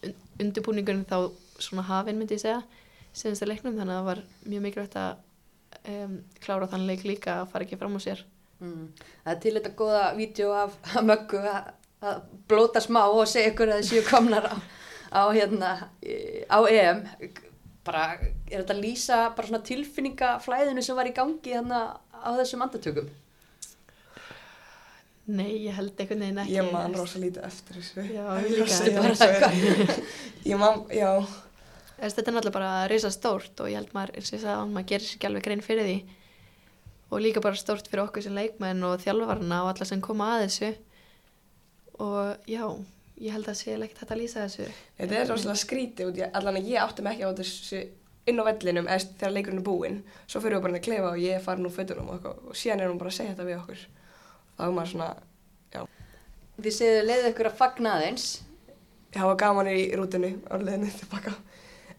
un 0.06 0.16
undirbúningurinn 0.46 1.06
þá 1.08 1.18
svona 1.62 1.86
hafinn 1.88 2.18
myndi 2.20 2.36
ég 2.36 2.42
segja, 2.42 2.60
senast 3.16 3.44
að 3.44 3.52
leiknum 3.52 3.78
þannig 3.78 3.94
að 3.94 4.00
það 4.00 4.08
var 4.10 4.22
mjög 4.44 4.64
mikilvægt 4.66 4.98
að 5.00 5.22
um, 5.92 6.16
klára 6.44 6.68
þann 6.70 6.86
leik 6.88 7.04
líka 7.08 7.40
að 7.40 7.50
fara 7.52 7.66
ekki 7.66 7.78
fram 7.80 7.96
á 7.96 8.00
sér. 8.04 8.22
Mm. 8.60 8.86
Það 9.24 9.32
er 9.32 9.40
til 9.42 9.54
þetta 9.58 9.74
góða 9.78 10.04
vídeo 10.16 10.52
af 10.56 10.76
möggu 11.10 11.40
að, 11.40 11.72
blóta 12.48 12.80
smá 12.84 13.02
og 13.08 13.24
segja 13.28 13.52
ykkur 13.52 13.72
að 13.72 13.82
þið 13.82 13.88
séu 13.88 14.06
komnar 14.06 14.48
á, 14.52 14.54
á, 15.16 15.22
hérna, 15.32 15.70
á 16.52 16.58
EM. 16.68 17.04
Bara, 17.86 18.04
er 18.50 18.60
þetta 18.60 18.74
að 18.74 18.82
lýsa 18.82 19.20
tilfinningaflæðinu 19.70 20.84
sem 20.84 20.98
var 20.98 21.08
í 21.08 21.14
gangi 21.16 21.54
hérna 21.54 21.80
á 22.12 22.30
þessum 22.36 22.64
andartökum? 22.66 23.08
Nei, 25.26 25.56
ég 25.64 25.74
held 25.74 25.98
einhvern 25.98 26.20
veginn 26.22 26.38
ekki. 26.44 26.54
Ég 26.54 26.68
man 26.70 26.92
rosa 26.94 27.18
lítið 27.18 27.46
eftir 27.48 27.80
þessu. 27.80 28.04
Já, 28.14 28.26
ég 28.38 28.44
ég 28.52 28.60
líka. 28.60 28.68
segja 28.76 29.02
Bara 29.02 29.16
þessu. 29.18 30.04
Ég 30.50 30.60
man, 30.60 30.84
já. 30.94 31.10
Þess, 31.96 32.14
þetta 32.14 32.30
er 32.30 32.36
náttúrulega 32.36 32.54
bara 32.54 32.72
risa 32.92 33.10
stórt 33.10 33.62
og 33.64 33.70
ég 33.72 33.80
held 33.80 33.94
maður, 33.96 34.12
eins 34.14 34.30
og 34.30 34.36
ég 34.36 34.42
sagði 34.44 34.56
án, 34.60 34.74
maður 34.76 34.88
gerir 34.92 35.06
sér 35.08 35.16
ekki 35.16 35.28
alveg 35.30 35.46
grein 35.48 35.64
fyrir 35.64 35.88
því 35.88 35.96
og 37.06 37.22
líka 37.24 37.40
bara 37.42 37.58
stórt 37.58 37.88
fyrir 37.88 38.04
okkur 38.04 38.22
sem 38.26 38.36
leikmenn 38.36 38.84
og 38.86 39.00
þjálfarna 39.02 39.62
og 39.64 39.70
alla 39.72 39.86
sem 39.88 40.02
koma 40.04 40.28
að 40.36 40.44
þessu 40.44 40.70
og 42.04 42.50
já, 42.50 42.64
ég 43.24 43.32
held 43.32 43.48
að 43.48 43.58
sé 43.62 43.74
ekkert 43.78 44.02
hægt 44.02 44.12
að 44.12 44.20
lýsa 44.20 44.44
þessu 44.44 44.66
Þetta 45.00 45.18
er 45.22 45.30
rosalega 45.32 45.62
skrítið 45.62 46.20
í 46.20 46.26
allan 46.28 46.60
að 46.60 46.68
ég 46.74 46.82
átti 46.84 47.06
mig 47.06 47.16
ekki 47.16 47.26
á 47.26 47.38
þessu 47.40 47.82
inn 48.26 48.42
á 48.42 48.48
vellinum 48.50 48.88
eða 48.90 49.06
þegar 49.16 49.34
leikurinn 49.36 49.60
er 49.62 49.66
búinn. 49.66 49.98
Svo 50.26 50.40
fyrir 50.42 50.58
við 50.58 50.64
bara 50.66 50.78
að 50.80 50.86
klefa 50.86 51.12
og 51.12 51.20
ég 51.22 51.44
farin 51.44 51.68
úr 51.68 51.74
fötunum 51.74 52.08
og, 52.10 52.26
og 52.50 52.56
síðan 52.58 52.82
er 52.82 52.90
hún 52.90 52.98
bara 52.98 53.12
að 53.12 53.18
segja 53.20 53.34
þetta 53.36 53.46
við 53.46 53.60
okkur. 53.60 53.84
Þá 54.56 54.66
er 54.66 54.74
maður 54.76 54.92
svona, 54.94 55.14
Þið 56.56 56.72
segðu 56.72 57.00
leiðu 57.04 57.30
ykkur 57.30 57.48
að 57.50 57.56
fagna 57.58 57.90
aðeins. 57.98 58.26
það 59.12 59.26
var 59.28 59.36
gaman 59.42 59.68
í 59.68 59.80
rútinu 59.96 60.30
á 60.48 60.56
leiðinu 60.56 60.88
tilbaka. 60.96 61.34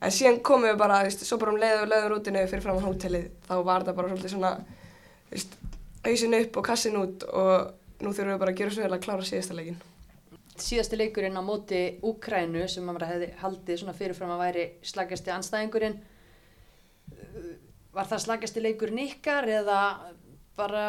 En 0.01 0.13
síðan 0.13 0.39
komum 0.45 0.65
við 0.65 0.79
bara, 0.81 1.03
veist, 1.05 1.21
svo 1.25 1.37
bara 1.41 1.53
um 1.53 1.59
leiðu 1.61 1.83
og 1.83 1.91
leiðum 1.91 2.11
rútinu 2.15 2.41
fyrir 2.49 2.63
fram 2.65 2.79
á 2.81 2.85
hótelið. 2.85 3.27
Þá 3.45 3.53
var 3.65 3.85
þetta 3.85 3.95
bara 3.99 4.09
svolítið 4.11 4.33
svona, 4.33 4.51
veist, 5.29 5.53
ausin 6.09 6.37
upp 6.39 6.57
og 6.57 6.65
kassin 6.65 6.97
út 6.97 7.27
og 7.29 8.01
nú 8.01 8.13
þurfum 8.13 8.33
við 8.33 8.41
bara 8.41 8.53
að 8.53 8.59
gera 8.63 8.73
svo 8.73 8.85
vel 8.85 8.97
að 8.97 9.05
klára 9.05 9.29
síðasta 9.29 9.57
leikin. 9.57 9.79
Síðasti 10.57 10.97
leikurinn 10.97 11.37
á 11.37 11.43
móti 11.45 11.81
Úkrænu 12.01 12.65
sem 12.69 12.85
maður 12.85 13.07
hefði 13.11 13.31
haldið 13.43 13.81
svona 13.83 13.97
fyrirfram 13.97 14.33
að 14.33 14.41
væri 14.45 14.67
slagasti 14.81 15.33
anstæðingurinn. 15.33 15.99
Var 17.93 18.09
það 18.09 18.23
slagasti 18.25 18.63
leikurinn 18.65 19.05
ykkar 19.05 19.49
eða 19.49 19.81
bara 20.57 20.87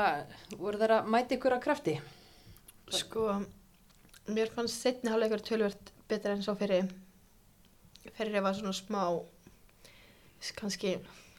voru 0.56 0.80
þeir 0.80 0.96
að 0.98 1.12
mæta 1.12 1.36
ykkur 1.36 1.56
að 1.58 1.64
krafti? 1.66 1.98
Sko, 2.94 3.28
mér 4.32 4.50
fannst 4.54 4.80
setni 4.80 5.12
hálfleikur 5.12 5.44
tölvört 5.44 5.92
betur 6.08 6.34
enn 6.34 6.44
svo 6.44 6.56
fyrir 6.56 6.88
fyrir 8.16 8.42
var 8.42 8.56
svona 8.56 8.72
smá 8.74 9.02
kannski, 10.56 10.94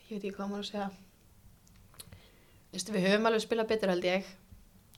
ég 0.09 0.11
veit 0.11 0.19
ekki 0.19 0.35
hvað 0.35 0.51
maður 0.51 0.65
að 0.65 0.69
segja. 0.69 0.89
Vistu, 2.73 2.93
við 2.93 3.07
höfum 3.07 3.29
alveg 3.29 3.43
spilað 3.45 3.69
betur 3.71 3.91
held 3.93 4.05
ég. 4.05 4.27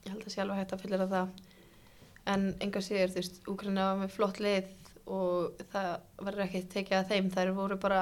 Ég 0.02 0.10
held 0.10 0.26
að 0.26 0.34
sé 0.34 0.42
alveg 0.44 0.60
hægt 0.60 0.74
að 0.76 0.82
fyllir 0.84 1.04
það. 1.12 1.36
En 2.32 2.48
enga 2.62 2.82
síður, 2.84 3.14
þú 3.14 3.20
veist, 3.22 3.40
Úkraina 3.50 3.88
var 3.92 4.02
með 4.02 4.16
flott 4.16 4.42
lið 4.44 4.72
og 5.12 5.62
það 5.72 5.90
verður 6.26 6.46
ekki 6.46 6.64
tekið 6.74 6.98
að 6.98 7.14
þeim, 7.14 7.30
þær 7.36 7.54
voru 7.58 7.78
bara 7.82 8.02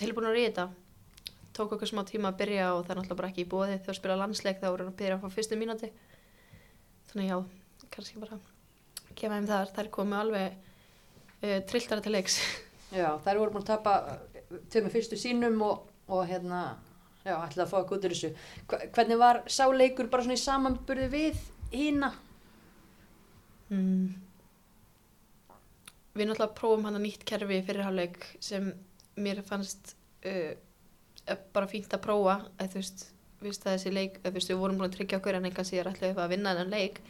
tilbúin 0.00 0.28
að 0.30 0.36
ríða 0.38 0.66
tók 1.58 1.74
okkur 1.76 1.90
smá 1.90 2.02
tíma 2.08 2.30
að 2.32 2.38
byrja 2.42 2.68
og 2.74 2.84
það 2.86 2.92
er 2.94 3.00
náttúrulega 3.00 3.18
bara 3.20 3.30
ekki 3.32 3.44
í 3.44 3.50
bóði 3.52 3.76
þegar 3.78 3.94
að 3.94 3.98
spila 4.00 4.16
landsleik 4.22 4.60
þá 4.62 4.68
voru 4.70 4.86
að 4.88 4.96
byrja 5.02 5.18
frá 5.22 5.34
fyrstu 5.36 5.58
mínúti 5.60 5.90
þannig 7.10 7.30
já, 7.32 7.36
kannski 7.94 8.22
bara 8.22 8.38
gefa 9.18 9.34
þeim 9.38 9.48
þar, 9.50 9.70
þær 9.76 9.90
komu 9.98 10.18
alveg 10.18 10.56
uh, 10.56 11.60
trilltara 11.70 12.04
til 12.04 12.14
leiks 12.16 12.38
Já, 12.88 13.10
þær 13.20 13.36
voru 13.42 13.52
búin 13.52 13.64
að 13.66 13.72
tapa 13.74 13.94
tömur 14.72 14.92
fyrstu 14.94 15.16
sínum 15.20 15.58
og, 15.66 15.82
og 16.08 16.22
hérna, 16.30 16.60
já, 17.20 17.34
ætlaði 17.36 17.64
að 17.66 17.72
fá 17.74 17.76
að 17.82 17.90
úr 17.98 18.04
þessu. 18.06 18.30
Hva- 18.70 18.86
Hvernig 18.96 19.18
var 19.20 19.40
sá 19.52 19.66
leikur 19.76 20.08
bara 20.08 20.24
svona 20.24 20.38
í 20.38 20.40
samanburði 20.40 21.08
við 21.12 21.42
hína? 21.74 22.08
mm. 23.68 24.06
Við 26.16 26.30
náttúrulega 26.30 26.56
prófum 26.56 26.88
hann 26.88 26.96
nýtt 27.04 27.26
kerfi 27.28 27.60
fyrir 27.66 27.84
hálfleik 27.84 28.24
sem 28.42 28.70
mér 29.20 29.42
fannst 29.46 29.92
uh, 30.24 30.54
bara 31.54 31.70
fínt 31.70 31.94
að 31.94 32.04
prófa 32.04 32.36
eða 32.58 32.68
þú 32.72 32.80
veist, 32.80 33.06
við 33.38 33.48
veist 33.48 33.66
að 33.66 33.74
þessi 33.76 33.94
leik 33.94 34.20
eða 34.20 34.30
þú 34.30 34.36
veist, 34.38 34.52
við 34.52 34.60
vorum 34.62 34.78
búin 34.78 34.88
að 34.88 34.94
tryggja 34.96 35.18
okkur 35.20 35.38
en 35.38 35.48
engan 35.48 35.68
síðar 35.68 35.90
ætlaði 35.92 36.22
að 36.22 36.32
vinna 36.34 36.54
þennan 36.54 36.74
leik. 36.74 37.00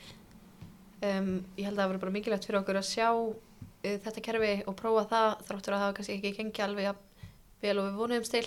Um, 0.98 1.28
ég 1.56 1.68
held 1.68 1.76
að 1.76 1.82
það 1.82 1.92
var 1.92 2.00
bara 2.04 2.14
mikilvægt 2.16 2.48
fyrir 2.48 2.60
okkur 2.60 2.80
að 2.80 2.88
sjá 2.88 3.08
uh, 3.12 3.36
þetta 3.84 4.24
kerfi 4.24 4.54
og 4.66 4.78
prófa 4.78 5.04
það 5.12 5.28
þráttur 5.50 5.76
að 5.76 5.84
það 5.84 5.94
kannski 5.98 6.16
ekki 6.18 6.34
gengi 6.40 6.64
alveg 6.64 6.88
jafn 6.88 7.28
vel 7.62 7.76
og 7.78 7.86
við 7.86 8.00
vonuðumst 8.02 8.34
til. 8.34 8.46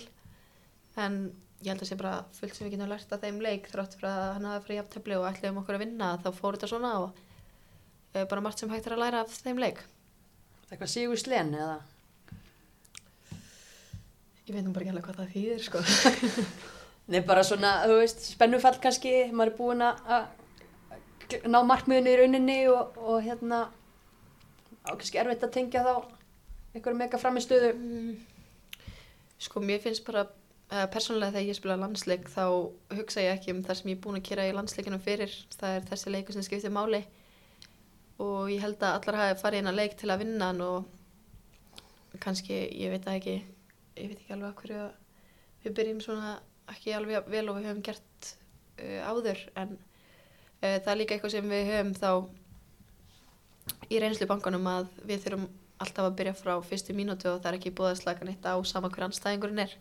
En 1.00 1.18
ég 1.62 1.72
held 1.72 1.84
að 1.86 1.92
sé 1.92 1.98
bara 2.00 2.14
fullt 2.36 2.58
sem 2.58 2.68
við 2.68 2.76
getum 2.76 2.92
lært 2.92 3.14
að 3.14 3.26
þeim 3.26 3.42
leik 3.46 3.70
þráttur 3.72 4.08
að 4.10 4.22
hann 4.36 4.48
hafi 4.50 4.66
fyrir 4.66 4.80
jafntöfli 4.82 5.18
og 5.20 5.28
ætlaðum 5.30 5.62
okkur 5.62 5.78
að 5.78 5.84
vinna 5.86 6.12
þá 6.24 6.30
fór 6.34 6.58
þetta 6.58 6.70
svona 6.72 6.94
og 7.04 7.10
uh, 7.12 8.24
bara 8.26 8.44
margt 8.44 8.64
sem 8.64 8.72
hægt 8.72 8.90
er 8.90 8.98
að 8.98 9.04
læra 9.06 9.24
af 9.24 9.36
þeim 9.46 9.62
leik 9.62 9.84
Eitthvað 10.72 10.88
sigur 10.88 11.20
slen 11.20 11.52
eða? 11.52 11.80
Ég 14.52 14.58
veit 14.58 14.68
nú 14.68 14.76
bara 14.76 14.86
ekki 14.86 14.94
alveg 14.94 15.08
hvað 15.08 15.20
það 15.24 15.34
þýðir 15.34 15.66
sko 15.66 15.84
Nei, 17.12 17.20
bara 17.28 17.42
svona, 17.44 17.82
þú 17.90 17.98
veist, 18.00 18.22
spennufall 18.36 18.78
kannski, 18.80 19.12
maður 19.36 19.50
er 19.52 19.58
búin 19.58 19.82
að 19.84 20.04
að 20.16 21.48
ná 21.52 21.58
markmiðinu 21.68 22.12
í 22.12 22.18
rauninni 22.20 22.58
og, 22.72 22.98
og 23.00 23.24
hérna, 23.26 23.66
á 24.88 24.92
kannski 24.94 25.20
erfitt 25.20 25.44
að 25.44 25.54
tengja 25.56 25.84
þá 25.84 25.94
einhverju 26.76 27.00
mega 27.00 27.20
framistöðu. 27.20 27.72
Mm. 27.76 28.94
Sko, 29.42 29.64
mér 29.66 29.82
finnst 29.84 30.06
bara, 30.08 30.24
uh, 30.72 30.86
persónulega 30.94 31.36
þegar 31.36 31.50
ég 31.50 31.60
spila 31.60 31.80
landsleik 31.82 32.30
þá 32.32 32.44
hugsa 32.96 33.26
ég 33.26 33.40
ekki 33.40 33.56
um 33.56 33.64
það 33.66 33.80
sem 33.80 33.92
ég 33.92 33.98
er 33.98 34.04
búin 34.06 34.20
að 34.22 34.28
kera 34.30 34.48
í 34.48 34.56
landsleikinu 34.56 35.02
fyrir. 35.04 35.36
Það 35.58 35.78
er 35.78 35.88
þessi 35.92 36.16
leikur 36.16 36.38
sem 36.38 36.48
skiptir 36.48 36.76
máli 36.76 37.02
og 38.22 38.52
ég 38.54 38.62
held 38.62 38.84
að 38.86 39.00
allar 39.00 39.20
hafi 39.24 39.40
farið 39.42 39.64
inn 39.64 39.72
að 39.72 39.80
leik 39.80 39.98
til 39.98 40.12
að 40.14 40.24
vinna 40.24 40.52
hann 40.52 40.62
og 40.62 42.20
kannski, 42.22 42.60
ég 42.78 42.94
veit 42.94 43.08
það 43.08 43.18
ekki 43.18 43.38
ég 44.02 44.12
veit 44.12 44.20
ekki 44.20 44.36
alveg 44.36 44.50
af 44.50 44.60
hverju 44.62 44.84
við 45.64 45.78
byrjum 45.80 46.04
svona 46.04 46.34
ekki 46.72 46.96
alveg 46.98 47.32
vel 47.32 47.46
og 47.52 47.60
við 47.60 47.70
höfum 47.70 47.86
gert 47.86 48.32
uh, 48.82 49.00
áður 49.08 49.42
en 49.62 49.78
uh, 49.78 50.78
það 50.82 50.92
er 50.94 51.00
líka 51.02 51.18
eitthvað 51.18 51.36
sem 51.38 51.56
við 51.56 51.72
höfum 51.72 51.96
þá 52.02 52.12
í 53.92 54.02
reynslu 54.02 54.28
bankanum 54.30 54.68
að 54.72 54.92
við 55.06 55.26
þurfum 55.26 55.48
alltaf 55.82 56.06
að 56.08 56.20
byrja 56.20 56.36
frá 56.38 56.54
fyrstu 56.66 56.94
mínútu 56.98 57.32
og 57.32 57.40
það 57.42 57.54
er 57.54 57.58
ekki 57.60 57.74
búið 57.78 57.94
að 57.94 58.04
slaka 58.04 58.28
neitt 58.28 58.46
á 58.46 58.56
sama 58.68 58.92
hver 58.94 59.08
anstæðingurinn 59.08 59.64
er 59.66 59.74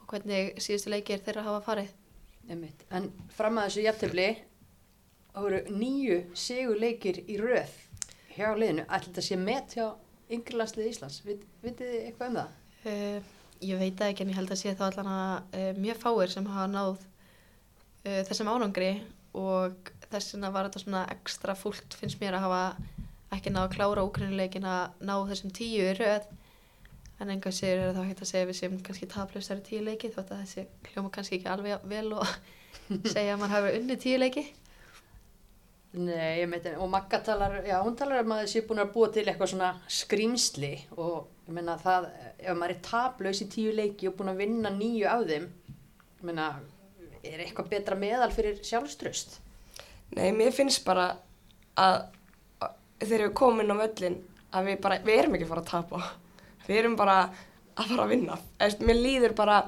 og 0.00 0.08
hvernig 0.12 0.56
síðustu 0.62 0.92
leikir 0.92 1.20
þeirra 1.24 1.44
hafa 1.48 1.64
farið 1.66 1.92
Einmitt. 2.50 2.84
En 2.92 3.08
fram 3.32 3.58
að 3.58 3.70
þessu 3.70 3.84
jafntefli 3.86 4.26
það 5.32 5.46
voru 5.46 5.60
nýju 5.72 6.18
sigur 6.36 6.80
leikir 6.80 7.22
í 7.24 7.38
röð 7.40 7.72
hjá 8.34 8.50
liðinu. 8.52 8.84
Ætli 8.84 9.10
þetta 9.10 9.24
sé 9.24 9.38
met 9.40 9.76
hjá 9.76 9.86
yngirlandslið 10.34 10.90
Íslands. 10.90 11.22
Vit, 11.24 11.46
vitið 11.64 11.92
þið 11.92 12.04
eitthvað 12.08 12.30
um 12.30 12.38
það? 12.40 12.60
Uh, 12.84 13.32
ég 13.62 13.78
veit 13.80 13.98
það 13.98 14.12
ekki 14.12 14.24
en 14.24 14.32
ég 14.32 14.38
held 14.38 14.54
að 14.54 14.60
sé 14.60 14.74
þá 14.76 14.84
allan 14.88 15.10
að 15.14 15.58
uh, 15.60 15.68
mjög 15.80 16.00
fáir 16.02 16.32
sem 16.32 16.46
hafa 16.50 16.70
náð 16.72 16.94
uh, 16.96 18.22
þessum 18.28 18.50
ánangri 18.52 18.92
og 19.34 19.92
þess 20.10 20.34
vegna 20.34 20.52
var 20.54 20.68
þetta 20.68 20.82
svona 20.84 21.04
ekstra 21.14 21.56
fúlt 21.58 21.96
finnst 21.98 22.20
mér 22.22 22.38
að 22.38 22.46
hafa 22.46 22.64
ekki 23.34 23.52
náð 23.52 23.68
að 23.68 23.76
klára 23.76 24.06
úkrinnuleikin 24.06 24.66
að 24.68 25.04
ná 25.04 25.14
þessum 25.30 25.54
tíu 25.54 25.92
röð. 25.98 26.26
En 27.22 27.30
enga 27.30 27.50
sér 27.54 27.80
er 27.80 27.94
þá 27.94 28.02
hægt 28.08 28.22
að 28.24 28.30
segja 28.30 28.48
við 28.48 28.58
sem 28.58 28.76
kannski 28.86 29.08
taplaustari 29.10 29.62
tíu 29.66 29.80
leiki 29.86 30.10
þótt 30.14 30.32
að 30.34 30.42
þessi 30.44 30.64
hljóma 30.90 31.12
kannski 31.14 31.38
ekki 31.38 31.50
alveg 31.50 31.86
vel 31.90 32.08
og 32.18 32.30
segja 33.14 33.34
að 33.34 33.40
mann 33.42 33.54
hafi 33.54 33.74
unni 33.78 33.98
tíu 34.02 34.18
leiki 34.18 34.44
Nei, 35.94 36.40
ég 36.40 36.48
meiti, 36.50 36.72
og 36.74 36.88
Magga 36.90 37.20
talar, 37.22 37.60
já, 37.62 37.76
hún 37.84 37.94
talar 37.94 38.24
um 38.24 38.32
að 38.34 38.40
þessi 38.42 38.58
er 38.58 38.64
búin 38.66 38.82
að 38.82 38.92
búa 38.96 39.10
til 39.14 39.22
eitthvað 39.28 39.50
svona 39.52 39.68
skrýmsli 39.86 40.72
og 40.96 41.28
ég 41.46 41.54
meina 41.54 41.76
það, 41.78 42.08
ef 42.42 42.56
maður 42.58 42.74
er 42.74 42.80
tablaus 42.88 43.42
í 43.44 43.46
tíu 43.52 43.74
leiki 43.76 44.08
og 44.10 44.16
búin 44.18 44.32
að 44.32 44.40
vinna 44.42 44.72
nýju 44.74 45.06
af 45.06 45.22
þeim, 45.28 45.46
ég 46.18 46.26
meina, 46.26 46.48
er 47.22 47.44
eitthvað 47.44 47.70
betra 47.70 47.98
meðal 48.00 48.30
fyrir 48.34 48.58
sjálfströst? 48.66 49.38
Nei, 50.18 50.32
mér 50.34 50.50
finnst 50.54 50.82
bara 50.86 51.12
að, 51.78 52.08
að 52.58 52.74
þegar 53.04 53.26
við 53.28 53.36
komum 53.38 53.62
inn 53.62 53.74
á 53.74 53.82
völlin 53.84 54.18
að 54.54 54.70
við 54.70 54.80
bara, 54.84 54.98
við 55.06 55.20
erum 55.20 55.38
ekki 55.38 55.48
fara 55.50 55.62
að 55.64 55.70
tapa. 55.70 56.02
Við 56.66 56.80
erum 56.80 56.96
bara 56.98 57.16
að 57.74 57.90
fara 57.90 58.06
að 58.06 58.12
vinna. 58.14 58.40
Eðast, 58.58 58.82
mér 58.86 59.00
líður 59.00 59.36
bara, 59.38 59.60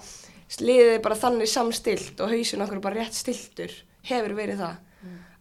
líður 0.62 1.00
bara 1.06 1.20
þannig 1.22 1.50
samstilt 1.50 2.22
og 2.22 2.34
hausin 2.34 2.66
okkur 2.66 2.82
bara 2.84 3.02
rétt 3.02 3.16
stiltur, 3.18 3.72
hefur 4.06 4.36
verið 4.38 4.62
það. 4.62 4.82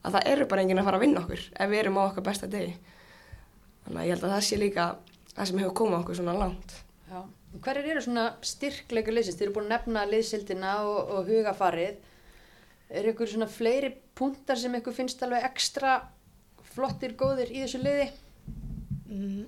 Að 0.05 0.17
það 0.17 0.29
eru 0.31 0.47
bara 0.51 0.63
enginn 0.63 0.81
að 0.81 0.87
fara 0.89 0.99
að 0.99 1.05
vinna 1.05 1.23
okkur 1.23 1.43
ef 1.49 1.71
við 1.71 1.81
erum 1.81 1.99
á 1.99 2.01
okkar 2.05 2.25
besta 2.27 2.49
degi. 2.51 2.75
Þannig 3.85 4.01
að 4.01 4.07
ég 4.07 4.15
held 4.15 4.25
að 4.27 4.35
það 4.35 4.43
sé 4.47 4.59
líka 4.61 4.87
það 5.31 5.49
sem 5.49 5.61
hefur 5.61 5.77
komið 5.81 5.99
okkur 5.99 6.19
svona 6.19 6.35
langt. 6.39 6.75
Já. 7.09 7.19
Hverjir 7.65 7.91
eru 7.93 8.03
svona 8.03 8.25
styrkleika 8.45 9.13
liðsins? 9.13 9.39
Þið 9.39 9.47
eru 9.47 9.55
búin 9.55 9.69
að 9.69 9.73
nefna 9.75 10.03
liðsildina 10.09 10.73
og, 10.85 11.13
og 11.15 11.29
hugafarið. 11.31 12.11
Er 12.95 13.09
ykkur 13.11 13.31
svona 13.31 13.47
fleiri 13.49 13.93
punktar 14.17 14.59
sem 14.59 14.75
ykkur 14.77 14.95
finnst 14.95 15.23
alveg 15.25 15.47
ekstra 15.47 15.97
flottir, 16.75 17.15
góðir 17.17 17.53
í 17.53 17.63
þessu 17.63 17.81
liði? 17.81 18.09
mm, 19.09 19.45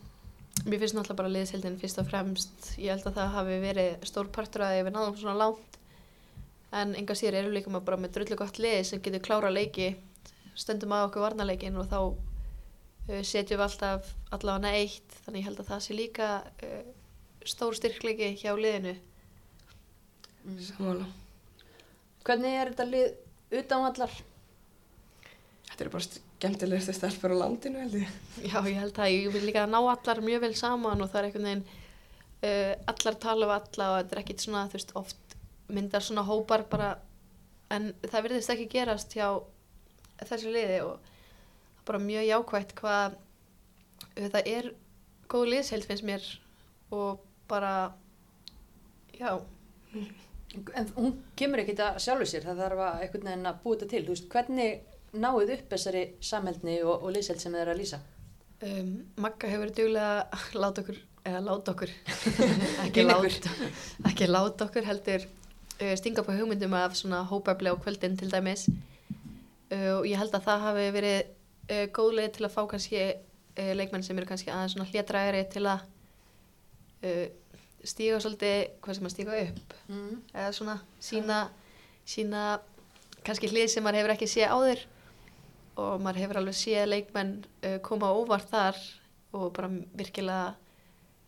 Mér 0.67 0.81
finnst 0.81 0.95
náttúrulega 0.97 1.19
bara 1.21 1.31
liðsheldin 1.31 1.77
fyrst 1.81 2.01
og 2.01 2.07
fremst 2.09 2.69
ég 2.81 2.91
held 2.91 3.05
að 3.07 3.19
það 3.19 3.33
hafi 3.35 3.57
verið 3.63 4.07
stór 4.09 4.29
partur 4.33 4.65
að 4.65 4.79
við 4.87 4.95
náðum 4.95 5.19
svona 5.19 5.37
langt 5.39 5.77
en 6.75 6.95
enga 6.99 7.15
sér 7.15 7.37
erum 7.39 7.53
líka 7.55 7.71
bara 7.79 7.99
með 7.99 8.17
drullu 8.17 8.37
gott 8.39 8.59
lið 8.59 8.81
sem 8.89 9.03
getur 9.03 9.23
klára 9.23 9.51
leiki 9.53 9.93
stöndum 10.57 10.95
að 10.95 11.09
okkur 11.09 11.25
varnaleikin 11.27 11.77
og 11.79 11.89
þá 11.91 11.99
uh, 12.07 13.21
setjum 13.21 13.59
við 13.59 13.65
alltaf 13.67 14.13
allavega 14.35 14.73
eitt 14.77 15.19
þannig 15.25 15.43
ég 15.43 15.49
held 15.49 15.61
að 15.63 15.69
það 15.71 15.83
sé 15.85 15.97
líka 15.97 16.31
uh, 16.43 16.81
stór 17.47 17.77
styrkleiki 17.77 18.33
hjá 18.41 18.51
liðinu 18.57 18.97
Samála. 20.63 21.03
Hvernig 22.27 22.53
er 22.55 22.69
þetta 22.71 22.85
lið 22.87 23.57
utanvallar? 23.59 24.13
Þetta 25.67 25.83
eru 25.83 25.91
bara 25.91 26.05
skemmtilegustu 26.05 26.95
stelpur 26.95 27.33
á 27.35 27.37
landinu 27.41 27.81
held 27.83 27.97
ég. 27.99 28.13
Já, 28.45 28.61
ég 28.63 28.79
held 28.79 29.01
að 29.03 29.11
ég 29.11 29.27
vil 29.33 29.43
líka 29.47 29.65
ná 29.67 29.79
allar 29.81 30.21
mjög 30.23 30.45
vel 30.45 30.53
saman 30.55 31.03
og 31.03 31.11
það 31.11 31.19
er 31.19 31.27
einhvern 31.27 31.49
veginn 31.49 31.65
uh, 31.67 32.73
allar 32.93 33.19
tala 33.19 33.49
við 33.49 33.55
alla 33.57 33.89
og 33.91 33.99
þetta 33.99 34.15
er 34.15 34.23
ekkit 34.23 34.45
svona, 34.45 34.63
þú 34.71 34.79
veist, 34.79 34.95
oft 35.01 35.37
myndar 35.67 36.05
svona 36.05 36.23
hópar 36.27 36.63
bara 36.71 36.93
en 37.75 37.91
það 38.05 38.27
virðist 38.27 38.53
ekki 38.53 38.69
gerast 38.71 39.17
hjá 39.17 39.27
þessu 40.25 40.51
liði 40.53 40.82
og 40.86 40.97
það 40.97 41.86
bara 41.88 42.03
mjög 42.03 42.27
jákvægt 42.27 42.75
hvað 42.82 43.17
það 44.17 44.51
er 44.53 44.71
góð 45.32 45.49
liðsheld 45.53 45.88
finnst 45.88 46.08
mér 46.08 46.27
og 46.95 47.23
bara 47.47 47.93
já, 49.17 49.38
En 50.73 50.88
hún 50.95 51.15
kemur 51.38 51.60
ekkit 51.62 51.80
að 51.84 51.97
sjálfu 52.01 52.25
sér, 52.30 52.45
það 52.47 52.60
þarf 52.63 52.82
að 52.86 53.01
einhvern 53.03 53.27
veginn 53.27 53.49
að 53.49 53.58
búa 53.63 53.75
þetta 53.75 53.88
til. 53.91 54.01
Veist, 54.08 54.27
hvernig 54.32 55.17
náið 55.17 55.51
upp 55.58 55.73
þessari 55.73 56.03
samhældni 56.23 56.77
og, 56.84 57.03
og 57.03 57.12
liðsheld 57.13 57.41
sem 57.43 57.56
þið 57.56 57.63
er 57.63 57.71
að 57.73 57.82
lýsa? 57.82 57.99
um, 58.63 58.91
Magga 59.21 59.49
hefur 59.51 59.65
verið 59.65 59.80
duglega 59.82 60.12
að 60.38 60.58
láta 60.58 60.84
okkur 60.84 60.99
eða 61.27 61.41
láta 61.45 61.73
okkur 61.73 61.93
ekki, 62.86 62.93
Pína 62.95 63.17
lát, 63.19 63.49
ekki 64.10 64.30
láta 64.30 64.67
okkur 64.67 64.88
heldur 64.88 65.25
uh, 65.27 65.93
stinga 65.99 66.23
upp 66.23 66.32
á 66.32 66.38
hugmyndum 66.39 66.77
af 66.77 66.97
svona 66.99 67.23
hópefli 67.30 67.73
á 67.73 67.75
kvöldin 67.77 68.17
til 68.19 68.32
dæmis 68.32 68.67
og 69.97 70.08
ég 70.08 70.19
held 70.19 70.36
að 70.38 70.45
það 70.47 70.65
hafi 70.65 70.88
verið 70.95 71.17
uh, 71.71 71.86
góð 71.95 72.13
leið 72.19 72.30
til 72.38 72.45
að 72.47 72.53
fá 72.56 72.62
kannski 72.71 73.01
uh, 73.03 73.73
leikmenn 73.80 74.06
sem 74.06 74.17
eru 74.17 74.30
kannski 74.30 74.51
aðeins 74.53 74.75
svona 74.75 74.89
hlétræðari 74.91 75.43
til 75.53 75.65
að 75.67 75.86
uh, 77.08 77.25
stíga 77.88 78.19
svolítið, 78.23 78.58
hvað 78.84 78.99
sem 78.99 79.10
að 79.10 79.15
stíga 79.15 79.41
upp 79.45 79.75
Mm. 79.88 80.21
eða 80.34 80.51
svona 80.51 80.73
sína, 80.99 81.36
sína 82.03 82.60
kannski 83.23 83.47
hlið 83.47 83.69
sem 83.71 83.84
maður 83.86 84.01
hefur 84.01 84.13
ekki 84.17 84.27
séð 84.27 84.51
áður 84.51 84.82
og 85.80 86.01
maður 86.03 86.19
hefur 86.23 86.39
alveg 86.41 86.58
séð 86.58 86.89
leikmenn 86.89 87.32
koma 87.86 88.10
óvart 88.12 88.49
þar 88.51 88.80
og 89.32 89.53
bara 89.56 89.69
virkilega 89.95 90.56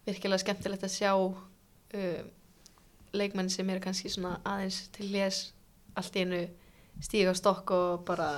virkilega 0.10 0.43
skemmtilegt 0.43 0.84
að 0.84 0.95
sjá 0.95 1.13
uh, 1.15 2.21
leikmenn 3.13 3.49
sem 3.49 3.69
eru 3.69 3.84
kannski 3.84 4.12
svona 4.12 4.38
aðeins 4.47 4.82
til 4.95 5.08
hliðs 5.10 5.39
allt 5.97 6.17
í 6.17 6.25
einu 6.25 6.41
stíga 7.03 7.33
stokk 7.38 7.73
og 7.75 8.05
bara 8.07 8.29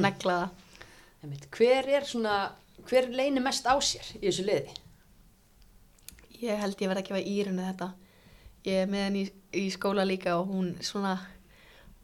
negla 0.00 0.40
það. 0.42 1.44
Hver 1.54 1.88
er 1.98 2.06
svona, 2.06 2.34
hver 2.88 3.08
leynir 3.10 3.42
mest 3.42 3.66
á 3.66 3.74
sér 3.82 4.06
í 4.18 4.28
þessu 4.28 4.44
liði? 4.46 4.76
Ég 6.38 6.60
held 6.62 6.78
ég 6.78 6.90
verði 6.90 7.02
að 7.02 7.08
gefa 7.08 7.24
Írunu 7.32 7.64
þetta. 7.66 7.88
Ég 8.68 8.84
er 8.84 8.90
með 8.90 9.04
henni 9.06 9.24
í, 9.24 9.32
í 9.58 9.66
skóla 9.74 10.04
líka 10.06 10.36
og 10.38 10.52
hún 10.52 10.68
svona, 10.84 11.16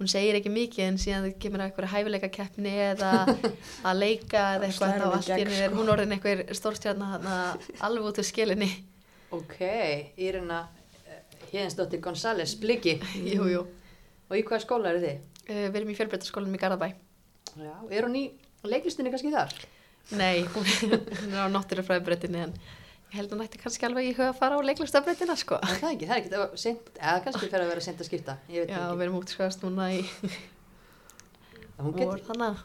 hún 0.00 0.10
segir 0.10 0.38
ekki 0.38 0.50
mikið 0.50 0.88
en 0.88 0.98
síðan 0.98 1.28
það 1.28 1.36
kemur 1.44 1.62
að 1.62 1.70
eitthvað 1.70 1.92
hæfileika 1.92 2.30
keppni 2.34 2.72
eða 2.88 3.12
að 3.88 4.00
leika 4.00 4.46
eða 4.56 4.68
eitthvað 4.68 4.96
þá 4.96 5.06
allt 5.10 5.30
í 5.30 5.36
henni 5.38 5.60
sko. 5.60 5.76
hún 5.78 5.92
orðin 5.94 6.16
eitthvað 6.16 6.42
stórstjarna 6.58 7.12
þarna 7.14 7.36
alveg 7.86 8.10
út 8.10 8.22
úr 8.22 8.28
skilinni. 8.30 8.70
Ok, 9.34 9.60
Írina 10.18 10.64
Hjeðinsdóttir 11.52 12.02
González, 12.02 12.56
Bliki. 12.58 12.98
jú, 13.34 13.46
jú. 13.50 13.62
Og 14.26 14.38
í 14.40 14.42
hvaða 14.42 14.64
skóla 14.64 14.90
eru 14.90 15.04
þið? 15.04 15.33
Uh, 15.44 15.66
við 15.68 15.80
erum 15.80 15.92
í 15.92 15.96
fjölbreytaskólanum 15.98 16.56
í 16.56 16.60
Garðabæ. 16.62 16.88
Já, 17.60 17.74
er 17.92 18.06
hún 18.06 18.16
í 18.16 18.24
leiklistinni 18.64 19.12
kannski 19.12 19.32
þar? 19.34 19.52
Nei, 20.16 20.44
hún, 20.54 20.68
er 21.32 21.44
á 21.44 21.48
náttúrufræðbreytinni 21.52 22.40
en 22.46 22.54
ég 23.14 23.18
held 23.18 23.30
að 23.30 23.36
hún 23.36 23.44
ætti 23.44 23.60
kannski 23.60 23.86
alveg 23.88 24.08
í 24.08 24.14
huga 24.16 24.30
að 24.32 24.38
fara 24.40 24.56
á 24.58 24.66
leiklistabbreytina 24.66 25.36
sko. 25.38 25.58
Er 25.62 25.78
það 25.80 25.94
ekki, 25.94 26.08
það 26.08 26.16
er 26.16 26.22
ekki 26.22 26.32
það 26.34 26.56
sent, 26.64 26.90
eða 26.98 27.22
kannski 27.26 27.50
fer 27.52 27.64
að 27.64 27.70
vera 27.72 27.84
sent 27.84 28.02
að 28.02 28.08
skipta, 28.08 28.36
ég 28.50 28.64
veit 28.64 28.72
Já, 28.74 28.80
ekki. 28.80 28.96
við 28.98 29.06
erum 29.06 29.18
útskast 29.20 29.64
núna 29.64 29.86
í 29.94 30.00
vor 31.84 31.94
getur 31.98 32.24
þannig 32.28 32.46
að, 32.48 32.64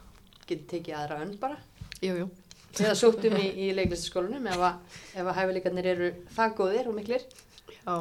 get 0.50 0.64
tekið 0.72 0.98
aðra 1.00 1.20
önn 1.24 1.36
bara. 1.40 1.60
jú, 2.00 2.16
jú. 2.24 2.30
Eða 2.80 2.96
sóttum 2.98 3.34
í, 3.34 3.46
í 3.66 3.70
leiklistaskólanum 3.74 4.44
ef 4.46 4.60
að, 4.62 4.98
ef 5.18 5.24
að 5.26 5.38
hæfileikarnir 5.40 5.88
eru 5.90 6.10
það 6.36 6.52
góðir 6.60 6.90
og 6.90 6.94
miklir. 7.00 7.24
Já, 7.80 7.94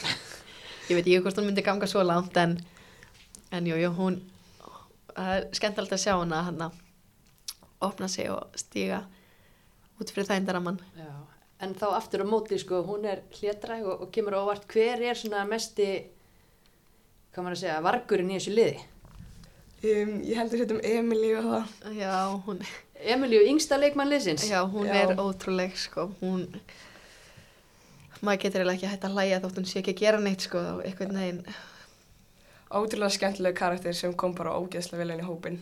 ég 0.88 0.96
veit 0.96 1.04
ekki 1.04 1.20
hvort 1.22 1.38
hún 1.38 1.46
myndi 1.50 1.64
ganga 1.66 1.88
svo 1.90 2.02
langt 2.06 2.36
en, 2.42 2.56
en 3.52 3.66
jú, 3.68 3.76
jú, 3.80 3.92
hún, 3.98 4.18
það 5.14 5.32
er 5.36 5.46
skemmtilegt 5.56 5.94
að 5.96 6.02
sjá 6.02 6.14
hana 6.18 6.42
hann 6.48 6.66
að 6.66 6.82
opna 7.86 8.08
sig 8.08 8.30
og 8.32 8.56
stíga 8.58 9.04
út 10.00 10.10
fyrir 10.12 10.28
þægindaramann. 10.28 10.80
Já. 10.98 11.12
En 11.64 11.72
þá 11.76 11.86
aftur 11.96 12.24
á 12.24 12.26
móti, 12.28 12.58
sko, 12.60 12.82
hún 12.84 13.06
er 13.08 13.22
hlétræg 13.38 13.86
og, 13.88 14.02
og 14.04 14.10
kemur 14.12 14.36
á 14.36 14.44
óvart. 14.44 14.66
Hver 14.68 15.00
er 15.08 15.16
svona 15.16 15.46
mesti, 15.48 15.86
hvað 17.32 17.46
maður 17.46 17.56
að 17.56 17.62
segja, 17.62 17.76
vargurinn 17.86 18.32
í 18.34 18.36
þessu 18.36 18.52
liði? 18.56 18.82
Um, 19.86 20.12
ég 20.26 20.36
heldur 20.40 20.60
hérna 20.62 20.76
um 20.76 20.82
Emilí 20.90 21.30
og 21.38 21.46
það. 21.46 21.72
Já, 21.96 22.12
hún, 22.44 22.60
Emilíu, 23.14 23.40
yngsta 23.52 23.78
leikmann 23.80 24.10
liðsins. 24.12 24.44
já, 24.50 24.60
hún 24.68 24.88
Já. 24.88 24.98
er 25.02 25.16
ótrúleg, 25.20 25.76
sko, 25.80 26.10
hún, 26.20 26.46
maður 28.20 28.42
getur 28.44 28.62
eiginlega 28.64 28.76
ekki 28.76 28.92
hægt 28.92 29.08
að 29.08 29.16
hlæja 29.16 29.40
þótt 29.44 29.60
hún 29.60 29.68
sé 29.68 29.80
ekki 29.80 29.94
að 29.94 30.00
gera 30.00 30.20
neitt, 30.24 30.44
sko, 30.44 30.60
þá 30.64 30.84
einhvern 30.90 31.18
veginn, 31.20 31.42
Ótrúlega 32.76 33.14
skemmtilega 33.14 33.58
karakter 33.58 33.96
sem 33.96 34.14
kom 34.14 34.34
bara 34.36 34.56
ógeðslega 34.58 35.02
vel 35.02 35.14
inn 35.14 35.24
í 35.24 35.28
hópin. 35.28 35.60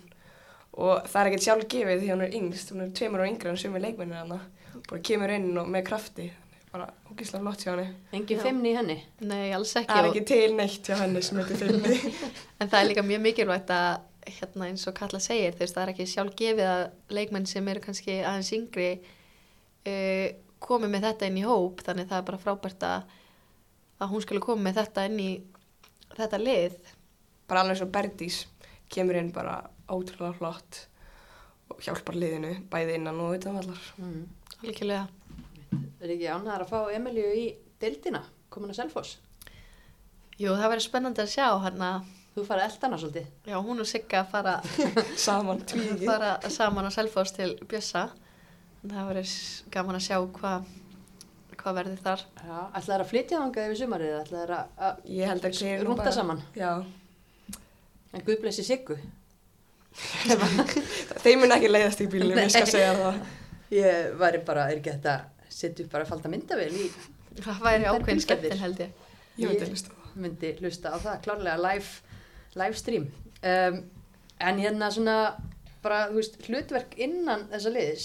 og 0.75 1.05
það 1.07 1.21
er 1.21 1.29
ekkert 1.31 1.45
sjálf 1.47 1.69
gefið 1.71 2.01
því 2.01 2.09
hún 2.11 2.23
er 2.25 2.33
yngst, 2.35 2.73
hún 2.73 2.83
er 2.83 2.95
tveimur 2.99 3.23
og 3.23 3.29
yngri 3.31 3.51
en 3.53 3.61
sumi 3.61 3.83
leikmennir 3.83 4.19
hana 4.19 4.41
bara 4.89 5.03
kemur 5.07 5.31
inn 5.31 5.53
og 5.59 5.69
með 5.71 5.85
krafti 5.87 6.33
bara 6.75 6.89
ógislega 7.07 7.45
flott 7.45 7.63
hjá 7.63 7.71
henni 7.71 8.19
Engi 8.19 8.39
femni 8.41 8.73
í 8.73 8.75
henni. 8.75 8.97
Nei, 9.23 9.53
alls 9.55 9.77
ekki. 9.79 9.93
það 9.93 10.01
er 10.01 10.09
ekki 10.09 10.25
til 10.33 10.57
neitt 10.59 10.89
hjá 10.91 10.97
henni 10.99 11.23
sem 11.23 11.39
heitir 11.39 11.61
Finni 11.61 11.99
En 12.61 12.67
það 12.67 12.79
er 12.81 12.89
líka 12.89 13.05
mjög 13.07 13.23
mikilvægt 13.29 13.71
að 13.71 13.91
hérna 14.41 14.69
eins 14.71 14.87
og 14.89 14.97
Katla 14.97 15.21
segir, 15.23 15.55
veist, 15.59 15.77
það 15.77 15.85
er 15.85 15.93
ekki 15.93 16.07
sjálf 16.11 16.35
gefið 16.39 16.71
að 16.71 16.85
leikmenn 17.15 17.47
sem 17.47 17.69
eru 17.71 17.83
kannski 17.85 18.17
aðeins 18.25 18.51
yngri 18.57 18.89
uh, 18.99 20.29
komi 20.65 20.89
með 20.91 21.11
þetta 21.11 21.29
inn 21.29 21.41
í 21.43 21.45
hóp, 21.47 21.83
þannig 21.85 22.09
það 22.11 22.21
er 22.21 22.29
bara 22.31 22.41
frábært 22.41 22.87
að, 22.89 23.17
að 24.01 24.15
hún 24.15 24.25
skulle 24.25 24.45
koma 24.45 24.65
með 24.65 24.81
þetta 24.81 25.07
inn 25.11 25.21
í 25.21 25.31
þetta 26.15 26.41
lið. 26.41 26.79
Bara 27.49 27.61
alveg 27.65 27.77
svo 27.81 27.87
Berdís 27.93 28.45
kemur 28.93 29.17
inn 29.21 29.33
bara 29.35 29.59
ótrúlega 29.89 30.35
flott 30.39 30.87
og 31.71 31.81
hjálpar 31.85 32.17
liðinu 32.17 32.55
bæði 32.73 32.95
innan 32.99 33.21
og 33.21 33.37
utan 33.39 33.57
allar 33.61 33.81
Mm. 33.99 34.27
Algjörlega. 34.65 35.09
Er 36.01 36.09
ekki 36.15 36.29
ánæðar 36.31 36.63
að 36.65 36.71
fá 36.71 36.79
Emilju 36.95 37.31
í 37.37 37.45
deildina, 37.81 38.23
komin 38.51 38.71
að 38.71 38.79
Selfoss? 38.83 39.17
Jú, 40.39 40.53
það 40.55 40.69
verður 40.73 40.85
spennandi 40.89 41.23
að 41.25 41.33
sjá 41.35 41.49
hann 41.63 41.83
að, 41.83 42.13
Þú 42.35 42.43
farið 42.49 42.65
eldana 42.67 42.97
svolítið. 42.99 43.27
já, 43.47 43.57
hún 43.63 43.81
og 43.81 43.87
Sigga 43.87 44.25
fara, 44.27 44.55
saman 45.27 45.61
tvígi 45.71 46.07
fara 46.07 46.33
saman 46.51 46.89
á 46.89 46.91
Selfoss 46.91 47.33
til 47.37 47.53
Bjössa. 47.71 48.09
Það 48.85 49.07
verður 49.11 49.35
gaman 49.71 49.97
að 50.01 50.07
sjá 50.09 50.19
hvað 50.39 50.65
hva 51.65 51.73
verður 51.79 52.01
þar. 52.05 52.25
Já, 52.45 52.59
ætlaði 52.81 53.01
að 53.05 53.11
flytja 53.13 53.39
þangað 53.41 53.69
yfir 53.69 53.79
sumarið, 53.85 54.17
ætlaði 54.25 54.45
að, 54.45 54.67
að 54.89 54.99
að 55.95 56.03
bara- 56.03 56.17
saman. 56.19 56.43
já, 56.59 56.73
En 58.15 58.23
Guð 58.27 58.41
blessi 58.45 58.63
Siggu. 58.67 58.97
þeir 61.23 61.37
mun 61.39 61.55
ekki 61.55 61.69
leiðast 61.71 62.01
í 62.03 62.09
bílunum, 62.11 62.39
ég 62.43 62.51
skal 62.51 62.67
segja 62.71 62.95
það 62.99 63.21
Ég 63.75 64.15
væri 64.21 64.41
bara, 64.47 64.65
er 64.71 64.81
ekki 64.81 64.93
þetta 64.95 65.15
upp 65.85 65.93
bara 65.93 66.05
að 66.05 66.11
falda 66.11 66.31
myndavél 66.33 66.73
í, 66.75 66.89
Það 67.43 67.61
væri 67.65 67.87
ákveðin 67.91 68.23
skemmtin 68.23 68.59
held 68.61 68.83
ég. 68.85 68.91
ég 69.39 69.49
myndi 69.51 69.69
hlusta 69.71 69.91
á 69.91 69.97
það 69.99 70.19
myndi 70.25 70.51
hlusta 70.61 70.93
á 70.95 70.97
það, 71.03 71.17
klárlega 71.25 71.59
live, 71.59 72.19
live 72.61 72.79
stream. 72.79 73.07
Um, 73.43 73.81
en 74.47 74.61
hérna 74.63 74.91
svona, 74.95 75.17
bara, 75.83 76.05
þú 76.13 76.21
veist, 76.21 76.37
hlutverk 76.47 76.95
innan 77.03 77.47
þessa 77.51 77.73
liðis, 77.75 78.05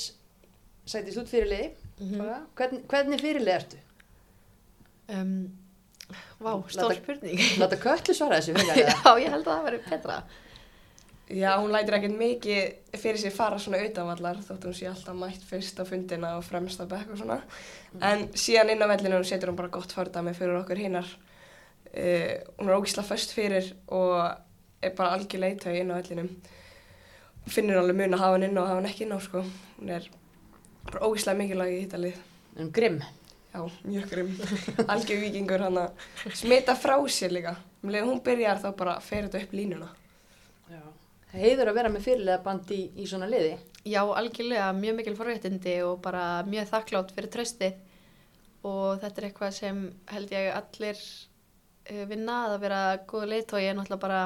sætist 0.90 1.22
út 1.22 1.30
fyrir 1.30 1.50
liði, 1.52 1.70
Mhm. 2.00 2.18
bara, 2.22 2.40
hvern, 2.58 2.82
hvernig 2.88 3.22
fyrir 3.22 3.42
lið 3.46 3.56
ertu? 3.60 3.78
Um, 5.10 5.59
vá, 6.40 6.54
stór 6.72 6.96
spurning. 6.98 7.42
Láta 7.62 7.80
köllu 7.80 8.16
svara 8.16 8.40
þessu 8.40 8.56
fyrir 8.58 8.70
það. 8.72 8.94
Já, 9.06 9.24
ég 9.24 9.34
held 9.36 9.48
að 9.48 9.52
það 9.52 9.68
væri 9.68 9.82
betra. 9.90 10.20
Já, 11.30 11.52
hún 11.62 11.70
lætur 11.70 11.94
ekkert 12.00 12.16
mikið 12.18 12.96
fyrir 12.98 13.20
sér 13.22 13.34
fara 13.36 13.60
svona 13.62 13.84
utanvallar 13.86 14.40
þótt 14.42 14.64
hún 14.66 14.74
sé 14.74 14.88
alltaf 14.90 15.14
mætt 15.14 15.44
fyrst 15.46 15.78
á 15.78 15.86
fundina 15.86 16.32
og 16.40 16.46
fremst 16.48 16.82
á 16.82 16.90
bekk 16.90 17.12
og 17.14 17.20
svona. 17.22 17.38
En 18.02 18.24
síðan 18.34 18.72
inn 18.74 18.82
á 18.82 18.90
vellinu 18.90 19.20
setur 19.28 19.52
hún 19.52 19.60
bara 19.60 19.70
gott 19.76 19.94
fordæmi 19.94 20.34
fyrir 20.34 20.58
okkur 20.64 20.82
hinnar. 20.82 21.12
Uh, 21.90 22.34
hún 22.58 22.72
er 22.72 22.80
ógislega 22.80 23.06
föst 23.12 23.36
fyrir 23.38 23.70
og 23.94 24.18
er 24.82 24.96
bara 24.98 25.14
algjör 25.20 25.44
leiðtögi 25.46 25.84
inn 25.84 25.94
á 25.94 26.00
vellinum. 26.00 26.32
Finnur 27.50 27.78
alveg 27.84 28.02
mun 28.02 28.18
að 28.18 28.26
hafa 28.26 28.40
hann 28.40 28.50
inn 28.50 28.58
og 28.58 28.68
hafa 28.72 28.82
hann 28.82 28.90
ekki 28.90 29.06
inn 29.06 29.14
á 29.14 29.20
sko. 29.22 29.46
Hún 29.78 29.94
er 30.00 30.10
bara 30.90 31.06
ógislega 31.06 31.44
mikilvæg 31.44 31.76
í 31.76 31.82
hittalið. 31.84 32.20
Um 32.58 32.74
grimm. 32.74 33.04
Já, 33.54 33.70
mjög 33.84 34.10
grimm. 34.10 34.36
Algjör 34.92 35.22
vikingur 35.24 35.64
hann 35.66 35.78
að 35.82 36.04
smita 36.38 36.76
frá 36.78 36.96
sér 37.10 37.34
líka. 37.34 37.56
Um 37.82 37.90
leið 37.90 38.06
og 38.06 38.12
hún 38.12 38.22
byrjar 38.26 38.62
þá 38.62 38.70
bara 38.78 39.00
fer 39.02 39.26
þetta 39.26 39.42
upp 39.46 39.56
línuna. 39.58 39.88
Já. 40.70 40.84
Heiður 41.34 41.72
að 41.72 41.80
vera 41.80 41.92
með 41.94 42.06
fyrirlega 42.06 42.44
band 42.46 42.74
í, 42.76 42.82
í 42.94 43.08
svona 43.10 43.30
liði. 43.30 43.56
Já, 43.88 44.04
algjörlega 44.04 44.70
mjög 44.78 45.00
mikil 45.00 45.16
forréttindi 45.18 45.80
og 45.88 45.98
bara 46.04 46.44
mjög 46.46 46.70
þakklátt 46.70 47.16
fyrir 47.16 47.34
tröstið 47.34 47.80
og 48.70 49.00
þetta 49.02 49.22
er 49.22 49.28
eitthvað 49.30 49.54
sem 49.56 49.82
held 50.12 50.34
ég 50.36 50.50
allir 50.54 51.00
uh, 51.00 52.06
vinna 52.10 52.40
að 52.50 52.58
vera 52.68 52.82
góðu 53.10 53.32
leiðtói 53.34 53.62
er 53.64 53.78
náttúrulega 53.78 54.04
bara 54.04 54.24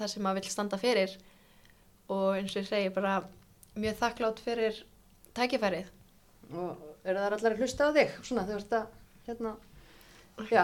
það 0.00 0.14
sem 0.14 0.24
maður 0.24 0.40
vill 0.40 0.54
standa 0.54 0.80
fyrir 0.80 1.18
og 2.10 2.38
eins 2.38 2.56
og 2.56 2.62
ég 2.64 2.70
segi 2.70 2.94
bara 2.94 3.18
mjög 3.76 3.98
þakklátt 4.00 4.40
fyrir 4.42 4.80
tækifærið. 5.36 5.92
Og 6.50 6.89
eru 7.04 7.18
það 7.18 7.36
allar 7.36 7.54
að 7.54 7.60
hlusta 7.64 7.88
á 7.88 7.90
þig? 7.96 8.14
Svona, 8.28 8.46
þau 8.48 8.56
ert 8.56 8.72
að, 8.78 8.94
hérna, 9.28 9.52
já, 10.50 10.62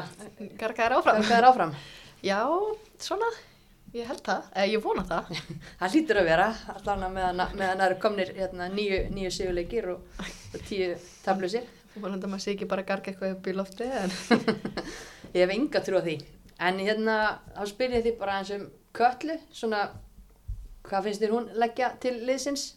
Gargaðar 0.61 0.97
áfram. 0.99 1.29
er 1.39 1.49
áfram? 1.51 1.77
Já, 2.27 2.39
svona, 2.99 3.27
ég 3.95 4.09
held 4.09 4.23
það, 4.25 4.47
eða 4.57 4.71
ég 4.73 4.83
vona 4.83 5.03
það. 5.07 5.29
Það 5.81 5.93
hlýtur 5.95 6.19
að 6.23 6.29
vera, 6.31 6.47
allan 6.73 7.05
að 7.07 7.13
meðan, 7.19 7.43
meðan 7.61 7.83
það 7.83 7.87
eru 7.87 7.99
komnir 8.03 8.33
hérna, 8.39 8.69
nýju, 8.73 9.01
nýju 9.13 9.33
sigurleikir 9.37 9.91
og, 9.93 10.23
og 10.25 10.65
tíu 10.67 10.89
tablusir. 11.23 11.69
Vonandi 12.01 12.27
að 12.27 12.33
maður 12.33 12.45
sé 12.45 12.55
ekki 12.57 12.69
bara 12.69 12.87
garga 12.89 13.13
eitthvað 13.13 13.37
upp 13.37 13.47
í 13.47 13.55
loftið 13.57 13.95
en 14.01 14.17
Ég 15.37 15.45
hef 15.45 15.53
enga 15.53 15.85
trú 15.85 16.01
á 16.01 16.07
því. 16.07 16.17
En 16.67 16.81
hérna, 16.81 17.17
þá 17.53 17.63
spyr 17.69 17.95
ég 17.99 18.05
því 18.07 18.13
bara 18.21 18.41
eins 18.41 18.53
um 18.57 18.67
köllu, 18.97 19.37
svona, 19.53 19.83
hvað 20.89 21.09
finnst 21.11 21.23
þér 21.25 21.35
hún 21.37 21.49
leggja 21.61 21.91
til 22.01 22.15
liðsins? 22.25 22.71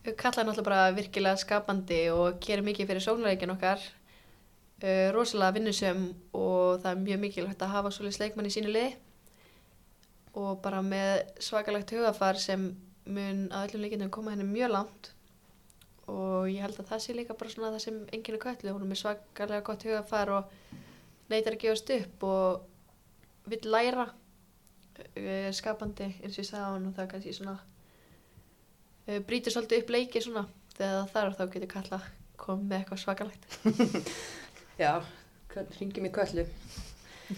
Kalla 0.00 0.40
er 0.40 0.46
náttúrulega 0.48 0.64
bara 0.64 0.92
virkilega 0.96 1.36
skapandi 1.36 1.96
og 2.08 2.38
gerir 2.40 2.64
mikið 2.64 2.86
fyrir 2.88 3.02
sóknarleikin 3.04 3.50
okkar 3.52 3.82
uh, 4.80 5.08
rosalega 5.12 5.52
vinnusum 5.58 6.06
og 6.32 6.80
það 6.80 6.90
er 6.94 7.02
mjög 7.02 7.18
mikilvægt 7.26 7.64
að 7.66 7.74
hafa 7.74 7.90
svolítið 7.92 8.22
leikmann 8.22 8.48
í 8.48 8.52
sínu 8.54 8.72
liði. 8.72 8.94
Og 10.40 10.62
bara 10.64 10.80
með 10.80 11.26
svakalegt 11.44 11.92
hugafar 11.92 12.40
sem 12.40 12.70
mun 13.04 13.42
að 13.52 13.66
öllum 13.66 13.84
leikindum 13.84 14.12
koma 14.14 14.32
henni 14.32 14.46
mjög 14.48 14.72
langt. 14.72 15.10
Og 16.08 16.48
ég 16.48 16.64
held 16.64 16.80
að 16.80 16.88
það 16.94 17.02
sé 17.04 17.16
líka 17.18 17.36
bara 17.36 17.52
svona 17.52 17.74
það 17.74 17.84
sem 17.84 17.98
enginn 18.08 18.38
er 18.38 18.44
köllu, 18.46 18.72
hún 18.72 18.86
er 18.86 18.92
með 18.94 19.02
svakalega 19.02 19.66
gott 19.68 19.84
hugafar 19.84 20.32
og 20.38 20.78
neytar 21.28 21.58
að 21.58 21.66
gefast 21.66 21.92
upp 21.98 22.24
og 22.30 23.50
vill 23.52 23.68
læra 23.68 24.08
uh, 24.08 25.50
skapandi 25.52 26.08
eins 26.08 26.38
og 26.38 26.40
ég 26.40 26.48
sagði 26.48 26.64
á 26.64 26.72
hann 26.72 26.88
og 26.88 26.96
það 26.96 27.04
er 27.04 27.12
kannski 27.12 27.36
svona 27.36 27.58
uh, 29.10 29.18
brýtur 29.26 29.52
svolítið 29.56 29.82
upp 29.82 29.92
leiki 29.96 30.22
svona 30.24 30.46
þegar 30.78 30.96
það 31.02 31.12
þarf 31.16 31.36
þá 31.40 31.44
getur 31.56 31.72
kalla 31.74 32.00
komið 32.40 32.70
með 32.70 32.78
eitthvað 32.80 33.02
svakalegt 33.02 33.60
Já, 34.80 34.92
ringjum 35.76 36.06
í 36.08 36.12
köllu. 36.14 36.46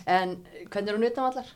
En 0.07 0.37
hvernig 0.71 0.93
er 0.93 0.97
hún 1.01 1.09
utan 1.09 1.27
allar? 1.33 1.49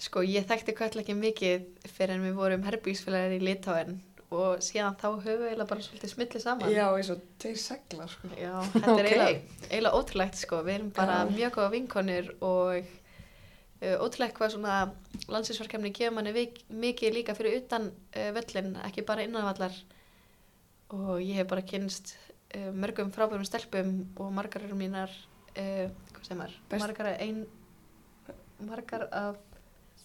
sko 0.00 0.22
ég 0.24 0.46
þekkti 0.48 0.72
kalla 0.76 1.02
ekki 1.02 1.12
mikið 1.16 1.64
fyrir 1.92 2.14
en 2.16 2.22
við 2.24 2.36
vorum 2.38 2.62
herbíksfélagar 2.64 3.34
í 3.36 3.40
Litáen 3.44 3.98
og 4.32 4.62
síðan 4.64 4.94
þá 4.96 5.06
höfum 5.10 5.42
við 5.42 5.48
eiginlega 5.50 5.68
bara 5.72 5.84
svolítið 5.84 6.12
smillið 6.14 6.42
saman 6.44 6.70
Já, 6.72 6.86
eins 6.96 7.10
og 7.12 7.24
tveir 7.42 7.58
seglar 7.60 8.08
sko. 8.12 8.30
Já, 8.38 8.54
þetta 8.76 8.94
er 8.94 8.94
Ok. 8.94 9.10
eiginlega, 9.10 9.42
eiginlega 9.68 9.98
ótrúlegt 10.00 10.38
sko, 10.40 10.60
við 10.64 10.76
erum 10.78 10.92
bara 10.96 11.16
Já. 11.18 11.32
mjög 11.34 11.52
góða 11.58 11.72
vinkonir 11.74 12.30
og 12.40 12.94
uh, 13.80 13.96
ótrúlegt 14.04 14.36
hvað 14.38 14.54
svona 14.54 14.76
landsinsverkefni 15.30 15.92
gefur 15.96 16.16
manni 16.16 16.46
mikið 16.68 17.16
líka 17.16 17.36
fyrir 17.38 17.60
utan 17.60 17.90
uh, 17.90 18.30
völlin, 18.36 18.74
ekki 18.86 19.06
bara 19.08 19.26
innanvallar 19.26 19.76
og 20.96 21.20
ég 21.22 21.40
hef 21.40 21.50
bara 21.50 21.66
kynst 21.66 22.14
uh, 22.56 22.70
mörgum 22.74 23.12
frábærum 23.14 23.46
stelpum 23.46 23.94
og 24.16 24.32
margar 24.34 24.66
eru 24.66 24.78
mínar, 24.78 25.12
hvað 25.54 26.26
sem 26.26 26.40
er, 26.44 26.52
margar 26.78 27.14
ein, 27.16 27.44
margar 28.66 29.08
af 29.10 29.38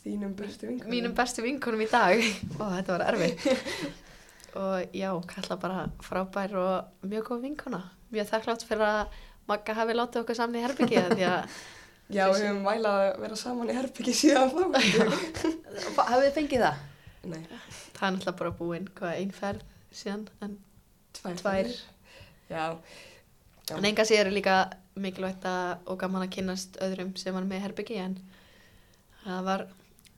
Þínum 0.06 0.36
bestu 0.38 0.68
vinkunum. 0.70 0.92
mínum 0.94 1.14
bestu 1.18 1.42
vinkonum 1.42 1.82
í 1.82 1.88
dag. 1.90 2.20
Og 2.60 2.68
þetta 2.76 2.94
var 2.94 3.04
erfitt. 3.10 3.46
Og 4.56 4.94
já, 4.94 5.10
kalla 5.32 5.56
bara 5.58 5.80
frábær 6.06 6.54
og 6.62 7.08
mjög 7.10 7.32
góð 7.32 7.42
vinkona. 7.48 7.80
Mjög 8.14 8.30
þakklátt 8.30 8.68
fyrir 8.70 8.86
að 8.86 9.16
Magga 9.50 9.76
hafi 9.78 9.94
látið 9.94 10.24
okkur 10.24 10.38
saman 10.38 10.58
í 10.58 10.62
herbyggi 10.64 11.02
því 11.12 11.26
að 11.30 11.58
Já, 12.14 12.28
við 12.30 12.44
höfum 12.46 12.68
vælað 12.68 13.00
að 13.02 13.08
vera 13.24 13.38
saman 13.40 13.72
í 13.72 13.76
herbyggi 13.76 14.14
síðan 14.14 14.52
þá. 14.54 14.62
Hafið 16.12 16.28
þið 16.28 16.36
fengið 16.36 16.66
það? 16.66 16.84
Nei, 17.26 17.40
það 17.50 18.08
er 18.08 18.16
náttúrulega 18.16 18.38
bara 18.42 18.54
búin 18.60 18.90
hvað 19.00 19.20
einn 19.22 19.34
ferð 19.34 19.64
síðan 19.96 20.28
en, 20.46 20.58
tvær. 21.18 21.40
Tvær. 21.42 21.72
Já. 22.52 22.66
Já. 23.66 23.78
en 23.80 23.88
enga 23.90 24.06
sér 24.06 24.28
er 24.28 24.36
líka 24.36 24.60
mikilvægt 25.02 25.48
að, 25.50 25.80
og 25.90 25.98
gaman 26.04 26.28
að 26.28 26.36
kynnast 26.38 26.78
öðrum 26.86 27.16
sem 27.18 27.34
var 27.34 27.48
með 27.50 27.64
herbyggi 27.66 27.98
en 28.04 28.20
það 29.24 29.50
var 29.50 29.66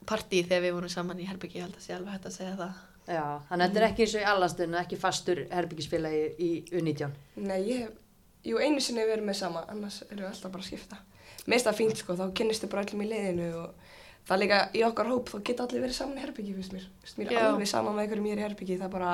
partí 0.08 0.42
þegar 0.44 0.66
við 0.66 0.76
vorum 0.76 0.92
saman 0.92 1.22
í 1.24 1.28
herbyggi 1.30 1.62
ég 1.62 1.64
held 1.64 1.78
að 1.78 1.86
sé 1.86 1.96
alveg 1.96 2.18
hægt 2.18 2.28
að 2.28 2.36
segja 2.36 2.58
það 2.60 2.84
Já, 3.08 3.24
þannig 3.48 3.62
að 3.62 3.70
þetta 3.70 3.80
er 3.80 3.86
ekki 3.86 4.04
eins 4.04 4.14
og 4.14 4.20
í 4.20 4.28
allanstunum, 4.28 4.74
ekki 4.82 4.96
fastur 5.00 5.38
herbyggisfélagi 5.48 6.24
í 6.44 6.48
U19. 6.76 7.14
Nei, 7.40 7.60
ég 7.64 7.86
hef, 7.86 7.94
jú, 8.44 8.58
einu 8.60 8.82
sinni 8.84 9.06
við 9.06 9.14
erum 9.14 9.30
með 9.30 9.38
sama, 9.38 9.62
annars 9.72 10.02
erum 10.10 10.26
við 10.26 10.28
alltaf 10.28 10.52
bara 10.52 10.66
að 10.66 10.68
skipta. 10.68 10.98
Finnst 11.44 11.68
það 11.68 11.78
fínt, 11.80 12.00
sko, 12.02 12.16
þá 12.18 12.26
kynnist 12.36 12.64
þið 12.64 12.72
bara 12.72 12.84
öllum 12.84 13.04
í 13.04 13.08
liðinu 13.08 13.50
og 13.62 13.92
það 14.28 14.34
er 14.36 14.42
líka 14.42 14.58
í 14.76 14.82
okkar 14.84 15.12
hóp, 15.12 15.30
þá 15.32 15.38
geta 15.48 15.64
allir 15.64 15.84
verið 15.86 15.96
saman 15.96 16.18
í 16.18 16.24
herbyggi, 16.24 16.56
finnst 16.58 16.74
mér. 16.76 16.88
Finnst 17.04 17.20
mér 17.22 17.38
alveg 17.42 17.70
saman 17.70 17.96
með 17.96 18.04
einhverjum 18.04 18.28
ég 18.28 18.36
er 18.36 18.42
í 18.42 18.46
herbyggi, 18.46 18.76
það 18.76 18.88
er 18.88 18.94
bara, 18.96 19.12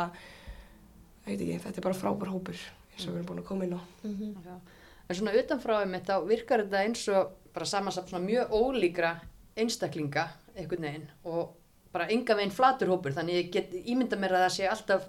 ég 1.24 1.29
veit 1.29 1.44
ekki, 1.44 1.61
þetta 1.66 1.81
er 1.81 1.87
bara 1.87 2.00
frábær 2.00 2.33
hópur, 2.35 2.64
eins 2.90 3.07
og 3.07 3.12
við 3.12 3.20
erum 3.20 3.29
búin 3.31 3.42
að 3.44 3.48
koma 3.50 3.68
inn 3.68 3.77
á. 3.79 3.81
mm 4.03 4.16
-hmm. 4.18 4.59
En 5.05 5.16
svona 5.16 5.37
utanfrá 5.37 5.81
einmitt, 5.81 6.09
þá 6.09 6.27
virkar 6.27 6.64
þetta 6.64 6.83
eins 6.83 7.09
og 7.09 7.33
bara 7.55 7.66
samansapn 7.66 8.09
svona 8.09 8.24
mjög 8.24 8.50
ólíkra 8.50 9.20
einstaklinga 9.57 10.29
einhvern 10.57 10.83
veginn 10.83 11.11
og 11.24 11.55
bara 11.94 12.09
enga 12.11 12.35
veginn 12.35 12.55
flatur 12.55 12.90
hópur 12.90 13.14
þannig 13.14 13.38
ég 13.38 13.50
get 13.55 13.74
ímynda 13.85 14.18
mér 14.18 14.35
að 14.35 14.44
það 14.44 14.55
sé 14.57 14.68
alltaf 14.70 15.05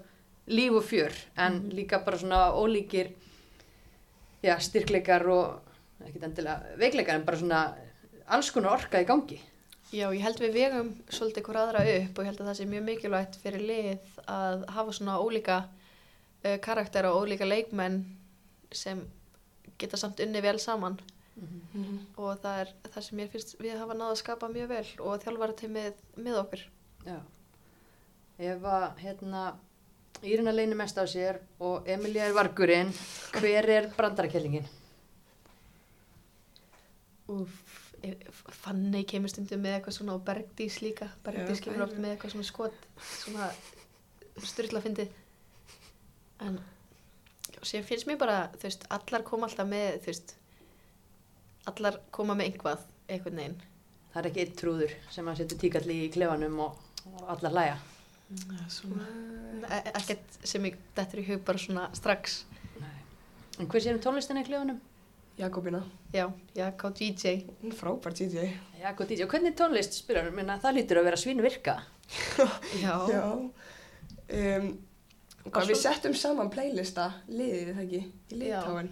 líf 0.46 0.76
og 0.78 0.84
fjör 0.86 1.14
en 1.42 1.58
líka 1.74 1.98
bara 2.06 2.18
svona 2.18 2.52
ólíkir 2.54 3.10
já, 4.42 4.54
styrkleikar 4.62 5.26
og 5.26 5.65
ekki 6.04 6.22
endilega 6.22 6.76
veikleikar 6.80 7.14
en 7.20 7.24
bara 7.28 7.40
svona 7.40 7.60
alls 8.26 8.50
konar 8.54 8.76
orka 8.78 9.00
í 9.00 9.08
gangi 9.08 9.40
Já, 9.94 10.08
ég 10.10 10.18
held 10.24 10.40
við 10.42 10.54
vegum 10.58 10.88
svolítið 11.14 11.44
hver 11.46 11.58
aðra 11.62 11.82
upp 11.86 12.18
og 12.18 12.24
ég 12.24 12.30
held 12.32 12.40
að 12.42 12.48
það 12.50 12.56
sé 12.58 12.64
mjög 12.66 12.86
mikilvægt 12.88 13.36
fyrir 13.42 13.62
lið 13.62 14.16
að 14.26 14.64
hafa 14.74 14.92
svona 14.98 15.18
ólíka 15.22 15.58
uh, 15.68 16.56
karakter 16.64 17.06
og 17.06 17.20
ólíka 17.22 17.46
leikmenn 17.46 18.00
sem 18.74 19.04
geta 19.78 19.96
samt 20.00 20.20
unni 20.20 20.42
vel 20.42 20.58
saman 20.58 20.98
Mhm. 21.36 21.96
og 22.16 22.38
það 22.40 22.60
er 22.62 22.68
það 22.94 23.02
sem 23.04 23.18
ég 23.20 23.28
finnst 23.28 23.50
við 23.60 23.74
hafa 23.76 23.92
náða 23.92 24.14
að 24.14 24.20
skapa 24.22 24.48
mjög 24.48 24.68
vel 24.70 24.86
og 25.04 25.18
þjálfara 25.20 25.56
til 25.58 25.68
með, 25.68 25.98
með 26.16 26.38
okkur. 26.40 26.62
Já. 27.04 27.18
Ef 28.38 28.64
að, 28.64 28.86
hérna, 29.02 29.42
Írina 30.24 30.54
leynir 30.56 30.78
mest 30.80 30.96
á 30.96 31.04
sér 31.04 31.42
og 31.60 31.84
Emilia 31.92 32.24
er 32.24 32.32
vargurinn, 32.32 32.88
hver 33.36 33.68
er 33.68 33.90
brandarakellingin? 33.98 34.64
E- 38.06 38.16
Fanny 38.62 39.00
kemur 39.08 39.28
stundum 39.32 39.62
með 39.64 39.78
eitthvað 39.80 39.94
svona 39.96 40.14
og 40.14 40.24
Bergdís 40.26 40.76
líka. 40.84 41.08
Bergdís 41.24 41.62
kemur 41.64 41.82
oft 41.86 41.94
er- 41.96 42.02
með 42.04 42.12
eitthvað 42.16 42.34
svona 42.34 42.44
skot, 42.50 42.74
svona 43.00 43.48
styrla 44.44 44.82
fyndið. 44.84 45.08
En 46.46 46.58
sér 47.62 47.82
finnst 47.88 48.06
mér 48.06 48.18
bara, 48.20 48.50
þú 48.58 48.62
veist, 48.68 48.84
allar 48.92 49.22
koma 49.26 49.46
alltaf 49.48 49.66
með, 49.66 49.96
þú 50.04 50.10
veist, 50.12 50.34
allar 51.66 51.98
koma 52.12 52.34
með 52.36 52.50
einhvað, 52.52 52.84
einhvern 53.08 53.40
veginn. 53.40 53.58
Það 54.12 54.20
er 54.22 54.28
ekki 54.30 54.40
eitt 54.44 54.56
trúður 54.60 54.92
sem 55.12 55.26
að 55.28 55.36
setja 55.40 55.58
tíkalli 55.64 55.96
í 56.06 56.12
klefanum 56.14 56.60
og, 56.60 56.78
og 57.14 57.22
allar 57.34 57.52
hlæja. 57.56 57.78
Svona, 58.68 59.06
e- 59.70 59.92
ekkert 59.94 60.38
sem 60.44 60.62
ég 60.68 60.76
dettur 60.96 61.20
í 61.22 61.26
hug 61.30 61.42
bara 61.48 61.58
svona 61.58 61.88
strax. 61.96 62.44
En 63.58 63.66
hver 63.66 63.80
sér 63.80 63.94
um 63.96 64.00
tónlistina 64.04 64.42
í 64.44 64.46
klefanum? 64.48 64.80
Jakobina, 65.36 65.82
Já, 66.12 66.30
ká 66.72 66.88
DJ. 66.96 67.44
frábær 67.76 68.14
DJ. 68.16 68.56
Góð 68.96 69.08
DJ. 69.10 69.24
Og 69.26 69.30
hvernig 69.30 69.52
tónlist 69.52 69.92
spyrir 69.92 70.30
hann? 70.30 70.52
Það 70.62 70.76
lítur 70.78 71.00
að 71.02 71.08
vera 71.10 71.18
svínu 71.20 71.44
virka. 71.44 71.74
Já, 72.84 72.94
Já. 73.10 73.24
Um, 74.32 74.70
hvað, 75.50 75.68
við 75.68 75.78
settum 75.82 76.16
saman 76.16 76.48
playlista, 76.50 77.10
liðið 77.28 77.68
það 77.74 77.84
ekki, 77.84 78.00
í 78.32 78.40
liðtáin. 78.40 78.90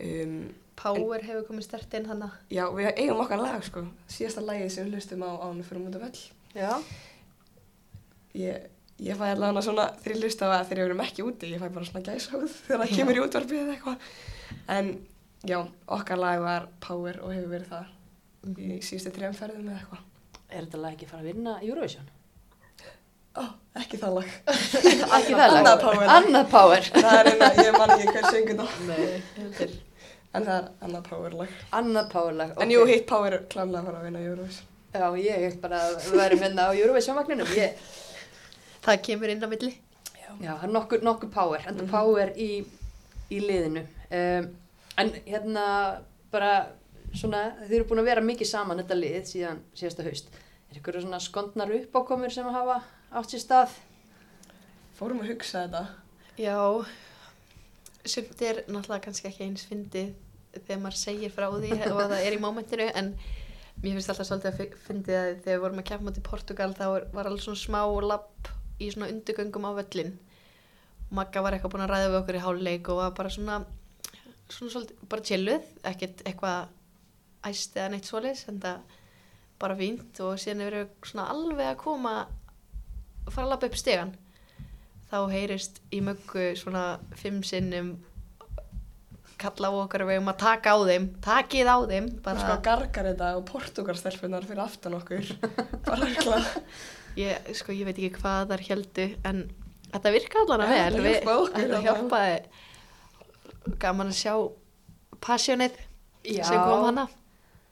Um, 0.00 0.34
Power 0.80 1.20
hefur 1.20 1.44
komið 1.50 1.66
stert 1.66 1.94
inn 1.98 2.08
hana. 2.08 2.30
já, 2.48 2.64
við 2.72 2.88
eigum 2.96 3.20
okkar 3.20 3.42
lag, 3.42 3.60
sko. 3.66 3.84
Síðasta 4.08 4.40
lagið 4.40 4.70
sem 4.72 4.86
við 4.88 4.96
hlustum 4.96 5.24
á 5.28 5.30
ánum 5.44 5.66
fyrir 5.66 5.82
mútu 5.84 6.00
völl. 6.00 6.22
Já. 6.56 6.72
Ég, 8.32 8.64
ég 8.96 9.20
fæ 9.20 9.26
allavega 9.28 9.60
svona, 9.66 9.90
hlusta 10.08 10.48
á 10.48 10.52
það 10.56 10.70
þegar 10.70 10.80
við 10.80 10.88
erum 10.88 11.04
ekki 11.04 11.26
úti, 11.28 11.52
ég 11.52 11.60
fæ 11.60 11.68
bara 11.68 11.84
svona 11.90 12.04
gæsáð 12.08 12.48
þegar 12.64 12.80
það 12.86 12.96
kemur 12.96 13.20
í 13.20 13.24
útvarpið 13.26 13.60
eða 13.60 13.76
eitthvað. 13.76 14.08
En 14.78 14.92
já, 15.46 15.58
okkar 15.88 16.18
lag 16.18 16.40
var 16.44 16.68
Power 16.80 17.20
og 17.24 17.32
hefur 17.34 17.50
verið 17.54 17.68
það 17.72 18.56
í 18.58 18.80
síðustu 18.84 19.12
þrejum 19.16 19.34
ferðum 19.36 19.68
eða 19.68 19.78
eitthvað. 19.80 20.06
Er 20.50 20.64
þetta 20.66 20.80
lag 20.82 20.92
ekki 20.96 21.06
að 21.06 21.10
fara 21.12 21.22
að 21.22 21.28
vinna 21.30 21.58
Eurovision? 21.62 22.08
Ó, 23.38 23.44
ekki 23.78 23.98
það 24.00 24.16
lag. 24.18 24.30
Ekki 25.20 25.36
það 25.38 25.52
lag. 25.52 25.58
Annað 25.60 25.76
power. 25.84 26.08
Annað 26.16 26.48
power. 26.50 26.88
það 26.96 27.18
er 27.20 27.28
eina, 27.30 27.50
ég 27.62 27.76
man 27.78 27.92
ekki 27.94 28.14
hver 28.16 28.26
söngur 28.26 28.56
það. 28.58 28.80
Nei, 28.88 29.20
heldur. 29.36 29.76
En 30.34 30.44
það 30.46 30.56
er 30.56 30.66
annað 30.86 31.04
Power 31.10 31.36
lag. 31.40 31.52
Annað 31.78 32.08
power 32.12 32.34
lag. 32.38 32.50
En 32.62 32.70
jú, 32.74 32.82
hitt 32.90 33.06
Power 33.10 33.34
er 33.34 33.44
klálega 33.50 33.80
að 33.80 33.86
fara 33.88 34.00
að 34.00 34.04
vinna 34.08 34.20
Eurovision. 34.26 34.66
Já, 34.94 35.06
ég 35.22 35.44
held 35.46 35.60
bara 35.62 35.80
að 35.86 35.96
við 36.04 36.18
værum 36.20 36.42
hérna 36.44 36.66
á 36.66 36.70
Eurovision-vagninum. 36.74 37.50
Ég, 37.58 37.88
Það 38.84 39.00
kemur 39.06 39.30
inn 39.34 39.42
á 39.46 39.48
milli. 39.50 39.72
Já, 40.40 40.52
það 40.56 40.66
er 40.68 40.72
nokkur, 40.74 41.02
nokkur 41.06 41.30
power, 41.34 41.62
enda 41.70 41.82
Mhm. 41.84 41.90
power 41.90 42.30
í, 42.34 42.50
í 43.30 43.40
liðinu. 43.46 43.82
Um, 44.10 44.48
en 45.00 45.12
hérna 45.26 45.66
bara 46.32 46.52
svona, 47.16 47.42
þið 47.64 47.76
eru 47.80 47.88
búin 47.90 48.02
að 48.02 48.10
vera 48.10 48.24
mikið 48.24 48.50
saman 48.52 48.80
þetta 48.82 48.98
lið 48.98 49.20
síðan 49.32 49.62
síðasta 49.76 50.06
haust. 50.06 50.32
Er 50.70 50.78
ykkur 50.78 51.00
svona 51.02 51.20
skondnar 51.22 51.72
uppákomur 51.80 52.32
sem 52.34 52.46
hafa 52.54 52.80
átt 53.10 53.32
sér 53.32 53.42
stað? 53.42 53.76
Fórum 54.98 55.22
að 55.24 55.32
hugsa 55.32 55.64
þetta. 55.64 55.82
Já, 56.40 56.56
sumt 58.06 58.44
er 58.46 58.62
náttúrulega 58.68 59.04
kannski 59.08 59.28
ekki 59.30 59.46
eins 59.48 59.66
fyndið 59.68 60.14
þegar 60.54 60.80
maður 60.82 60.98
segir 61.00 61.34
frá 61.34 61.46
því 61.52 61.74
og 61.90 62.00
það 62.00 62.16
er 62.20 62.36
í 62.36 62.40
mómentinu 62.42 62.88
en 62.98 63.12
mér 63.80 63.96
finnst 63.96 64.12
alltaf 64.12 64.28
svolítið 64.28 64.50
að 64.50 64.78
fyndið 64.86 65.18
að 65.18 65.28
þegar 65.44 65.52
við 65.52 65.62
vorum 65.64 65.82
að 65.82 65.88
kemja 65.90 66.14
til 66.16 66.24
Portugal 66.26 66.72
þá 66.76 66.86
var 67.14 67.28
alveg 67.28 67.44
svona 67.44 67.60
smá 67.60 67.80
lapp 68.04 68.50
í 68.80 68.88
svona 68.90 69.10
undirgöngum 69.12 69.68
á 69.68 69.72
völlin 69.78 70.16
Magga 71.10 71.42
var 71.42 71.56
eitthvað 71.56 71.72
búin 71.74 71.84
að 71.84 71.90
ræða 71.90 72.10
við 72.10 72.18
okkur 72.20 72.36
í 72.38 72.42
háluleik 72.44 72.88
og 72.92 72.98
var 73.00 73.14
bara 73.18 73.30
svona, 73.34 73.56
svona 74.50 74.74
svolítið, 74.74 75.04
bara 75.10 75.26
chilluð, 75.30 75.68
ekkert 75.90 76.24
eitthvað 76.26 77.50
æst 77.50 77.76
eða 77.78 77.92
neitt 77.94 78.08
svoleiðis 78.08 78.46
en 78.50 78.60
það 78.62 78.96
bara 79.60 79.76
fínt 79.76 80.20
og 80.24 80.36
síðan 80.40 80.64
er 80.66 80.76
við 80.80 80.92
svona 81.10 81.28
alveg 81.32 81.70
að 81.70 81.80
koma 81.80 82.14
fara 83.30 83.46
að 83.46 83.52
lappa 83.54 83.70
upp 83.70 83.78
stegan 83.78 84.14
þá 85.10 85.18
heyrist 85.32 85.80
í 85.94 86.00
möggu 86.04 86.52
svona 86.58 86.84
fimm 87.18 87.42
sinnum 87.46 87.98
kalla 89.40 89.70
á 89.72 89.74
okkar 89.80 90.04
að 90.04 90.10
við 90.12 90.20
um 90.20 90.30
að 90.32 90.40
taka 90.42 90.74
á 90.76 90.78
þeim 90.84 91.06
takið 91.24 91.70
á 91.72 91.76
þeim 91.88 92.08
Bara 92.24 92.42
sko 92.42 92.56
gargar 92.66 93.08
þetta 93.08 93.30
og 93.38 93.44
portugalstelpunar 93.48 94.46
fyrir 94.48 94.64
aftan 94.66 94.96
okkur. 94.98 95.30
bara 95.88 96.08
eitthvað. 96.10 96.50
ég, 97.20 97.52
sko, 97.56 97.72
ég 97.76 97.88
veit 97.88 97.96
ekki 97.96 98.20
hvað 98.20 98.52
þar 98.52 98.66
heldu 98.68 99.06
en 99.30 99.44
þetta 99.90 100.14
virka 100.16 100.44
allan 100.44 100.64
að 100.66 100.74
vel 100.74 100.82
þetta 100.82 101.06
hjálpaði 101.06 101.44
okkur 101.44 101.56
þetta 101.56 101.78
allavega. 101.78 101.86
hjálpaði 101.88 102.66
gaman 103.82 104.10
að 104.12 104.18
sjá 104.20 104.34
passjónið 105.20 105.76
sem 106.24 106.60
kom 106.64 106.84
hana. 106.88 107.06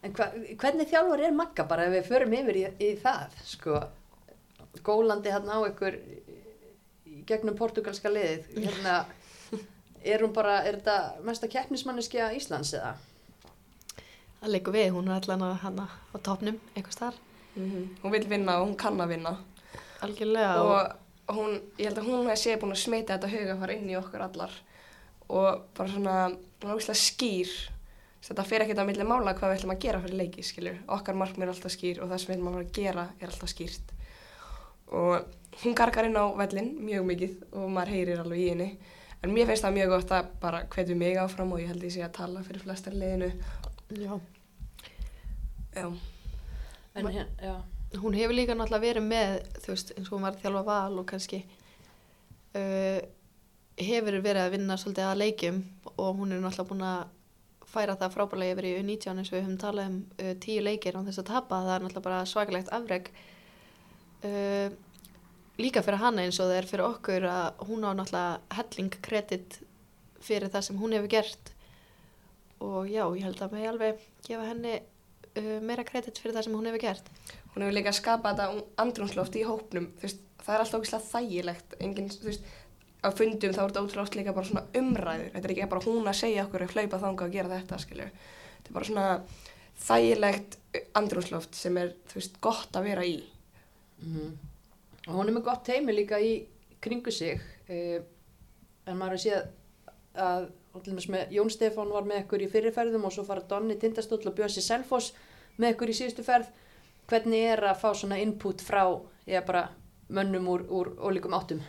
En 0.04 0.12
hva, 0.14 0.28
hvernig 0.60 0.88
þjálfur 0.92 1.22
er 1.26 1.34
Magga? 1.34 1.64
Bara 1.66 1.88
ef 1.88 1.94
við 1.96 2.08
förum 2.12 2.34
yfir 2.38 2.58
í, 2.60 2.64
í 2.86 2.90
það, 3.02 3.34
sko, 3.48 3.80
gólandi 4.86 5.32
hérna 5.34 5.58
á 5.58 5.60
ykkur 5.66 5.96
í 5.98 7.22
gegnum 7.26 7.56
portugalska 7.58 8.12
liðið, 8.12 8.46
hérna, 8.66 8.98
er 10.04 10.22
hún 10.22 10.34
bara, 10.36 10.60
er 10.68 10.78
þetta 10.78 11.24
mesta 11.26 11.50
keppnismanneskja 11.50 12.30
Íslands 12.38 12.74
eða? 12.78 12.94
það 14.38 14.52
leikur 14.54 14.76
við, 14.76 14.92
hún 14.94 15.08
er 15.10 15.16
allan 15.18 15.42
að 15.48 15.56
hana 15.64 15.88
á 15.90 16.16
topnum 16.22 16.60
einhvers 16.76 17.00
þar, 17.00 17.18
Hún 17.58 18.12
vil 18.14 18.22
vinna 18.30 18.60
og 18.60 18.68
hún 18.68 18.76
kann 18.78 19.00
að 19.02 19.16
vinna. 19.16 19.32
algjörlega 20.06 20.50
og, 20.62 20.92
Og 21.28 21.34
hún, 21.34 21.56
ég 21.76 21.88
held 21.90 21.98
að 21.98 22.06
hún 22.06 22.28
sé 22.38 22.54
búin 22.56 22.70
að 22.72 22.78
smita 22.84 23.16
þetta 23.18 23.28
hugafar 23.32 23.72
inn 23.74 23.90
í 23.90 23.96
okkur 23.98 24.22
allar. 24.24 24.52
Og 25.28 25.64
bara 25.76 25.92
svona, 25.92 26.94
skýr. 26.96 27.48
Að 27.48 28.28
Þetta 28.28 28.44
fer 28.44 28.64
ekkert 28.64 28.80
á 28.82 28.88
milli 28.88 29.04
mála 29.06 29.32
hvað 29.36 29.52
við 29.52 29.58
ætlum 29.60 29.72
að 29.72 29.82
gera 29.84 30.00
fyrir 30.02 30.20
leiki, 30.20 30.42
skilur. 30.44 30.80
Okkar 30.92 31.16
markmið 31.16 31.46
er 31.46 31.52
alltaf 31.54 31.72
skýr 31.72 32.00
og 32.02 32.10
það 32.10 32.20
sem 32.20 32.30
við 32.30 32.36
ætlum 32.36 32.48
að 32.50 32.56
fara 32.56 32.66
að 32.66 32.78
gera 32.78 33.04
er 33.20 33.30
alltaf 33.30 33.52
skýrt. 33.52 33.92
Og 34.98 35.62
hún 35.62 35.76
gargar 35.78 36.08
inn 36.08 36.18
á 36.18 36.26
vellin 36.36 36.72
mjög 36.82 37.06
mikið 37.12 37.36
og 37.52 37.70
maður 37.72 37.94
heyrir 37.94 38.22
alveg 38.24 38.42
í 38.42 38.48
henni. 38.50 38.68
En 39.22 39.32
mér 39.34 39.48
finnst 39.48 39.64
það 39.64 39.78
mjög 39.78 39.94
gott 39.94 40.12
að 40.18 40.28
bara 40.42 40.64
hvetju 40.74 40.98
mig 40.98 41.16
áfram 41.18 41.54
og 41.54 41.62
ég 41.62 41.72
held 41.72 41.86
ég 41.86 41.94
sé 41.94 42.04
að 42.06 42.16
tala 42.18 42.44
fyrir 42.46 42.64
flestar 42.66 42.98
liðinu. 42.98 43.30
já, 43.88 44.20
Já. 45.74 45.86
En 46.94 47.06
hérna, 47.06 47.26
já, 47.42 47.54
hún 48.02 48.14
hefur 48.14 48.34
líka 48.34 48.54
náttúrulega 48.56 48.82
verið 48.82 49.04
með 49.06 49.34
þú 49.62 49.72
veist, 49.72 49.92
eins 49.94 50.08
og 50.08 50.16
hún 50.16 50.24
var 50.26 50.34
að 50.34 50.42
þjálfa 50.42 50.62
val 50.66 50.98
og 50.98 51.06
kannski 51.06 51.38
uh, 52.58 53.00
hefur 53.78 54.18
verið 54.24 54.42
að 54.42 54.54
vinna 54.56 54.76
svolítið 54.80 55.06
að 55.06 55.22
leikjum 55.22 55.62
og 55.94 56.18
hún 56.18 56.34
er 56.34 56.42
náttúrulega 56.42 56.68
búin 56.72 56.84
að 56.88 57.14
færa 57.68 57.96
það 58.00 58.14
frábærlega 58.14 58.54
yfir 58.54 58.68
í 58.68 58.74
U19 58.80 59.20
eins 59.20 59.30
og 59.30 59.36
við 59.36 59.44
höfum 59.44 59.60
talað 59.60 59.90
um 59.90 59.96
uh, 60.18 60.34
tíu 60.40 60.64
leikir 60.64 60.96
án 60.96 61.08
þess 61.08 61.22
að 61.22 61.30
tapa, 61.30 61.62
það 61.66 61.74
er 61.74 61.84
náttúrulega 61.84 62.06
bara 62.06 62.20
svakalegt 62.28 62.72
afreg 62.74 63.10
uh, 64.24 64.68
líka 65.58 65.82
fyrir 65.84 66.02
hana 66.02 66.24
eins 66.24 66.38
og 66.40 66.48
það 66.48 66.60
er 66.60 66.68
fyrir 66.70 66.86
okkur 66.86 67.26
að 67.28 67.64
hún 67.68 67.86
á 67.86 67.90
náttúrulega 67.92 68.58
helling 68.58 69.00
kredit 69.04 69.58
fyrir 70.24 70.52
það 70.52 70.68
sem 70.68 70.78
hún 70.80 70.94
hefur 70.96 71.12
gert. 71.12 71.52
Og 72.64 72.88
já, 72.90 73.04
ég 73.14 73.26
held 73.26 73.42
að 73.42 73.52
mig 73.54 73.68
alveg 73.70 74.06
gefa 74.26 74.46
henni 74.48 74.78
uh, 74.78 75.58
meira 75.62 75.84
kredit 75.86 76.18
fyrir 76.18 76.36
það 76.36 76.48
sem 76.48 76.56
hún 76.56 76.70
hefur 76.70 76.84
gert. 76.86 77.12
Hún 77.52 77.66
hefur 77.66 77.76
líka 77.76 77.94
skapað 77.96 78.40
þetta 78.40 78.64
andrumsloft 78.82 79.38
í 79.38 79.44
hópnum, 79.46 79.92
þú 79.98 80.08
veist, 80.08 80.24
það 80.42 80.54
er 80.54 80.64
alltaf 80.64 81.06
þægilegt, 81.12 81.78
enginn, 81.84 82.10
þú 82.14 82.30
veist, 82.30 82.50
á 82.98 83.08
fundum 83.14 83.54
þá 83.54 83.60
er 83.62 83.70
þetta 83.70 83.82
ótrúlega 83.84 84.04
oft 84.04 84.18
líka 84.18 84.34
bara 84.34 84.48
svona 84.48 84.64
umræður, 84.80 85.30
þetta 85.34 85.46
er 85.46 85.54
ekki 85.54 85.70
bara 85.70 85.86
hún 85.86 86.10
að 86.10 86.18
segja 86.18 86.44
okkur 86.46 86.64
að 86.64 86.74
hlaupa 86.74 87.02
þanga 87.04 87.26
og 87.28 87.36
gera 87.36 87.52
þetta, 87.52 87.80
skilju, 87.84 88.08
þetta 88.56 88.72
er 88.72 88.78
bara 88.78 88.88
svona 88.90 89.06
þægilegt 89.78 90.58
andrumsloft 90.98 91.54
sem 91.54 91.78
er, 91.78 91.94
þú 92.10 92.18
veist, 92.18 92.38
gott 92.42 92.78
að 92.78 92.88
vera 92.90 93.06
í. 93.06 93.18
mm 94.02 94.36
og 95.08 95.16
hún 95.16 95.30
er 95.30 95.36
með 95.38 95.46
gott 95.46 95.64
teimi 95.64 95.94
líka 95.94 96.20
í 96.20 96.34
kringu 96.84 97.12
sig, 97.14 97.40
uh, 97.72 98.00
en 98.84 98.98
maður 98.98 99.16
er 99.16 99.22
séð 99.22 99.38
að, 100.18 100.48
með 101.08 101.32
Jón 101.34 101.50
Stefán 101.52 101.92
var 101.94 102.06
með 102.06 102.24
ykkur 102.24 102.44
í 102.44 102.50
fyrirferðum 102.52 103.06
og 103.08 103.14
svo 103.14 103.24
fara 103.26 103.46
Donni 103.48 103.78
Tindastóll 103.80 104.26
og 104.28 104.36
Bjössi 104.36 104.62
Selfoss 104.64 105.14
með 105.56 105.74
ykkur 105.74 105.92
í 105.92 105.96
síðustu 105.96 106.26
ferð 106.26 106.52
hvernig 107.08 107.48
er 107.54 107.64
að 107.70 107.80
fá 107.80 107.88
svona 107.96 108.20
input 108.20 108.62
frá, 108.62 108.84
ég 109.26 109.46
bara 109.48 109.70
mönnum 110.12 110.48
úr, 110.52 110.66
úr 110.68 110.92
ólíkum 111.00 111.36
áttum? 111.36 111.64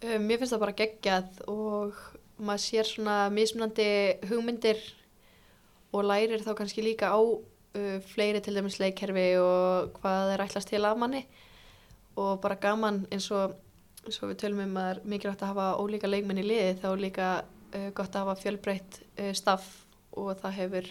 Um, 0.00 0.22
mér 0.24 0.38
finnst 0.40 0.54
það 0.54 0.62
bara 0.62 0.76
geggjað 0.78 1.40
og 1.52 1.96
maður 2.40 2.62
sér 2.64 2.86
svona 2.88 3.14
mismunandi 3.34 3.88
hugmyndir 4.30 4.78
og 5.92 6.06
lærir 6.08 6.40
þá 6.40 6.54
kannski 6.56 6.84
líka 6.86 7.10
á 7.12 7.20
uh, 7.20 7.98
fleiri 8.08 8.40
til 8.40 8.56
dæmis 8.56 8.78
leikkerfi 8.80 9.26
og 9.42 9.98
hvað 9.98 10.32
er 10.32 10.44
ætlast 10.46 10.72
til 10.72 10.86
af 10.88 10.96
manni. 10.96 11.26
Og 12.16 12.40
bara 12.40 12.56
gaman 12.56 13.02
eins 13.12 13.28
og, 13.36 13.58
eins 14.06 14.22
og 14.22 14.32
við 14.32 14.40
tölum 14.40 14.62
um 14.64 14.78
að 14.80 15.02
mikilvægt 15.04 15.44
að 15.44 15.52
hafa 15.52 15.66
ólíka 15.82 16.08
leikmenn 16.08 16.40
í 16.40 16.46
liði 16.48 16.78
þá 16.80 16.86
er 16.94 17.04
líka 17.04 17.28
uh, 17.44 17.90
gott 17.92 18.16
að 18.16 18.24
hafa 18.24 18.40
fjölbreytt 18.40 19.02
uh, 19.18 19.34
staff 19.36 19.82
og 20.16 20.32
það 20.40 20.56
hefur 20.62 20.88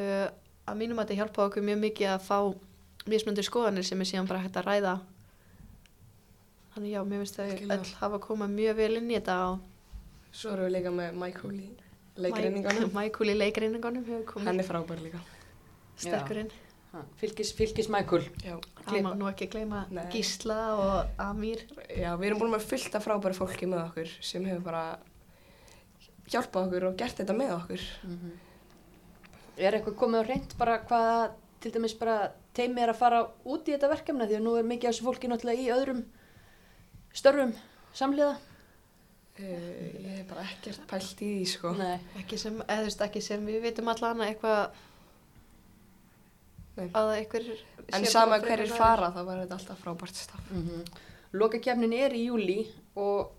uh, 0.00 0.30
að 0.64 0.80
mínum 0.80 0.96
að 0.96 1.10
þetta 1.10 1.20
hjálpa 1.20 1.50
okkur 1.50 1.68
mjög 1.68 1.84
mikið 1.84 2.14
að 2.14 2.24
fá 2.30 2.38
mismunandi 3.06 3.44
skoðanir 3.44 3.84
sem 3.84 4.00
er 4.00 4.08
síðan 4.08 4.32
bara 4.32 4.40
hægt 4.46 4.56
að 4.56 4.70
ræða 4.70 4.96
þannig 6.76 6.92
já, 6.92 7.00
mér 7.08 7.24
finnst 7.24 7.40
þau 7.40 7.72
öll 7.78 7.90
hafa 8.02 8.20
komað 8.26 8.54
mjög 8.60 8.76
vel 8.82 8.92
inn 9.00 9.10
í 9.10 9.16
þetta 9.18 9.38
og 9.48 9.64
Svo 10.36 10.52
erum 10.52 10.66
við 10.68 10.72
líka 10.76 10.90
með 10.92 11.14
Michael 11.16 11.56
í 11.56 11.66
leikreiningunum. 12.20 12.90
Michael 12.92 13.30
í 13.32 13.36
leikreiningunum 13.40 14.04
hefur 14.04 14.24
komið 14.34 14.50
Hann 14.50 14.60
er 14.60 14.68
frábær 14.68 15.02
líka. 15.02 15.20
sterkur 15.96 16.42
inn 16.44 16.54
Ha, 16.96 17.00
Fylgis, 17.20 17.50
fylgis 17.52 17.88
Michael. 17.92 18.22
Já. 18.44 18.54
það 18.86 19.02
má 19.04 19.08
nú 19.18 19.26
ekki 19.28 19.48
gleyma 19.52 19.82
Nei. 19.92 20.04
Gísla 20.12 20.58
og 20.80 21.18
Amir 21.20 21.64
Já, 21.90 22.12
við 22.16 22.28
erum 22.30 22.38
búin 22.40 22.52
með 22.54 22.64
fullt 22.70 22.94
af 22.96 23.04
frábæri 23.04 23.36
fólki 23.36 23.66
með 23.68 23.82
okkur 23.88 24.12
sem 24.24 24.44
hefur 24.48 24.62
bara 24.64 24.84
hjálpað 26.30 26.68
okkur 26.68 26.86
og 26.88 26.96
gert 27.00 27.18
þetta 27.20 27.36
með 27.36 27.52
okkur. 27.56 27.82
Er 29.56 29.76
eitthvað 29.76 29.98
komið 30.00 30.22
á 30.24 30.28
reynd 30.30 30.54
bara 30.60 30.78
hvað 30.86 31.34
til 31.64 31.72
dæmis 31.74 31.94
bara 32.00 32.16
teimi 32.56 32.80
er 32.84 32.92
að 32.94 32.98
fara 33.02 33.20
út 33.44 33.68
í 33.68 33.74
þetta 33.74 33.90
verkefna 33.92 34.26
því 34.30 34.38
að 34.38 34.46
nú 34.46 34.54
er 34.60 34.66
mikið 34.70 34.88
af 34.90 34.94
þessu 34.96 35.06
fólki 35.10 35.30
náttúrulega 35.32 35.64
í 35.66 35.70
öðrum 35.76 36.02
störfum 37.16 37.54
samhliða? 37.96 38.36
Uh, 39.36 39.44
ég 39.44 40.12
hef 40.16 40.28
bara 40.30 40.44
ekkert 40.48 40.84
pælt 40.88 41.20
í 41.20 41.30
því, 41.34 41.46
sko. 41.50 41.72
Nei. 41.76 41.98
ekki 42.22 42.38
sem, 42.40 42.56
eða 42.64 42.84
þú 42.84 42.90
veist 42.90 43.02
ekki 43.06 43.22
sem 43.24 43.48
við 43.48 43.64
vitum 43.66 43.90
allan 43.92 44.22
eitthvað 44.24 44.62
Nei. 46.76 46.88
að 46.92 47.12
einhver 47.18 47.50
En 47.94 48.04
sama 48.10 48.40
hverjir 48.42 48.72
fara, 48.74 49.12
þá 49.14 49.20
var 49.28 49.42
þetta 49.44 49.56
alltaf 49.60 49.82
frábært 49.84 50.18
staf. 50.18 50.40
Mm 50.50 50.62
-hmm. 50.68 51.02
Lokakefnin 51.38 51.92
er 51.92 52.14
í 52.16 52.24
júli 52.26 52.66
og 52.96 53.32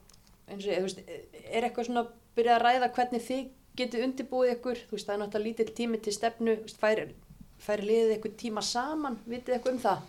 eins 0.48 0.64
og 0.64 0.72
ég, 0.72 0.78
þú 0.78 0.86
veist, 0.88 1.02
er 1.52 1.64
eitthvað 1.64 1.86
svona 1.86 2.06
byrjað 2.36 2.56
að 2.56 2.64
ræða 2.64 2.94
hvernig 2.96 3.22
þið 3.28 3.50
getið 3.78 4.04
undirbúið 4.06 4.52
ykkur, 4.56 4.78
þú 4.88 4.92
veist, 4.96 5.08
það 5.08 5.16
er 5.16 5.22
náttúrulega 5.22 5.48
lítill 5.48 5.76
tími 5.76 5.98
til 5.98 6.14
stefnu, 6.14 6.56
þú 6.56 6.64
veist, 6.68 6.80
færi, 6.80 7.16
færi 7.58 7.84
liðið 7.90 8.14
eitthvað 8.14 8.38
tíma 8.38 8.62
saman, 8.62 9.20
vitið 9.26 9.54
eitthvað 9.54 9.74
um 9.74 9.80
það? 9.80 10.00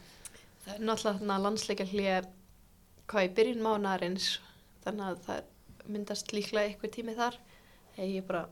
það 0.64 0.74
er 0.74 0.84
náttúrulega 0.84 1.18
þarna 1.18 1.38
landsleika 1.44 1.84
hlýja 1.84 2.18
hvað 3.09 3.28
í 3.28 3.34
byrjun 3.38 3.64
mánarins 3.64 4.30
þannig 4.84 5.11
að 5.11 5.22
það 5.26 5.88
myndast 5.88 6.32
líklega 6.36 6.70
eitthvað 6.70 6.96
tími 6.98 7.16
þar 7.18 7.38
Hey, 7.98 8.12
ég 8.14 8.26
bara 8.28 8.44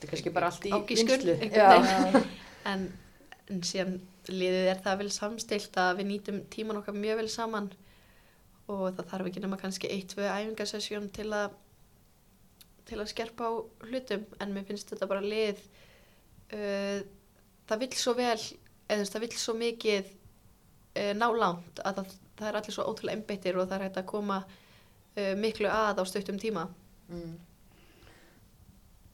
Þetta 0.00 0.06
er 0.06 0.10
kannski 0.14 0.30
bara 0.32 0.48
allt 0.48 0.66
í 0.68 0.70
vinslu. 0.88 1.32
en, 2.70 2.84
en 3.50 3.64
síðan 3.66 3.96
liðið 4.30 4.68
er 4.70 4.78
það 4.84 5.00
vel 5.02 5.08
samstilt 5.12 5.74
að 5.80 5.98
við 5.98 6.08
nýtum 6.08 6.38
tíman 6.52 6.78
okkar 6.78 6.96
mjög 6.96 7.18
vel 7.20 7.32
saman 7.32 7.66
og 8.70 8.86
það 8.96 9.10
þarf 9.10 9.28
ekki 9.28 9.42
nema 9.44 9.58
kannski 9.60 9.90
eitt, 9.90 10.14
tvö 10.14 10.24
æfingasessjón 10.30 11.10
til 11.12 11.26
að 11.36 11.58
til 12.88 12.96
að 12.98 13.10
skerpa 13.12 13.50
á 13.50 13.52
hlutum. 13.90 14.24
En 14.40 14.54
mér 14.54 14.64
finnst 14.70 14.88
þetta 14.94 15.10
bara 15.10 15.26
lið 15.26 15.60
uh, 16.54 17.02
það 17.68 17.84
vill 17.84 17.92
svo 18.00 18.16
vel 18.18 18.40
eða 18.90 19.10
það 19.10 19.26
vill 19.26 19.36
svo 19.42 19.56
mikið 19.58 20.08
uh, 20.08 21.12
ná 21.18 21.26
langt 21.34 21.82
að 21.84 22.00
það, 22.00 22.16
það 22.40 22.48
er 22.50 22.58
allir 22.60 22.74
svo 22.76 22.86
ótrúlega 22.90 23.16
einbeittir 23.18 23.56
og 23.60 23.68
það 23.68 23.76
er 23.78 23.84
hægt 23.88 24.00
að 24.02 24.08
koma 24.10 24.40
uh, 24.44 25.34
miklu 25.38 25.68
að 25.70 26.00
á 26.00 26.04
stuttum 26.08 26.38
tíma 26.42 26.66
Mm. 27.10 27.32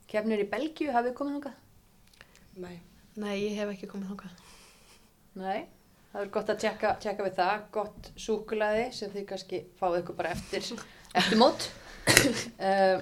Kefnir 0.07 0.39
í 0.43 0.45
Belgíu, 0.51 0.91
hafið 0.93 1.09
þið 1.11 1.15
komið 1.17 1.33
þangað? 1.37 1.55
Nei. 2.61 2.75
Nei, 3.17 3.33
ég 3.41 3.55
hef 3.57 3.71
ekki 3.73 3.89
komið 3.89 4.11
þangað 4.11 4.43
Nei, 5.41 5.63
það 6.11 6.21
er 6.21 6.29
gott 6.35 6.51
að 6.53 6.59
tjekka, 6.63 6.91
tjekka 7.03 7.25
við 7.25 7.35
það, 7.39 7.63
gott 7.75 8.11
súkulaði 8.21 8.85
sem 8.95 9.11
þið 9.15 9.25
kannski 9.31 9.59
fáið 9.81 9.97
ykkur 10.03 10.17
bara 10.21 10.31
eftir, 10.37 10.69
eftir 11.19 11.41
mót. 11.41 11.67
uh, 12.61 13.01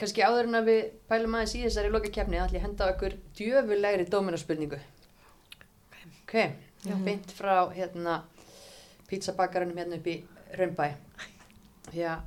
kannski 0.00 0.24
áður 0.26 0.48
en 0.52 0.58
að 0.60 0.70
við 0.70 0.80
pælum 1.10 1.36
aðeins 1.38 1.54
í 1.58 1.64
þessari 1.66 1.92
loka 1.94 2.10
kefni, 2.14 2.38
ætlum 2.42 2.56
ég 2.58 2.62
að 2.62 2.68
henda 2.68 2.88
á 2.88 2.92
ykkur 2.94 3.18
djöfulegri 3.38 4.06
dóminarspurningu. 4.14 4.78
Ok, 6.24 6.34
já, 6.34 6.94
Mhm. 6.94 7.04
beint 7.06 7.30
frá 7.34 7.56
hérna 7.74 8.22
pítsabakaranum 9.14 9.78
hérna 9.78 10.00
upp 10.00 10.08
í 10.10 10.18
Römbæ. 10.58 10.90
Já, 11.94 12.20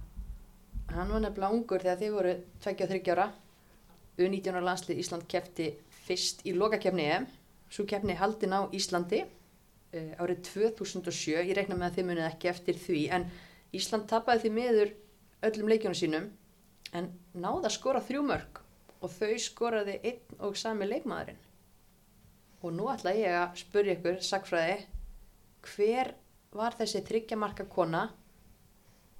hann 0.93 1.11
var 1.11 1.23
nefnilega 1.23 1.53
ungur 1.53 1.83
þegar 1.83 1.99
þið 2.01 2.15
voru 2.15 2.35
23 2.63 3.11
ára. 3.15 3.27
U19 4.17 4.55
ára 4.55 4.63
landslið 4.65 5.01
Ísland 5.03 5.27
kefti 5.29 5.71
fyrst 6.07 6.45
í 6.47 6.55
lokakefni 6.55 7.05
EM. 7.11 7.27
Svo 7.69 7.85
kefni 7.89 8.15
haldin 8.17 8.55
á 8.55 8.65
Íslandi 8.73 9.21
uh, 9.23 10.13
árið 10.23 10.45
2007. 10.47 11.35
Ég 11.43 11.55
reikna 11.57 11.75
með 11.77 11.89
að 11.89 11.97
þið 11.97 12.07
munið 12.09 12.29
ekki 12.29 12.51
eftir 12.51 12.79
því. 12.81 13.01
En 13.17 13.27
Ísland 13.75 14.07
tapaði 14.09 14.45
því 14.45 14.53
miður 14.55 14.93
öllum 15.47 15.71
leikjónu 15.73 15.99
sínum 15.99 16.29
en 16.95 17.11
náða 17.35 17.67
að 17.67 17.75
skora 17.75 18.01
þrjú 18.03 18.23
mörg 18.25 18.61
og 19.03 19.11
þau 19.13 19.33
skoraði 19.41 19.97
einn 20.07 20.39
og 20.41 20.55
sami 20.57 20.87
leikmaðurinn. 20.87 21.41
Og 22.63 22.73
nú 22.73 22.87
ætla 22.89 23.13
ég 23.13 23.35
að 23.37 23.59
spurja 23.59 23.93
ykkur, 23.97 24.17
sagfræði, 24.23 24.79
hver 25.67 26.15
var 26.57 26.75
þessi 26.77 27.03
þryggjamarka 27.05 27.67
kona? 27.71 28.07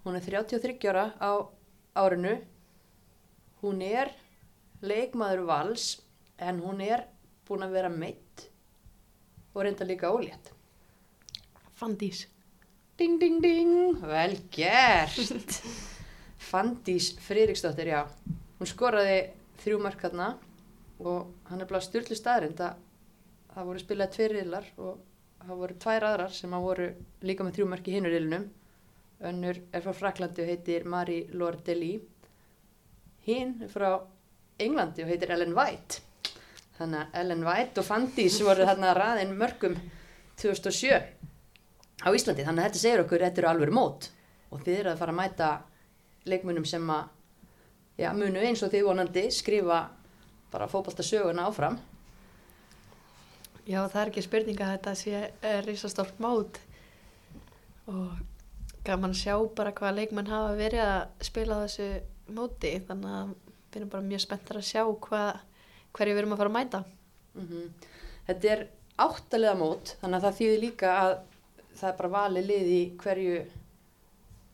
Hún 0.04 0.18
er 0.18 0.26
33 0.26 0.90
ára 0.90 1.10
á 1.22 1.32
árinu. 1.98 2.38
Hún 3.62 3.82
er 3.86 4.14
leikmaður 4.82 5.46
vals 5.50 5.90
en 6.38 6.62
hún 6.62 6.82
er 6.86 7.06
búin 7.48 7.66
að 7.66 7.78
vera 7.78 7.92
meitt 7.94 8.48
og 9.54 9.64
reynda 9.66 9.86
líka 9.88 10.12
ólétt. 10.14 10.52
Fandís 11.78 12.26
Ding, 12.98 13.20
ding, 13.22 13.38
ding, 13.44 14.00
vel 14.02 14.32
gert. 14.50 15.60
Fandís 16.50 17.12
Friðriksdóttir, 17.22 17.92
já. 17.94 18.00
Hún 18.58 18.70
skoraði 18.70 19.20
þrjú 19.62 19.78
mörk 19.84 20.02
þarna 20.02 20.32
og 21.06 21.28
hann 21.52 21.62
er 21.62 21.70
bara 21.70 21.84
styrlu 21.86 22.18
staðrind 22.18 22.58
að 22.66 22.80
það 23.54 23.68
voru 23.70 23.84
spilað 23.84 24.16
tveir 24.16 24.34
riðlar 24.34 24.72
og 24.82 24.98
það 25.48 25.62
voru 25.62 25.76
tvær 25.80 26.06
aðrar 26.10 26.34
sem 26.36 26.54
að 26.54 26.66
voru 26.66 26.88
líka 27.24 27.46
með 27.46 27.58
þrjú 27.58 27.68
mörk 27.72 27.88
í 27.88 27.96
hinur 27.96 28.14
riðlunum. 28.14 28.46
Önnur 29.28 29.60
er 29.74 29.84
frá 29.86 29.94
Fraklandi 29.96 30.44
og 30.44 30.52
heitir 30.52 30.86
Marie 30.86 31.28
Laure 31.34 31.62
Delis. 31.66 32.04
Hinn 33.28 33.56
er 33.64 33.72
frá 33.72 33.90
Englandi 34.60 35.04
og 35.04 35.12
heitir 35.12 35.32
Ellen 35.36 35.56
White. 35.56 36.04
Þannig 36.78 37.00
að 37.00 37.18
Ellen 37.22 37.48
White 37.48 37.82
og 37.82 37.88
Fandís 37.88 38.38
voru 38.46 38.68
þarna 38.68 38.94
raðin 38.98 39.34
mörgum 39.40 39.76
2007 40.38 41.00
á 42.06 42.08
Íslandi. 42.14 42.46
Þannig 42.46 42.62
að 42.62 42.68
þetta 42.68 42.84
segir 42.84 43.04
okkur, 43.04 43.26
þetta 43.26 43.44
eru 43.44 43.52
alveg 43.52 43.74
mót 43.74 44.12
og 44.52 44.64
þið 44.64 44.80
eru 44.82 44.94
að 44.94 45.02
fara 45.02 45.16
að 45.16 45.20
mæta 45.22 45.52
leikmunum 46.28 46.68
sem 46.68 46.92
að 46.92 47.08
já, 47.98 48.12
munu 48.14 48.44
eins 48.44 48.62
og 48.64 48.72
þið 48.72 48.88
vonandi 48.88 49.28
skrifa 49.34 49.80
bara 50.52 50.70
fótballtasöguna 50.72 51.48
áfram. 51.50 51.80
Já, 53.68 53.82
það 53.92 54.00
er 54.02 54.10
ekki 54.12 54.24
spurning 54.24 54.62
að 54.64 54.74
þetta 54.78 54.94
sé 54.96 55.22
uh, 55.28 55.60
risastórt 55.66 56.22
mót. 56.24 56.60
Og 57.92 58.14
gaman 58.88 59.16
sjá 59.16 59.36
bara 59.56 59.74
hvað 59.76 59.98
leikmenn 60.00 60.32
hafa 60.32 60.56
verið 60.56 60.84
að 60.86 61.28
spila 61.28 61.60
þessu 61.66 61.90
móti. 62.38 62.72
Þannig 62.88 63.18
að 63.18 63.34
við 63.68 63.80
erum 63.82 63.92
bara 63.92 64.08
mjög 64.08 64.24
spenntar 64.24 64.62
að 64.62 64.70
sjá 64.70 64.84
hverju 64.88 66.14
við 66.14 66.22
erum 66.22 66.38
að 66.38 66.42
fara 66.44 66.54
að 66.54 66.58
mæta. 66.60 66.84
Mm 67.36 67.48
Þetta 68.28 68.48
er 68.52 68.62
áttalega 69.00 69.56
mót 69.56 69.94
þannig 70.02 70.18
að 70.18 70.24
það 70.26 70.38
þýðir 70.38 70.60
líka 70.60 70.90
að 71.00 71.14
það 71.78 71.90
er 71.90 71.98
bara 72.00 72.10
valið 72.16 72.48
lið 72.50 72.68
í 72.68 72.82
hverju 73.04 73.38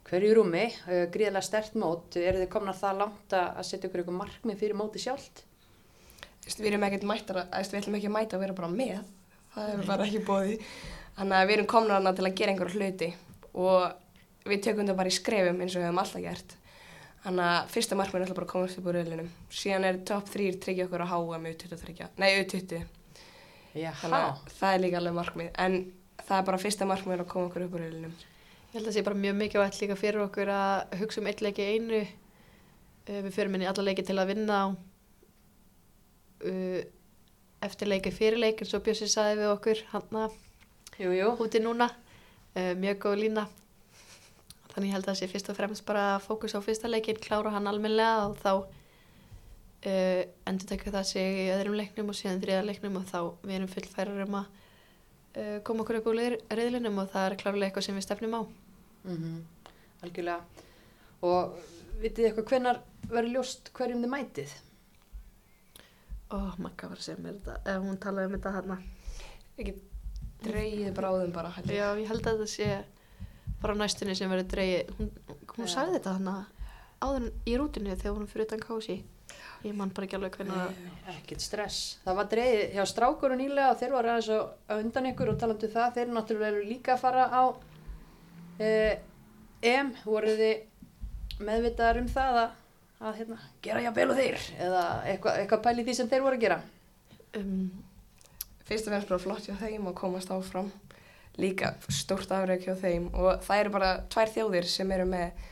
hverju 0.09 0.33
rúmi, 0.35 0.65
uh, 0.67 1.05
gríðlega 1.09 1.41
stert 1.41 1.73
mót, 1.79 2.17
eru 2.17 2.43
þið 2.43 2.49
komna 2.53 2.73
það 2.73 2.99
langt 2.99 3.33
að 3.33 3.63
setja 3.65 3.89
ykkur 3.89 4.03
ykkur 4.03 4.17
markmið 4.19 4.59
fyrir 4.59 4.77
móti 4.77 5.01
sjálft? 5.01 5.45
Við 6.43 6.69
erum 6.69 6.83
ekkert 6.87 7.05
mættar, 7.07 7.43
við 7.53 7.77
ætlum 7.79 7.97
ekki 7.99 8.09
að 8.09 8.15
mæta 8.17 8.37
að 8.37 8.43
vera 8.43 8.57
bara 8.57 8.71
með. 8.71 9.03
Það 9.53 9.69
er 9.73 9.85
bara 9.87 10.07
ekki 10.07 10.23
bóði. 10.27 10.57
Þannig 11.17 11.37
að 11.37 11.47
við 11.47 11.55
erum 11.57 11.69
komna 11.71 11.99
hana 11.99 12.13
til 12.17 12.25
að 12.25 12.35
gera 12.39 12.53
einhverja 12.53 12.79
hluti 12.79 13.09
og 13.53 14.49
við 14.49 14.63
tökum 14.65 14.83
þetta 14.83 14.97
bara 14.97 15.11
í 15.11 15.15
skrefum 15.15 15.61
eins 15.61 15.75
og 15.75 15.81
við 15.81 15.87
hefum 15.87 16.01
alltaf 16.03 16.23
gert. 16.23 16.55
Þannig 17.23 17.47
að 17.47 17.69
fyrsta 17.71 17.95
markminn 17.95 18.19
er 18.19 18.25
alltaf 18.25 18.39
bara 18.39 18.47
að 18.49 18.53
komast 18.53 18.79
upp 18.79 18.87
úr 18.89 18.97
rauðlinum. 18.97 19.29
Síðan 19.53 19.87
er 19.87 19.99
top 20.09 20.27
3 20.33 20.49
tryggja 20.65 20.87
okkur 20.89 21.03
að 21.05 21.11
háa 21.13 21.39
með 21.39 21.53
U23, 21.53 22.07
nei 22.19 22.29
U20. 22.41 22.81
Þannig 23.73 24.17
að 24.17 24.41
það 24.57 24.73
er 24.73 24.83
líka 24.83 24.99
alveg 24.99 25.15
markmið. 25.21 25.51
En 25.63 25.77
það 26.23 26.35
er 26.39 26.47
bara 26.49 26.61
fyrsta 26.65 26.87
markmið 26.89 27.23
að 27.23 27.29
koma 27.31 27.47
okkur 27.47 27.67
upp 27.67 27.77
úr 27.77 27.85
rauðlinum. 27.85 28.17
Ég 28.73 28.75
held 28.75 28.83
að 28.83 28.89
það 28.89 28.97
sé 28.97 29.05
bara 29.05 29.21
mjög 29.21 29.37
mikilvægt 29.39 29.79
líka 29.83 29.99
fyrir 30.01 30.25
okkur 30.25 30.51
að 30.51 30.97
hugsa 30.99 31.21
um 31.21 31.29
eitt 31.29 31.45
leiki 31.45 31.69
einu. 31.75 32.01
Uh, 33.03 33.19
við 33.21 33.31
förum 33.37 33.55
inn 33.55 33.63
í 33.63 33.69
alla 33.69 33.85
leiki 33.85 34.05
til 34.07 34.17
að 34.17 34.33
vinna 34.33 34.59
á. 34.59 34.65
Uh, 36.43 36.81
eftir 37.63 37.87
leik 37.87 38.07
er 38.09 38.15
fyrir 38.15 38.41
leik 38.41 38.61
eins 38.63 38.73
og 38.75 38.83
Bjössi 38.83 39.07
saði 39.07 39.37
við 39.39 39.51
okkur 39.53 39.83
hann 39.93 40.31
Jú, 40.99 41.09
jú. 41.15 41.29
úti 41.41 41.61
núna 41.63 41.87
uh, 41.89 42.73
mjög 42.77 42.99
góð 43.05 43.19
lína 43.21 43.45
þannig 44.73 44.93
held 44.93 45.05
að 45.05 45.09
það 45.11 45.19
sé 45.19 45.29
fyrst 45.31 45.51
og 45.53 45.57
fremst 45.57 45.85
bara 45.85 46.19
fókus 46.21 46.55
á 46.57 46.59
fyrsta 46.65 46.89
leikin, 46.89 47.19
klára 47.21 47.53
hann 47.53 47.69
almennilega 47.69 48.27
og 48.27 48.35
þá 48.41 48.51
uh, 49.85 50.21
endur 50.49 50.69
tekja 50.69 50.93
það 50.97 51.07
sig 51.11 51.39
í 51.45 51.47
öðrum 51.53 51.77
leiknum 51.79 52.11
og 52.11 52.17
síðan 52.17 52.41
þriða 52.43 52.67
leiknum 52.67 52.99
og 52.99 53.07
þá 53.09 53.19
við 53.45 53.55
erum 53.59 53.71
fullfærar 53.73 54.25
um 54.25 54.37
að 54.41 54.51
uh, 55.37 55.57
koma 55.65 55.85
okkur 55.85 56.01
upp 56.01 56.11
úr 56.11 56.21
reyðlinum 56.49 57.01
og 57.03 57.09
það 57.13 57.29
er 57.29 57.39
klárlega 57.41 57.69
eitthvað 57.69 57.87
sem 57.87 57.99
við 57.99 58.07
stefnum 58.09 58.37
á 58.39 58.41
Mm 59.03 59.41
Algjörlega. 60.03 60.43
Og 61.23 61.55
vitið 62.01 62.17
þið 62.17 62.25
eitthvað 62.27 62.49
hvenar 62.51 62.79
verður 63.07 63.33
ljóst 63.37 63.69
hverjum 63.75 64.01
þið 64.03 64.11
mætið? 64.11 64.53
Og 66.33 66.59
Magga 66.63 66.89
var 66.91 66.99
að 66.99 67.07
segja 67.07 67.21
mér 67.23 67.39
þetta 67.39 67.75
ef 67.75 67.85
hún 67.85 68.01
talaði 68.01 68.29
um 68.29 68.37
þetta 68.37 68.55
hann 68.57 68.75
Ekki 69.53 69.75
dreigið 70.43 70.91
bráðum 70.97 71.33
bara 71.35 71.53
held 71.55 71.71
já, 71.71 71.87
ég 71.99 72.09
held 72.09 72.27
að 72.27 72.43
þetta 72.43 72.51
sé 72.51 72.69
bara 73.63 73.77
næstunni 73.79 74.15
sem 74.17 74.31
verður 74.31 74.51
dreigið 74.55 74.93
hún, 74.97 75.11
hún 75.53 75.69
Já. 75.69 75.73
sagði 75.77 75.99
þetta 75.99 76.17
hann 76.17 76.31
áður 77.03 77.29
í 77.47 77.57
rútinu 77.59 77.95
þegar 77.95 78.17
hún 78.17 78.31
fyrir 78.31 78.47
utan 78.49 78.63
kási 78.63 78.97
ég 79.63 79.75
man 79.77 79.91
bara 79.95 80.07
ekki 80.07 80.17
alveg 80.17 80.35
hvernig 80.37 80.81
Ekkert 81.13 81.43
stress. 81.43 81.79
Það 82.03 82.17
var 82.19 82.29
dreigið 82.31 82.75
hjá 82.75 82.85
strákur 82.89 83.33
og 83.33 83.39
nýlega 83.39 83.71
og 83.71 83.79
þeir 83.79 83.93
voru 83.95 84.11
aðeins 84.11 84.29
á 84.67 84.75
undan 84.75 85.07
ykkur 85.11 85.31
og 85.33 85.39
talandi 85.39 85.69
um 85.69 85.73
það. 85.73 85.93
Þeir 85.95 86.03
eru 86.03 86.15
náttúrulega 86.17 86.65
líka 86.67 86.95
að 86.95 87.03
fara 87.03 87.27
á 87.31 87.43
eh, 88.59 88.97
EM. 89.63 89.93
Voruð 90.03 90.41
þið 90.43 91.39
meðvitaðar 91.47 92.01
um 92.01 92.09
það 92.11 92.39
að, 92.41 92.57
að 93.03 93.17
hérna, 93.19 93.37
gera 93.65 93.81
jafnvel 93.83 94.09
og 94.13 94.19
þeir? 94.19 94.45
Eða 94.63 94.83
eitthvað, 95.11 95.39
eitthvað 95.41 95.63
pæli 95.67 95.83
því 95.87 95.95
sem 95.97 96.09
þeir 96.11 96.23
voru 96.25 96.39
að 96.39 96.45
gera? 96.45 96.59
um, 97.39 97.65
Fyrst 98.63 98.87
og 98.87 98.93
fremst 98.93 99.09
bara 99.11 99.19
flott 99.19 99.47
hjá 99.49 99.57
þeim 99.59 99.89
að 99.91 99.97
komast 99.99 100.29
áfram. 100.31 100.69
Líka 101.41 101.73
stórt 101.91 102.31
afreg 102.31 102.63
hjá 102.63 102.75
þeim 102.79 103.09
og 103.11 103.41
það 103.43 103.59
eru 103.63 103.73
bara 103.73 103.89
tvær 104.13 104.31
þjóðir 104.31 104.67
sem 104.71 104.91
eru 104.95 105.07
með 105.09 105.43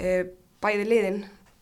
e, 0.00 0.14
bæði 0.62 0.86
liðin 0.88 1.18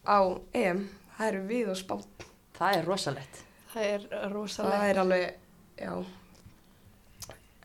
á 0.06 0.18
EM. 0.54 0.84
Það 1.16 1.30
eru 1.32 1.42
við 1.48 1.72
og 1.72 1.78
spátt. 1.80 2.26
Það 2.58 2.76
er 2.76 2.86
rosalett. 2.92 3.40
það 3.72 3.88
er 3.88 4.06
rosalega 4.32 4.78
Það 4.78 4.92
er 4.92 5.00
alveg, 5.02 5.26
já. 5.82 5.92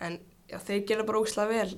En 0.07 0.17
já, 0.49 0.57
þeir 0.65 0.81
gera 0.89 1.05
bara 1.11 1.21
ósla 1.21 1.45
vel. 1.51 1.69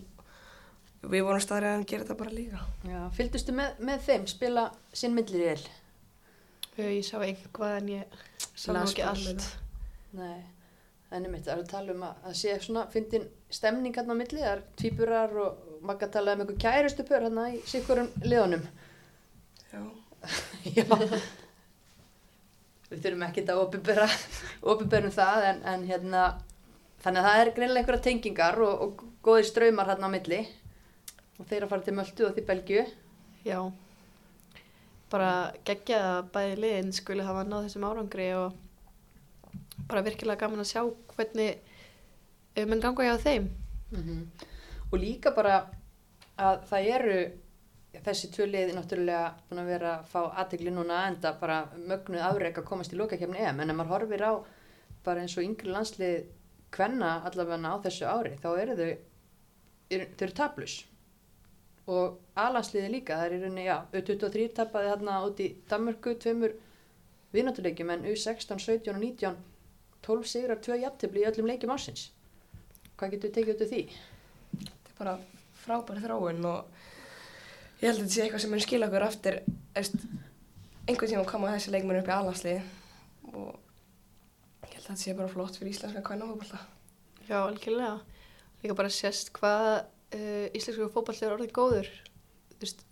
Við 1.05 1.25
vorum 1.25 1.41
staðrið 1.43 1.71
að 1.71 1.83
gera 1.89 2.05
þetta 2.05 2.17
bara 2.17 2.33
líka. 2.33 2.61
Já, 2.87 2.99
fylgdustu 3.13 3.53
með, 3.55 3.81
með 3.85 4.05
þeim 4.07 4.25
spila 4.31 4.63
sinn 4.95 5.13
millir 5.17 5.43
í 5.43 5.49
el? 5.51 5.65
Ég 6.81 7.05
sá 7.07 7.15
einhvað 7.21 7.77
en 7.79 7.91
ég 7.93 8.17
sá 8.57 8.71
ekki 8.81 9.05
allt. 9.05 9.45
Nei, 10.15 10.41
en 11.11 11.27
einmitt, 11.27 11.45
það 11.45 11.53
er 11.53 11.61
að 11.61 11.69
tala 11.71 11.93
um 11.93 12.03
að 12.07 12.25
það 12.25 12.35
sé 12.41 12.57
svona 12.63 12.87
fyndin 12.91 13.29
stemning 13.53 13.95
hérna 13.95 14.17
á 14.17 14.21
milli, 14.21 14.41
það 14.41 14.51
er 14.55 14.65
tvíburar 14.81 15.37
og 15.43 15.79
maður 15.85 16.07
að 16.07 16.15
tala 16.17 16.35
um 16.35 16.43
einhver 16.43 16.59
kærustu 16.65 17.05
pör 17.07 17.27
hérna 17.27 17.47
í 17.53 17.61
sikkurum 17.69 18.11
liðunum. 18.25 18.67
Já. 19.71 19.81
Já. 20.75 20.85
Við 22.89 22.99
þurfum 23.01 23.25
ekki 23.29 23.45
að 23.45 23.63
opinbera, 23.63 24.09
opinberum 24.73 25.13
það, 25.13 25.49
en, 25.51 25.63
en 25.69 25.87
hérna, 25.89 26.27
þannig 27.05 27.21
að 27.21 27.29
það 27.29 27.41
er 27.41 27.55
greinilega 27.57 27.83
einhverja 27.83 28.05
tengingar 28.09 28.61
og, 28.65 28.85
og 28.85 29.09
góðir 29.25 29.51
ströymar 29.53 29.93
hérna 29.93 30.09
á 30.09 30.15
milli 30.15 30.45
og 31.39 31.47
þeir 31.49 31.65
að 31.65 31.71
fara 31.73 31.85
til 31.85 31.95
Möltu 31.97 32.27
og 32.27 32.35
því 32.35 32.45
Belgju. 32.49 32.83
Já, 33.45 33.59
bara 35.11 35.31
geggja 35.67 36.01
að 36.15 36.29
bæði 36.35 36.59
liðin 36.63 36.93
skuli 36.95 37.25
hafa 37.25 37.45
náð 37.45 37.67
þessum 37.67 37.87
árangri 37.87 38.27
og 38.39 38.55
bara 39.89 40.03
virkilega 40.05 40.41
gaman 40.45 40.63
að 40.63 40.71
sjá 40.71 40.81
hvernig 41.13 41.73
um 42.61 42.75
en 42.75 42.83
ganga 42.83 43.07
hjá 43.09 43.15
þeim. 43.21 43.49
Og 44.91 44.99
líka 44.99 45.33
bara 45.35 45.65
að 46.35 46.63
það 46.69 46.89
eru 46.97 47.19
þessi 48.03 48.31
tvö 48.33 48.47
liði 48.49 48.75
náttúrulega 48.75 49.27
búin 49.49 49.61
að 49.61 49.69
vera 49.71 49.91
að 49.99 50.07
fá 50.11 50.21
aðtegli 50.41 50.73
núna 50.73 51.05
enda 51.09 51.31
bara 51.39 51.61
mögnuð 51.75 52.25
afreg 52.27 52.59
að 52.59 52.67
komast 52.67 52.93
í 52.93 52.99
lokakefni 52.99 53.39
EM 53.39 53.61
en 53.63 53.71
ef 53.71 53.77
maður 53.77 53.93
horfir 53.93 54.25
á 54.25 54.33
bara 55.05 55.23
eins 55.23 55.37
og 55.37 55.45
yngri 55.45 55.71
landslið 55.71 56.25
kvenna 56.75 57.21
allavega 57.29 57.71
á 57.71 57.83
þessu 57.85 58.09
ári 58.09 58.33
þá 58.41 58.49
eru 58.59 58.75
þau, 58.75 58.89
eru, 59.95 60.07
þau 60.17 60.25
eru 60.27 60.37
tablus 60.41 60.75
og 61.85 62.21
A-landsliði 62.35 62.91
líka, 62.91 63.17
það 63.19 63.25
er 63.25 63.35
í 63.35 63.41
rauninni, 63.41 63.65
já, 63.67 63.75
U23 63.93 64.47
tapaði 64.57 64.93
þarna 64.93 65.17
út 65.27 65.41
í 65.43 65.51
Danmörku 65.69 66.15
tveimur 66.21 66.55
vinnátuleikjum 67.35 67.91
en 67.93 68.07
U16, 68.09 68.57
17 68.57 68.95
og 68.95 69.03
19 69.03 69.43
12 70.05 70.27
sigrar, 70.29 70.59
2 70.61 70.77
jafntefli 70.83 71.23
í 71.23 71.25
öllum 71.25 71.47
leikjum 71.49 71.73
ásins. 71.73 72.09
Hvað 72.95 73.15
getur 73.15 73.33
tekið 73.33 73.55
út 73.55 73.63
af 73.65 73.71
því? 73.71 73.81
Þetta 74.53 74.91
er 74.91 74.99
bara 74.99 75.15
frábær 75.63 76.01
þróun 76.03 76.45
og 76.45 76.83
ég 77.81 77.89
held 77.89 77.97
að 77.97 78.01
þetta 78.03 78.13
sé 78.13 78.25
eitthvað 78.25 78.43
sem 78.43 78.53
mun 78.53 78.63
skila 78.63 78.89
okkur 78.89 79.05
eftir 79.07 79.39
eftir, 79.81 80.05
einhvern 80.85 81.11
tíma 81.11 81.25
koma 81.31 81.53
þessi 81.55 81.73
leikmenn 81.73 82.01
upp 82.03 82.11
í 82.11 82.15
alansliði 82.15 82.61
og 83.33 83.49
ég 84.69 84.75
held 84.75 84.83
að 84.83 84.87
þetta 84.91 85.01
sé 85.01 85.17
bara 85.17 85.33
flott 85.33 85.57
fyrir 85.57 85.73
íslenska 85.73 86.05
kvænafókbalta. 86.05 86.61
Já, 87.25 87.39
algjörlega. 87.41 87.97
Líka 88.61 88.77
bara 88.77 88.93
sést 88.93 89.33
hvað 89.35 89.87
uh, 90.15 90.47
íslensku 90.55 90.89
fótball 90.93 91.21
er 91.21 91.35
orðið 91.35 91.53
góður. 91.55 91.91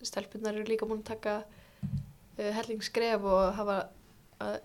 Stelpunar 0.03 0.57
eru 0.57 0.67
líka 0.67 0.87
búin 0.87 1.01
að 1.03 1.11
taka 1.13 1.35
uh, 1.43 2.51
hellingsgref 2.59 3.25
og 3.27 3.43
hafa 3.57 3.77
uh, 4.43 4.57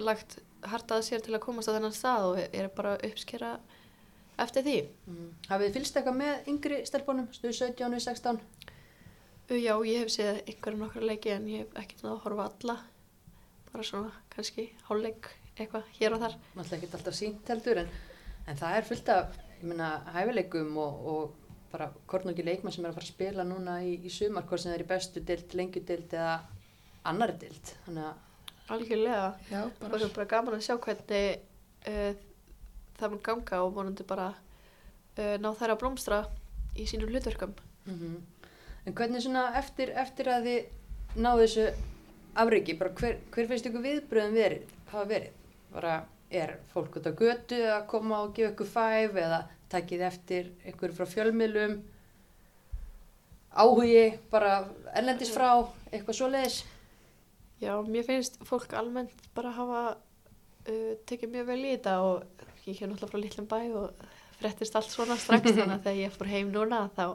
lagt 0.00 0.38
hartað 0.66 1.04
sér 1.06 1.24
til 1.24 1.34
að 1.36 1.44
komast 1.44 1.70
á 1.70 1.76
þennan 1.76 1.94
stað 1.94 2.28
og 2.30 2.40
er 2.44 2.70
bara 2.74 2.96
uppskera 3.06 3.56
eftir 4.42 4.66
því. 4.66 4.76
Mm. 5.08 5.30
Hafið 5.50 5.68
þið 5.68 5.78
fylgst 5.78 5.98
eitthvað 6.00 6.18
með 6.20 6.50
yngri 6.52 6.82
stelpunum, 6.88 7.30
stuð 7.36 7.56
17, 7.60 8.00
16? 8.08 8.42
Uh, 9.46 9.56
já, 9.60 9.72
ég 9.86 10.04
hef 10.04 10.12
séð 10.16 10.42
einhverjum 10.44 10.84
nokkra 10.86 11.06
leiki 11.06 11.34
en 11.36 11.48
ég 11.52 11.64
hef 11.64 11.80
ekkert 11.82 12.04
náða 12.04 12.14
að 12.16 12.22
horfa 12.26 12.50
alla. 12.50 12.78
Bara 13.70 13.86
svona, 13.86 14.12
kannski, 14.32 14.70
hálfleik, 14.88 15.32
eitthvað, 15.56 15.88
hér 15.98 16.16
og 16.16 16.22
þar. 16.24 16.36
Náttúrulega 16.54 16.78
ekki 16.80 16.98
alltaf 16.98 17.16
sínt 17.18 17.50
heldur 17.52 17.82
en, 17.82 17.90
en 18.46 18.60
það 18.60 18.78
er 18.78 18.86
fullt 18.88 19.10
af, 19.12 19.42
ég 19.58 19.66
meina, 19.68 19.90
hæfileikum 20.14 20.78
og, 20.80 21.10
og 21.12 21.45
bara 21.76 21.90
kornungi 22.10 22.44
leikmann 22.46 22.74
sem 22.74 22.84
er 22.84 22.90
að 22.90 22.98
fara 22.98 23.06
að 23.06 23.12
spila 23.14 23.46
núna 23.46 23.80
í, 23.84 23.96
í 24.00 24.12
sumar, 24.12 24.46
hvort 24.48 24.62
sem 24.62 24.72
það 24.72 24.78
er 24.78 24.84
í 24.84 24.90
bestu 24.90 25.22
dild, 25.28 25.56
lengjudild 25.60 26.16
eða 26.16 26.36
annari 27.06 27.36
dild. 27.44 27.74
Þannig 27.86 28.08
að, 28.08 28.22
Algjörlega. 28.66 29.26
Já, 29.46 29.60
Það 29.78 30.00
er 30.00 30.14
bara 30.16 30.30
gaman 30.32 30.56
að 30.56 30.64
sjá 30.66 30.74
hvernig 30.82 31.26
uh, 31.86 32.22
það 32.98 33.12
mun 33.12 33.20
ganga 33.28 33.60
og 33.62 33.76
vonandi 33.76 34.06
bara 34.08 34.32
uh, 34.34 35.36
ná 35.38 35.52
þær 35.54 35.76
að 35.76 35.82
blómstra 35.84 36.24
í 36.74 36.88
sínum 36.90 37.12
hlutverkum. 37.12 37.54
mm 37.86 38.16
en 38.86 38.94
hvernig 38.94 39.22
svona 39.24 39.48
eftir, 39.58 39.90
eftir 39.98 40.28
að 40.30 40.44
þið 40.46 41.18
náðu 41.18 41.40
þessu 41.42 41.64
afreiki, 42.38 42.76
bara 42.78 42.92
hver, 43.00 43.16
hver 43.34 43.48
finnst 43.50 43.66
ykkur 43.66 43.82
viðbröðum 43.82 44.36
verið, 44.36 44.74
hafa 44.92 45.06
verið? 45.10 45.40
Bara 45.72 45.94
er 46.30 46.52
fólk 46.72 46.98
út 47.00 47.08
á 47.10 47.12
götu 47.18 47.58
að 47.66 47.86
koma 47.90 48.20
og 48.24 48.34
gefa 48.36 48.52
ykkur 48.52 48.70
fæf 48.70 49.18
eða 49.22 49.40
takið 49.72 50.06
eftir 50.06 50.50
ykkur 50.70 50.94
frá 50.96 51.06
fjölmiðlum 51.10 51.76
áhugi 53.56 54.08
bara 54.30 54.66
erlendis 54.94 55.32
frá 55.34 55.50
eitthvað 55.90 56.18
svoleiðis 56.20 56.64
Já, 57.56 57.72
mér 57.88 58.04
finnst 58.04 58.36
fólk 58.44 58.74
almennt 58.76 59.22
bara 59.34 59.54
hafa 59.56 59.82
uh, 59.96 60.92
tekið 61.08 61.32
mjög 61.32 61.46
vel 61.48 61.62
í 61.62 61.70
þetta 61.72 61.94
og 62.04 62.42
ég 62.66 62.82
hef 62.82 62.90
náttúrulega 62.90 63.12
frá 63.14 63.22
litlum 63.22 63.46
bæ 63.48 63.60
og 63.80 64.02
frettist 64.36 64.76
allt 64.76 64.92
svona 64.92 65.16
strax 65.16 65.54
þannig 65.54 65.78
að 65.78 65.86
þegar 65.86 66.02
ég 66.02 66.16
fór 66.18 66.32
heim 66.34 66.50
núna 66.52 66.82
þá 66.96 67.06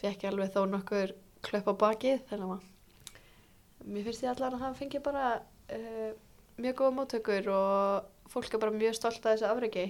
fekk 0.00 0.24
ég 0.24 0.30
alveg 0.30 0.54
þó 0.54 0.62
nokkur 0.72 1.12
klöpp 1.44 1.68
á 1.68 1.74
bakið 1.84 2.24
þannig 2.30 2.54
að 2.54 2.70
mér 3.84 4.06
finnst 4.08 4.24
ég 4.24 4.32
allan 4.32 4.56
að 4.56 4.64
hafa 4.64 4.80
fengið 4.80 5.04
bara 5.04 5.26
uh, 5.36 6.10
mjög 6.56 6.80
góða 6.80 6.96
móttökur 6.98 7.52
og 7.52 8.30
fólk 8.32 8.54
er 8.54 8.62
bara 8.62 8.74
mjög 8.74 8.96
stolt 8.96 9.20
að 9.26 9.34
þessu 9.34 9.50
afreiki. 9.50 9.86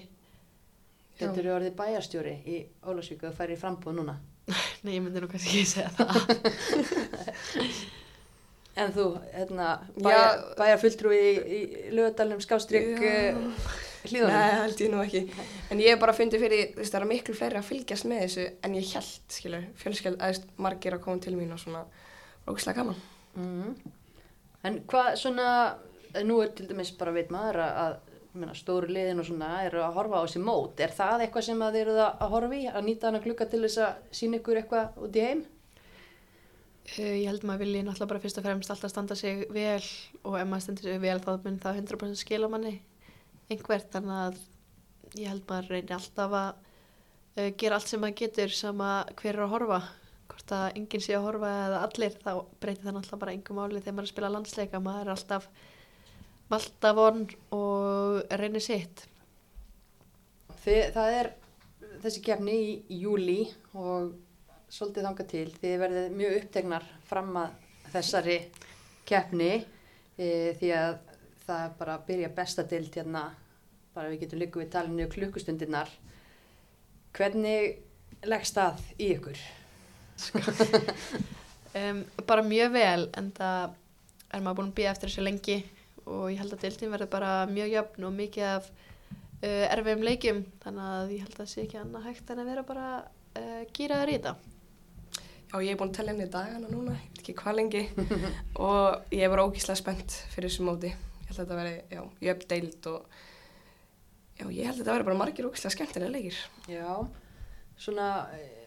Þetta 1.19 1.41
eru 1.43 1.53
orðið 1.55 1.77
bæjarstjóri 1.79 2.37
í 2.51 2.61
Ólasvíku 2.91 3.29
og 3.31 3.37
færi 3.39 3.57
frambúð 3.61 4.01
núna 4.01 4.17
Nei, 4.85 4.97
ég 4.97 5.03
myndi 5.05 5.23
nú 5.23 5.29
kannski 5.31 5.63
ekki 5.63 5.69
segja 5.71 5.91
það. 5.97 6.11
En 8.75 8.91
þú, 8.91 9.05
hérna, 9.31 9.67
bæjar, 10.03 10.33
Já. 10.35 10.55
bæjarfulltrúi 10.59 11.19
í, 11.23 11.35
í 11.39 11.59
lögadalum 11.95 12.41
skástrygg 12.43 12.99
Já. 12.99 13.37
hlýðunum 14.09 14.33
Nei, 14.35 14.55
held 14.65 14.81
ég 14.83 14.91
nú 14.91 15.03
ekki. 15.05 15.21
En 15.71 15.83
ég 15.83 15.95
hef 15.95 16.01
bara 16.03 16.15
fundið 16.17 16.43
fyrir, 16.43 16.65
þú 16.73 16.81
veist, 16.83 16.91
það 16.97 17.05
er 17.05 17.07
miklu 17.13 17.37
fleiri 17.39 17.61
að 17.61 17.69
fylgjast 17.69 18.09
með 18.11 18.25
þessu 18.25 18.47
en 18.67 18.75
ég 18.75 18.91
held, 18.97 19.13
skilur, 19.37 19.69
fjölskyld, 19.79 20.19
aðeins 20.19 20.43
margir 20.67 20.97
að 20.99 21.05
koma 21.07 21.23
til 21.23 21.37
mín 21.39 21.55
og 21.55 21.63
svona, 21.63 21.85
rókslega 22.49 22.81
gaman. 22.81 22.99
Mhm. 23.39 23.77
En 24.67 24.81
hvað 24.91 25.13
svona, 25.23 25.49
nú 26.27 26.41
er 26.43 26.51
til 26.59 26.67
dæmis 26.67 26.91
bara 26.99 27.15
veit 27.15 27.31
maður 27.31 27.63
að, 27.69 27.97
meina, 28.41 28.55
stóru 28.59 28.91
liðin 28.91 29.23
og 29.23 29.29
svona 29.29 29.51
eru 29.67 29.83
að 29.85 29.99
horfa 29.99 30.21
á 30.21 30.25
þessi 30.27 30.43
mót. 30.43 30.81
Er 30.83 30.95
það 30.95 31.25
eitthvað 31.25 31.47
sem 31.49 31.65
þið 31.65 31.81
eruð 31.81 32.01
að 32.05 32.55
í, 32.57 32.63
að 32.71 32.87
nýta 32.89 33.11
hana 33.11 33.23
klukka 33.25 33.47
til 33.51 33.63
þess 33.65 33.83
að 33.85 34.17
sína 34.21 34.41
ykkur 34.41 34.61
eitthvað 34.61 35.05
út 35.07 35.19
í 35.19 35.27
heim? 35.29 35.45
Uh, 36.85 37.15
ég 37.17 37.31
held 37.31 37.47
maður 37.49 37.65
vilji 37.65 37.81
náttúrulega 37.81 38.11
bara 38.11 38.21
fyrst 38.21 38.39
og 38.41 38.45
fremst 38.45 38.73
alltaf 38.75 38.91
standa 38.93 39.17
sig 39.17 39.47
vel 39.55 39.81
og 40.21 40.35
ef 40.37 40.49
maður 40.51 40.65
stendur 40.67 40.91
sig 40.91 40.99
vel 41.01 41.21
þá 41.25 41.31
mun 41.47 41.61
það 41.63 41.79
100% 41.81 42.21
skila 42.21 42.51
manni 42.53 42.75
einhvert 43.49 43.89
þannig 43.95 44.19
að 44.21 44.43
ég 45.23 45.31
held 45.31 45.47
maður 45.49 45.71
reynir 45.73 45.95
alltaf 45.97 46.37
að 46.37 46.51
uh, 47.39 47.49
gera 47.57 47.79
allt 47.79 47.89
sem 47.89 48.05
maður 48.05 48.19
getur 48.21 48.53
sama 48.53 48.91
hver 49.17 49.33
er 49.33 49.47
að 49.47 49.55
horfa 49.55 49.81
hvort 50.29 50.55
að 50.59 50.67
enginn 50.75 51.05
sé 51.07 51.17
að 51.17 51.25
horfa 51.31 51.55
eða 51.63 51.81
allir 51.87 52.19
þá 52.21 52.31
breytir 52.61 52.85
það 52.85 52.97
náttúrulega 52.99 53.23
bara 53.25 53.37
engum 53.39 53.61
máli 53.63 53.81
þegar 53.81 53.97
maður 53.97 54.05
er 54.05 54.11
að 54.11 54.15
spila 54.15 54.33
landsleika 54.35 54.83
maður 54.85 55.07
er 55.07 55.15
alltaf 55.15 55.49
valda 56.53 56.93
von 56.97 57.25
og 57.57 58.37
reynir 58.39 58.63
sitt 58.63 59.07
Þið, 60.65 60.85
það 60.95 61.15
er 61.19 61.29
þessi 62.01 62.21
kefni 62.25 62.55
í, 62.57 62.69
í 62.89 62.99
júli 63.03 63.41
og 63.77 64.15
svolítið 64.73 65.07
þanga 65.09 65.27
til. 65.29 65.47
Þið 65.61 65.75
verðið 65.83 66.15
mjög 66.19 66.37
upptegnar 66.39 66.87
fram 67.09 67.35
að 67.37 67.59
þessari 67.93 68.37
kefni 69.05 69.51
e, 70.17 70.29
því 70.57 70.71
að 70.79 70.95
það 71.45 71.67
er 71.67 71.75
bara 71.79 71.97
að 71.99 72.07
byrja 72.09 72.31
besta 72.39 72.65
dild 72.69 72.97
hérna, 72.97 73.27
bara 73.93 74.09
við 74.13 74.25
getum 74.25 74.41
líka 74.41 74.63
við 74.63 74.73
talinu 74.73 75.09
klukkustundirnar. 75.13 75.93
Hvernig 77.15 78.25
leggst 78.25 78.57
það 78.57 78.81
í 78.97 79.11
ykkur? 79.19 79.45
um, 81.83 82.05
bara 82.25 82.47
mjög 82.47 82.75
vel 82.75 83.09
en 83.21 83.31
það 83.37 83.77
er 84.33 84.43
maður 84.43 84.63
búin 84.63 84.73
að 84.73 84.77
býja 84.79 84.95
eftir 84.95 85.13
þessu 85.13 85.27
lengi 85.27 85.61
og 86.07 86.25
ég 86.33 86.41
held 86.41 86.57
að 86.57 86.65
deildin 86.67 86.95
verður 86.95 87.13
bara 87.15 87.35
mjög 87.51 87.77
jöfn 87.79 88.09
og 88.09 88.17
mikið 88.17 88.49
af 88.49 88.73
uh, 88.73 89.67
erfiðum 89.69 90.09
leikjum 90.09 90.43
þannig 90.65 90.91
að 90.97 91.15
ég 91.17 91.25
held 91.25 91.37
að 91.37 91.43
það 91.43 91.53
sé 91.53 91.63
ekki 91.65 91.81
annað 91.81 92.11
hægt 92.11 92.35
en 92.35 92.43
að 92.43 92.51
vera 92.53 92.67
bara 92.69 92.89
uh, 93.05 93.63
gýraður 93.77 94.13
í 94.13 94.19
þetta 94.19 94.35
Já, 95.55 95.61
ég 95.63 95.71
er 95.71 95.77
búin 95.79 95.93
að 95.93 95.99
tella 96.01 96.11
henni 96.11 96.25
dagana 96.27 96.67
núna, 96.67 96.93
ég 96.99 97.11
veit 97.15 97.19
ekki 97.21 97.33
hvað 97.39 97.59
lengi 97.61 97.83
og 98.67 99.13
ég 99.15 99.21
er 99.23 99.31
bara 99.31 99.45
ógíslega 99.47 99.79
spennt 99.79 100.17
fyrir 100.33 100.51
þessu 100.51 100.65
móti. 100.67 100.89
Ég 100.91 101.29
held 101.29 101.37
að 101.37 101.45
þetta 101.45 101.59
veri, 101.61 101.75
já, 101.95 102.01
jöfn 102.27 102.49
deild 102.51 102.89
og 102.91 103.05
já, 104.41 104.47
ég 104.49 104.67
held 104.67 104.73
að 104.73 104.81
þetta 104.81 104.97
veri 104.97 105.07
bara 105.07 105.21
margir 105.21 105.47
ógíslega 105.47 105.77
skemmtilega 105.77 106.11
leikir. 106.11 106.41
Já, 106.67 106.89
svona, 107.85 108.09
eh, 108.35 108.64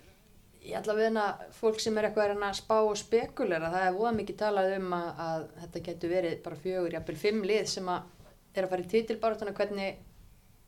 ég 0.68 0.76
ætla 0.80 0.94
að 0.96 1.00
veina 1.02 1.26
fólk 1.58 1.80
sem 1.80 1.98
er 1.98 2.08
eitthvað 2.10 2.26
að 2.26 2.32
reyna 2.34 2.50
að 2.52 2.58
spá 2.60 2.76
og 2.84 2.98
spekulera, 3.00 3.70
það 3.74 3.86
er 3.88 3.96
voða 3.98 4.12
mikið 4.18 4.38
talað 4.42 4.74
um 4.78 4.94
að, 4.98 5.08
að 5.28 5.46
þetta 5.62 5.84
getur 5.88 6.12
verið 6.14 6.36
bara 6.46 6.60
fjögur, 6.64 6.96
jafnvel 6.98 7.18
fimm 7.22 7.46
lið 7.48 7.70
sem 7.72 7.88
að 7.94 8.12
er 8.58 8.66
að 8.66 8.72
fara 8.74 8.84
í 8.86 8.92
titilbarátana, 8.92 9.54
hvernig 9.58 10.04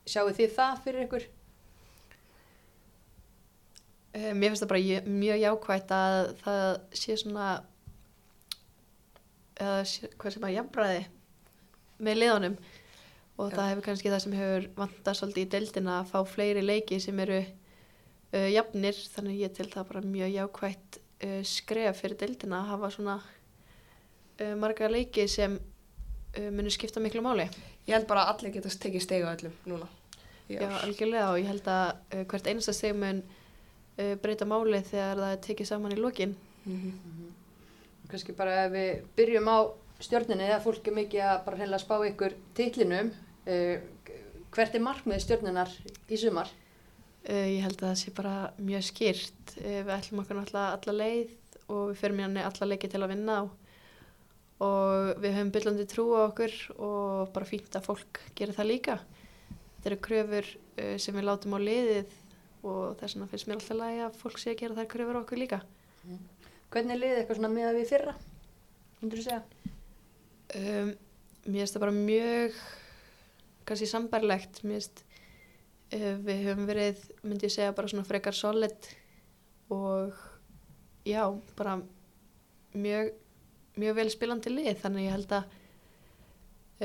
sjáu 0.10 0.30
þið 0.38 0.56
það 0.56 0.82
fyrir 0.86 1.06
ykkur? 1.08 1.28
uh, 4.16 4.32
mér 4.34 4.50
finnst 4.54 4.64
það 4.64 4.72
bara 4.74 4.86
jö- 4.86 5.06
mjög 5.20 5.42
jákvægt 5.44 5.94
að 5.96 6.18
það 6.44 6.68
sé 7.04 7.18
svona 7.22 7.50
eða 9.60 9.80
hvað 10.20 10.36
sem 10.36 10.46
að 10.48 10.56
jafnbræði 10.56 11.02
með 12.00 12.20
liðunum 12.22 12.56
og 13.40 13.50
Já. 13.52 13.56
það 13.58 13.70
hefur 13.72 13.86
kannski 13.90 14.12
það 14.14 14.24
sem 14.24 14.36
hefur 14.40 14.68
vantað 14.78 15.18
svolítið 15.20 15.44
í 15.46 15.50
deildina 15.56 15.98
að 16.00 16.12
fá 16.14 16.20
fleiri 16.28 16.64
leiki 16.64 17.00
sem 17.04 17.20
eru 17.26 17.42
uh, 18.34 18.48
jafnir 18.54 18.98
þannig 19.16 19.42
ég 19.44 19.54
til 19.58 19.68
það 19.72 19.88
bara 19.92 20.02
mjög 20.06 20.34
jákvægt 20.36 21.00
uh, 21.00 21.42
skref 21.44 22.02
fyrir 22.04 22.18
deildina 22.22 22.62
að 22.64 22.72
hafa 22.74 22.92
svona 22.96 23.18
uh, 23.20 24.56
marga 24.60 24.90
leiki 24.92 25.28
sem 25.28 25.58
uh, 25.60 26.50
munu 26.52 26.72
skipta 26.74 27.02
miklu 27.04 27.24
máli 27.26 27.50
Ég 27.90 27.96
held 27.96 28.06
bara 28.08 28.28
að 28.28 28.36
allir 28.36 28.54
getast 28.60 28.78
tekið 28.84 29.02
stegu 29.02 29.26
á 29.26 29.34
öllum 29.34 29.54
núna. 29.66 29.88
Já, 30.50 30.62
ár. 30.62 30.84
algjörlega 30.86 31.32
og 31.32 31.40
ég 31.42 31.48
held 31.50 31.68
að 31.70 31.88
uh, 32.14 32.24
hvert 32.30 32.48
einasta 32.52 32.74
steg 32.74 32.94
mun 32.98 33.24
uh, 33.24 34.14
breyta 34.22 34.46
máli 34.46 34.82
þegar 34.86 35.18
það 35.24 35.34
er 35.34 35.44
tekið 35.48 35.70
saman 35.74 35.96
í 35.98 36.00
lokin 36.00 36.38
Mhm. 36.70 37.30
Kannski 38.10 38.34
bara 38.36 38.66
ef 38.66 38.72
við 38.74 39.04
byrjum 39.18 39.48
á 39.50 39.58
stjörninni, 40.02 40.48
eða 40.50 40.62
fólk 40.64 40.88
er 40.90 40.96
mikið 40.98 41.22
að 41.24 41.38
bara 41.46 41.58
hreinlega 41.60 41.82
spá 41.84 41.96
ykkur 42.10 42.36
titlinum, 42.58 43.12
uh, 43.48 43.78
hvert 44.54 44.76
er 44.76 44.84
markmið 44.84 45.22
stjörninar 45.24 45.72
í 46.10 46.18
sumar? 46.20 46.50
Uh, 47.28 47.48
ég 47.58 47.64
held 47.66 47.82
að 47.82 47.90
það 47.90 47.98
sé 48.02 48.14
bara 48.16 48.36
mjög 48.64 48.86
skýrt. 48.88 49.56
Uh, 49.60 49.82
við 49.84 49.92
ætlum 49.98 50.22
okkur 50.24 50.40
náttúrulega 50.40 50.78
alla 50.78 50.96
leið 50.96 51.34
og 51.70 51.82
við 51.92 52.00
fyrir 52.00 52.18
mérni 52.18 52.46
alla 52.46 52.70
leiki 52.70 52.90
til 52.90 53.02
að 53.04 53.12
vinna 53.14 53.40
á. 53.40 53.44
Og 54.60 55.20
við 55.24 55.36
höfum 55.38 55.52
byllandi 55.56 55.86
trú 55.88 56.06
á 56.16 56.22
okkur 56.30 56.56
og 56.78 57.34
bara 57.36 57.48
fínt 57.48 57.76
að 57.76 57.86
fólk 57.90 58.24
gera 58.40 58.56
það 58.56 58.72
líka. 58.72 58.98
Þetta 59.50 59.92
eru 59.92 60.00
kröfur 60.08 60.50
uh, 60.56 60.96
sem 61.00 61.16
við 61.16 61.28
látum 61.28 61.56
á 61.56 61.60
liðið 61.60 62.18
og 62.60 62.98
þess 63.00 63.16
vegna 63.16 63.30
finnst 63.32 63.48
mér 63.48 63.60
alltaf 63.60 63.80
lægi 63.80 64.02
að 64.04 64.18
fólk 64.20 64.40
sé 64.40 64.54
að 64.54 64.62
gera 64.64 64.80
þær 64.80 64.90
kröfur 64.96 65.20
á 65.20 65.22
okkur 65.22 65.40
líka. 65.40 65.62
Hvernig 66.70 67.00
liði 67.00 67.22
eitthvað 67.22 67.40
svona 67.40 67.54
með 67.54 67.70
að 67.70 67.78
við 67.80 67.92
fyrra? 67.94 68.16
Myndur 69.00 69.22
þú 69.22 69.28
segja? 69.28 69.44
Um, 70.60 70.90
mér 71.46 71.62
finnst 71.62 71.76
það 71.78 71.84
bara 71.86 71.96
mjög 71.96 72.60
kannski 73.70 73.88
sambærlegt. 73.90 74.62
Mér 74.66 74.80
finnst 74.80 75.04
við 75.90 76.44
höfum 76.46 76.68
verið, 76.70 77.00
myndi 77.24 77.48
ég 77.48 77.54
segja, 77.54 77.76
bara 77.76 77.90
svona 77.90 78.08
frekar 78.08 78.36
solid 78.38 78.90
og 79.74 80.18
já, 81.08 81.24
bara 81.58 81.80
mjög, 82.74 83.14
mjög 83.80 83.96
vel 83.98 84.10
spilandi 84.14 84.54
lið 84.54 84.84
þannig 84.84 85.08
ég 85.08 85.16
held 85.18 85.34
að 85.40 85.56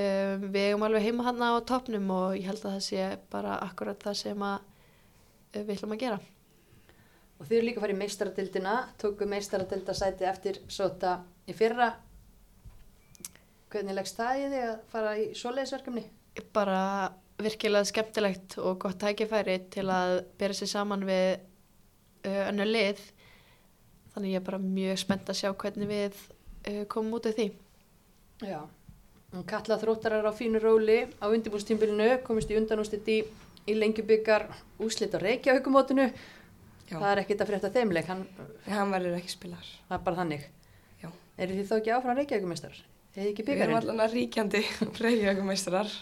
um, 0.00 0.46
við 0.48 0.60
eigum 0.68 0.86
alveg 0.88 1.08
heima 1.08 1.26
hann 1.28 1.44
á 1.44 1.52
toppnum 1.68 2.14
og 2.16 2.38
ég 2.38 2.48
held 2.48 2.62
að 2.64 2.78
það 2.78 2.86
sé 2.88 3.10
bara 3.32 3.58
akkurat 3.66 4.08
það 4.08 4.18
sem 4.22 4.46
að 4.48 4.56
uh, 4.64 5.60
við 5.60 5.76
ætlum 5.76 5.96
að 5.96 6.02
gera. 6.06 6.22
Og 7.34 7.46
þið 7.48 7.56
eru 7.58 7.68
líka 7.68 7.88
í 7.90 7.98
meistaradildina, 7.98 8.74
tóku 9.00 9.26
meistaradildasæti 9.28 10.28
eftir 10.30 10.60
sota 10.70 11.18
í 11.50 11.56
fyrra. 11.56 11.92
Hvernig 13.74 13.96
leggst 13.98 14.20
það 14.20 14.38
í 14.38 14.52
þig 14.52 14.68
að 14.68 14.76
fara 14.92 15.16
í 15.18 15.32
svoleiðisverkefni? 15.34 16.04
bara 16.54 17.12
virkilega 17.44 17.88
skemmtilegt 17.88 18.58
og 18.62 18.78
gott 18.84 19.00
tækifæri 19.02 19.58
til 19.74 19.88
að 19.92 20.22
bera 20.40 20.56
sér 20.56 20.70
saman 20.70 21.04
við 21.08 21.36
uh, 22.28 22.48
önnur 22.48 22.70
lið 22.70 23.02
þannig 24.14 24.36
ég 24.36 24.40
er 24.40 24.46
bara 24.46 24.62
mjög 24.62 25.02
spennt 25.02 25.30
að 25.30 25.40
sjá 25.42 25.50
hvernig 25.52 25.90
við 25.90 26.18
uh, 26.70 26.82
komum 26.90 27.18
út 27.18 27.28
af 27.30 27.36
því 27.38 27.52
Já. 28.42 28.64
Katla 29.46 29.78
þróttarar 29.78 30.26
á 30.26 30.32
fínu 30.34 30.60
róli 30.62 31.04
á 31.18 31.26
undirbúrstímbilinu, 31.26 32.20
komist 32.26 32.50
í 32.50 32.58
undanústitt 32.58 33.08
í, 33.10 33.18
í 33.66 33.74
lengjubikar 33.74 34.46
úslit 34.82 35.14
á 35.14 35.18
Reykjavíkumótinu. 35.22 36.08
Já. 36.86 36.96
Það 36.98 37.10
er 37.10 37.22
ekkit 37.24 37.42
að 37.42 37.50
frétta 37.50 37.70
þeimleik, 37.74 38.10
hann, 38.10 38.24
hann 38.68 38.92
verður 38.92 39.18
ekki 39.18 39.32
spilar. 39.32 39.70
það 39.88 39.96
er 39.96 40.04
bara 40.06 40.20
þannig. 40.20 40.48
Já. 41.02 41.08
Eru 41.38 41.58
þið 41.58 41.70
þá 41.70 41.76
ekki 41.78 41.94
áfram 41.96 42.18
Reykjavíkumestrar? 42.20 42.82
Við 43.14 43.54
erum 43.54 43.78
allan 43.78 44.02
að 44.02 44.16
ríkjandi 44.18 44.62
reyðjögumeistarar 45.04 45.92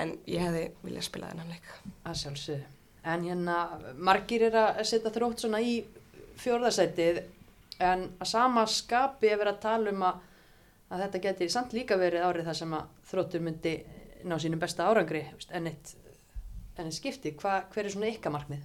en 0.00 0.14
ég 0.28 0.42
hefði 0.44 0.64
viljað 0.84 1.06
spila 1.08 1.30
þennan 1.32 1.52
leik. 1.52 1.70
Að 2.08 2.18
sjálfsögðu. 2.22 2.68
En 3.12 3.24
hérna, 3.26 3.56
margir 3.98 4.46
er 4.46 4.58
að 4.60 4.82
setja 4.86 5.10
þrótt 5.14 5.42
svona 5.42 5.58
í 5.62 5.80
fjórðasætið 6.42 7.22
en 7.82 8.04
að 8.20 8.30
sama 8.30 8.62
skapi 8.70 9.32
er 9.32 9.40
verið 9.40 9.56
að 9.56 9.64
tala 9.64 9.90
um 9.92 10.04
að, 10.06 10.20
að 10.92 11.02
þetta 11.06 11.22
geti 11.26 11.48
samt 11.50 11.74
líka 11.74 11.98
verið 11.98 12.28
árið 12.28 12.50
þar 12.50 12.58
sem 12.60 12.76
að 12.78 12.92
þróttur 13.10 13.44
myndi 13.48 13.74
ná 14.28 14.36
sínum 14.38 14.62
besta 14.62 14.86
árangri 14.86 15.24
en 15.50 15.66
eitt, 15.70 15.96
en 16.78 16.86
eitt 16.86 16.98
skipti. 16.98 17.34
Hva, 17.40 17.64
hver 17.72 17.88
er 17.88 17.94
svona 17.94 18.12
ykkar 18.12 18.34
markmið? 18.36 18.62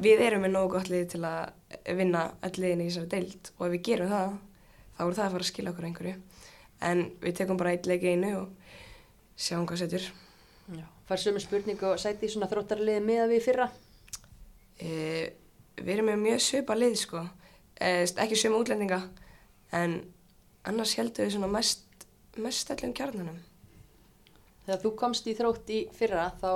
Við 0.00 0.22
erum 0.24 0.44
með 0.44 0.54
nógu 0.54 0.74
gott 0.76 0.92
lið 0.92 1.08
til 1.14 1.24
að 1.28 1.96
vinna 1.96 2.28
öll 2.46 2.54
liðin 2.56 2.84
í 2.84 2.88
þessari 2.88 3.10
deild 3.14 3.50
og 3.56 3.66
ef 3.66 3.74
við 3.74 3.82
gerum 3.88 4.12
það, 4.12 4.36
þá 4.96 5.02
er 5.04 5.16
það 5.16 5.24
að 5.24 5.34
fara 5.34 5.44
að 5.44 5.50
skila 5.50 5.72
okkur 5.72 5.88
einhverju. 5.88 6.14
En 6.90 7.02
við 7.20 7.36
tekum 7.40 7.60
bara 7.60 7.74
eitt 7.74 7.88
leik 7.88 8.04
einu 8.04 8.30
og 8.38 8.59
sjáum 9.40 9.66
hvað 9.68 9.84
setur. 9.84 10.06
Fær 11.08 11.18
sömu 11.18 11.42
spurningu 11.42 11.88
og 11.90 11.98
sæti 11.98 12.28
svona 12.30 12.48
þróttarliði 12.50 13.02
með 13.02 13.22
að 13.24 13.32
við 13.34 13.44
fyrra? 13.48 13.66
E, 14.78 14.90
við 15.80 15.92
erum 15.96 16.10
með 16.12 16.20
mjög 16.24 16.42
svipa 16.44 16.76
lið 16.78 16.96
sko, 17.00 17.24
e, 17.74 17.88
ekki 18.06 18.38
sömu 18.38 18.60
útlendinga, 18.62 19.00
en 19.74 19.96
annars 20.68 20.94
heldum 20.98 21.26
við 21.26 21.34
svona 21.34 21.50
mest, 21.50 22.06
mest 22.38 22.70
öllum 22.76 22.94
kjarnanum. 22.94 23.40
Þegar 24.66 24.82
þú 24.84 24.94
komst 25.02 25.26
í 25.26 25.34
þrótt 25.34 25.72
í 25.74 25.80
fyrra 25.96 26.28
þá 26.38 26.50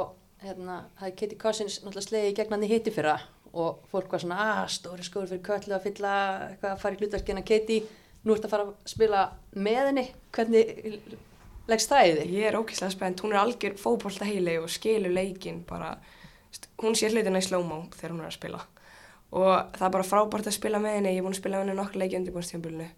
hérna, 0.44 0.78
hafði 1.00 1.16
Katie 1.18 1.40
Cousins 1.40 1.80
náttúrulega 1.80 2.06
slegið 2.06 2.30
í 2.30 2.38
gegn 2.38 2.54
hann 2.54 2.66
í 2.66 2.70
hitti 2.70 2.94
fyrra 2.94 3.18
og 3.54 3.84
fólk 3.90 4.12
var 4.12 4.22
svona, 4.22 4.48
að 4.60 4.72
stóri 4.76 5.06
skóri 5.06 5.30
fyrir 5.30 5.44
köllu 5.46 5.74
að 5.76 5.86
fylla 5.88 6.14
eitthvað 6.50 6.72
að 6.74 6.80
fara 6.82 6.96
í 6.96 7.00
hlutverkina 7.00 7.44
Katie, 7.46 7.86
nú 8.22 8.34
ert 8.34 8.46
að 8.46 8.54
fara 8.54 8.66
að 8.68 8.74
spila 8.92 9.28
með 9.54 9.80
henni, 9.88 10.04
hvernig 10.34 10.72
leggst 11.70 11.90
það 11.90 12.06
í 12.06 12.12
þig? 12.18 12.34
Ég 12.38 12.48
er 12.50 12.58
ókýrslega 12.58 12.94
spennt, 12.94 13.22
hún 13.24 13.34
er 13.34 13.40
algjör 13.40 13.76
fótbolta 13.80 14.28
heili 14.28 14.58
og 14.60 14.70
skilur 14.72 15.14
leikin 15.14 15.62
bara, 15.68 15.94
hún 16.82 16.96
sé 16.98 17.10
hlutina 17.10 17.40
í 17.40 17.46
slow-mo 17.46 17.84
þegar 17.96 18.14
hún 18.14 18.24
er 18.24 18.30
að 18.30 18.38
spila 18.38 18.62
og 19.34 19.74
það 19.74 19.86
er 19.88 19.94
bara 19.96 20.06
frábært 20.06 20.46
að 20.46 20.54
spila 20.54 20.78
með 20.82 20.98
henni, 20.98 21.14
ég 21.16 21.22
er 21.22 21.26
búin 21.26 21.34
að 21.34 21.40
spila 21.40 21.58
með 21.58 21.64
henni 21.64 21.76
nokkuð 21.80 22.02
leiki 22.02 22.18
undirbúinst 22.20 22.52
tíðanbylunu 22.54 22.88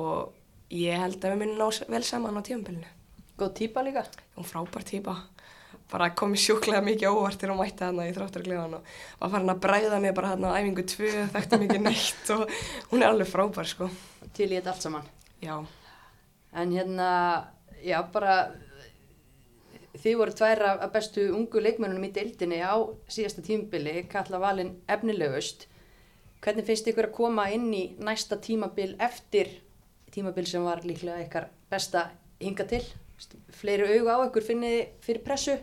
og 0.00 0.76
ég 0.76 1.02
held 1.02 1.18
að 1.20 1.34
við 1.34 1.40
minnum 1.42 1.58
ná 1.60 1.88
vel 1.92 2.04
saman 2.06 2.40
á 2.40 2.46
tíðanbylunu. 2.46 2.92
Góð 3.36 3.50
típa 3.58 3.84
líka? 3.84 4.06
Hún 4.36 4.46
er 4.46 4.48
frábær 4.48 4.86
típa, 4.88 5.16
bara 5.92 6.08
kom 6.16 6.32
mér 6.32 6.40
sjúklega 6.46 6.80
mikið 6.86 7.12
óvart 7.12 7.36
þegar 7.36 7.52
hún 7.52 7.60
mætti 7.60 7.84
hana 7.84 8.06
í 8.08 8.14
þráttargleðan 8.16 8.78
og 8.78 8.94
var 9.20 9.34
farin 9.34 9.52
að 9.52 9.60
bræða 9.66 10.00
mér 10.00 10.16
bara 10.16 10.32
hana 10.32 10.54
á 10.54 10.56
æfingu 10.56 10.86
tvö, 10.94 11.12
þekkti 11.36 11.60
mikið 11.66 11.84
neitt 11.84 12.32
og 12.32 12.46
hún 12.94 13.02
er 13.02 13.10
alveg 13.10 13.28
frábær 13.28 13.68
sko. 13.68 13.90
Til 14.32 14.48
í 14.48 14.56
þetta 14.56 14.72
allt 14.72 14.88
saman. 14.88 15.12
Já, 15.44 15.58
En 16.56 16.72
hérna, 16.72 17.08
já 17.86 18.00
bara, 18.12 18.36
þið 19.96 20.18
voru 20.20 20.34
tvær 20.36 20.64
af 20.70 20.82
af 20.86 20.92
bestu 20.96 21.28
ungu 21.36 21.62
leikmönunum 21.62 22.08
í 22.08 22.12
deildinni 22.16 22.60
á 22.60 22.74
síðasta 23.08 23.44
tímabili, 23.46 24.02
kalla 24.10 24.42
valin 24.42 24.74
efnilegust. 24.90 25.68
Hvernig 26.44 26.66
finnst 26.66 26.90
ykkur 26.90 27.08
að 27.08 27.16
koma 27.16 27.48
inn 27.54 27.70
í 27.74 27.84
næsta 28.02 28.38
tímabil 28.42 28.94
eftir 29.02 29.48
tímabil 30.14 30.46
sem 30.48 30.64
var 30.64 30.84
líklega 30.86 31.24
ykkar 31.24 31.48
besta 31.70 32.10
hinga 32.40 32.66
til? 32.68 32.82
Fleiri 33.56 33.96
auga 33.96 34.20
á 34.20 34.26
ykkur 34.28 34.44
finnið 34.44 34.76
fyrir 35.04 35.24
pressu? 35.24 35.56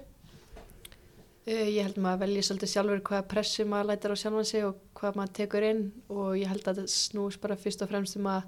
Uh, 1.43 1.67
ég 1.67 1.83
held 1.83 1.97
maður 1.99 2.15
að 2.15 2.21
velja 2.23 2.43
svolítið 2.47 2.71
sjálfur 2.71 3.01
hvaða 3.09 3.29
pressu 3.33 3.65
maður 3.67 3.89
lætar 3.91 4.13
á 4.15 4.21
sjálfan 4.21 4.45
sig 4.47 4.65
og 4.65 4.77
hvað 4.95 5.17
maður 5.19 5.33
tekur 5.39 5.65
inn 5.67 5.81
og 6.07 6.37
ég 6.39 6.51
held 6.51 6.67
að 6.71 6.79
það 6.81 6.93
snús 6.93 7.37
bara 7.43 7.57
fyrst 7.59 7.83
og 7.83 7.91
fremst 7.91 8.15
um 8.19 8.29
að 8.31 8.45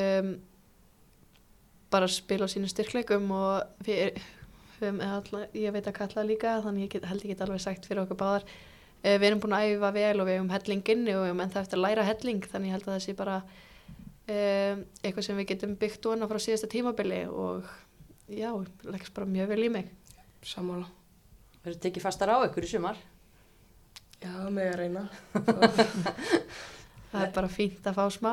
um, 0.00 0.30
bara 1.92 2.08
spila 2.10 2.48
á 2.48 2.52
sínu 2.52 2.68
styrkleikum 2.70 3.30
og 3.34 3.84
við 3.86 4.18
höfum, 4.78 5.00
eða 5.00 5.20
alla, 5.20 5.44
ég 5.56 5.74
veit 5.74 5.86
að 5.86 5.96
kalla 6.00 6.26
líka 6.26 6.58
þannig 6.64 6.86
ég 6.86 6.96
get, 6.96 7.06
held 7.08 7.24
ég 7.24 7.32
get 7.34 7.44
alveg 7.46 7.62
sagt 7.64 7.88
fyrir 7.88 8.04
okkur 8.04 8.20
báðar 8.20 8.46
uh, 8.48 9.16
við 9.16 9.28
erum 9.30 9.42
búin 9.44 9.56
að 9.56 9.72
æfa 9.72 9.92
vel 9.96 10.14
og 10.20 10.28
við 10.28 10.38
höfum 10.38 10.52
hellinginn 10.54 11.06
og 11.06 11.08
við 11.08 11.30
höfum 11.30 11.44
ennþá 11.46 11.64
eftir 11.64 11.80
að 11.80 11.84
læra 11.86 12.08
helling 12.08 12.48
þannig 12.52 12.70
ég 12.70 12.76
held 12.76 12.88
að 12.88 12.94
það 12.94 13.04
sé 13.06 13.16
bara 13.18 13.38
um, 13.42 14.84
eitthvað 15.02 15.28
sem 15.28 15.40
við 15.40 15.50
getum 15.52 15.76
byggt 15.80 16.10
vona 16.10 16.30
frá 16.30 16.42
síðasta 16.44 16.70
tímabili 16.72 17.24
og 17.28 17.68
já, 18.28 18.50
leggst 18.84 19.16
bara 19.16 19.30
mjög 19.30 19.54
vel 19.54 19.64
í 19.64 19.72
mig 19.78 19.94
Sammála. 20.46 20.86
Verður 21.64 21.80
tekið 21.82 22.04
fastar 22.04 22.30
á 22.30 22.38
ykkur 22.46 22.64
í 22.64 22.68
sumar? 22.70 22.98
Já, 24.22 24.30
með 24.54 24.68
að 24.68 24.76
reyna. 24.78 25.02
það 27.10 27.24
er 27.24 27.32
bara 27.34 27.50
fínt 27.50 27.86
að 27.88 27.98
fá 27.98 28.04
smá 28.14 28.32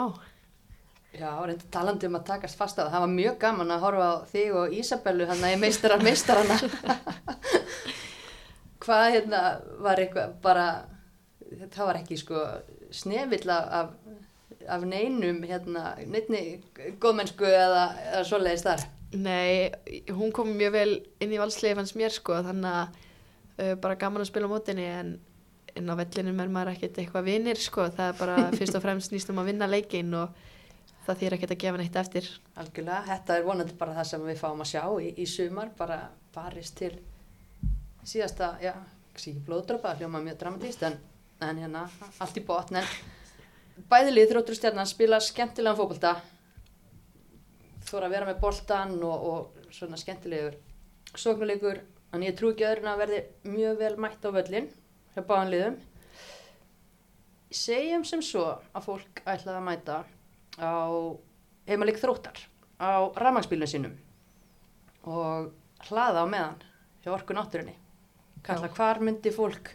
Já, 1.16 1.30
reynda 1.48 1.70
talandi 1.72 2.10
um 2.10 2.18
að 2.18 2.26
takast 2.28 2.58
fast 2.60 2.80
á 2.80 2.84
það. 2.84 2.92
Það 2.94 3.04
var 3.06 3.14
mjög 3.14 3.36
gaman 3.40 3.72
að 3.72 3.84
horfa 3.86 4.08
á 4.12 4.16
þig 4.32 4.56
og 4.60 4.74
Ísabellu 4.76 5.28
hann 5.30 5.44
að 5.48 5.54
ég 5.54 5.62
meistarar 5.62 6.04
meistarana. 6.08 6.58
Hvað 8.86 9.06
hérna 9.14 9.42
var 9.86 10.02
eitthvað 10.02 10.34
bara, 10.44 10.66
það 11.72 11.88
var 11.88 12.00
ekki 12.02 12.20
sko 12.20 12.42
snefill 12.94 13.48
af, 13.54 13.94
af 14.68 14.84
neinum 14.88 15.40
hérna, 15.48 15.94
neittni 16.04 16.42
góðmennsku 17.02 17.48
eða, 17.48 17.86
eða 18.12 18.26
svoleiðis 18.28 18.66
þar. 18.68 18.84
Nei, 19.16 19.72
hún 20.12 20.34
kom 20.36 20.52
mjög 20.58 20.74
vel 20.76 20.92
inn 21.24 21.32
í 21.32 21.40
valsliði 21.40 21.78
fannst 21.80 21.96
mér 21.96 22.12
sko 22.12 22.42
þannig 22.44 22.76
að 22.82 23.00
uh, 23.62 23.74
bara 23.80 23.98
gaman 24.02 24.26
að 24.26 24.30
spila 24.34 24.50
á 24.50 24.54
mótinni 24.54 24.88
en 24.90 25.14
inn 25.76 25.92
á 25.92 25.96
vellinum 25.96 26.42
er 26.44 26.52
maður 26.52 26.74
ekkert 26.74 27.00
eitthvað 27.00 27.30
vinnir 27.30 27.60
sko 27.62 27.88
það 27.94 28.12
er 28.12 28.20
bara 28.20 28.36
fyrst 28.58 28.76
og 28.76 28.84
fremst 28.84 29.16
nýst 29.16 29.32
um 29.32 29.40
að 29.40 29.54
vinna 29.54 29.70
leikin 29.72 30.12
og 30.20 30.36
það 31.06 31.20
þýr 31.22 31.36
ekkert 31.38 31.54
að 31.56 31.62
gefa 31.64 31.82
neitt 31.82 31.98
eftir. 32.02 32.30
Algjörlega, 32.62 33.02
þetta 33.10 33.38
er 33.38 33.46
vonandi 33.46 33.76
bara 33.80 33.96
það 34.00 34.08
sem 34.12 34.28
við 34.30 34.40
fáum 34.42 34.64
að 34.64 34.72
sjá 34.72 34.84
í, 35.02 35.10
í 35.22 35.26
sumar, 35.30 35.72
bara 35.78 36.00
barist 36.36 36.78
til 36.80 36.94
síðasta, 38.06 38.56
já, 38.62 38.74
ekki 39.14 39.36
blóðdropa, 39.48 39.96
hljóma 40.00 40.22
mjög 40.26 40.40
dramatíst 40.42 40.86
en, 40.88 41.00
en 41.46 41.62
hérna, 41.64 41.88
allt 42.22 42.40
í 42.40 42.46
botn. 42.46 42.82
Bæðilið 43.92 44.32
þróttur 44.32 44.58
stjarnan 44.58 44.88
spila 44.90 45.20
skemmtilegan 45.24 45.78
fókbalta 45.78 46.16
þóra 47.86 48.08
að 48.08 48.16
vera 48.16 48.30
með 48.30 48.40
boltan 48.42 48.96
og, 49.06 49.26
og 49.30 49.74
svona 49.76 50.00
skemmtilegur 50.00 50.56
sóknuleikur, 51.16 51.82
en 52.16 52.24
ég 52.26 52.36
trú 52.38 52.52
ekki 52.52 52.66
öðrun 52.68 52.92
að 52.92 53.02
verði 53.04 53.20
mjög 53.48 53.78
vel 53.82 53.92
mætt 54.02 54.26
á 54.26 54.30
völlin 54.36 54.72
hjá 55.14 55.22
báðanliðum 55.28 55.78
segjum 57.56 58.04
sem 58.08 58.24
svo 58.26 58.46
að 58.76 58.88
fólk 58.88 59.22
ætlaði 59.24 59.58
að 59.60 59.68
mæta 59.70 59.98
á 60.60 60.74
heimalik 61.68 62.00
þróttar 62.02 62.40
á 62.80 63.10
rafmagsbílunum 63.16 63.72
sínum 63.72 63.96
og 65.06 65.52
hlaða 65.90 66.24
á 66.24 66.28
meðan 66.30 66.62
hjá 67.04 67.12
orku 67.14 67.36
náttúrunni. 67.38 67.76
Kalla 68.46 68.70
hvar 68.74 69.00
myndi 69.02 69.32
fólk 69.34 69.72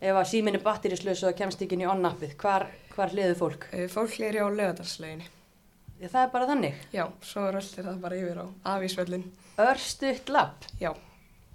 ef 0.00 0.16
að 0.16 0.28
síminn 0.30 0.60
batterislaus 0.64 1.20
og 1.22 1.30
það 1.30 1.38
kemst 1.42 1.62
ekki 1.64 1.76
inn 1.76 1.84
í 1.84 1.90
onnappið, 1.90 2.32
hvar, 2.40 2.66
hvar 2.94 3.12
hliðu 3.12 3.36
fólk? 3.36 3.66
Eh, 3.72 3.86
Fólk 3.92 4.14
hlýri 4.16 4.40
á 4.40 4.48
lögadarsleginni. 4.48 5.26
Já, 6.00 6.08
það 6.08 6.22
er 6.22 6.30
bara 6.32 6.48
þannig. 6.48 6.78
Já, 6.96 7.04
svo 7.20 7.44
röltir 7.52 7.84
það 7.84 7.98
bara 8.00 8.16
yfir 8.16 8.40
á 8.40 8.46
afísvöllin. 8.74 9.26
Örstutt 9.60 10.32
lapp, 10.32 10.64
Já, 10.80 10.94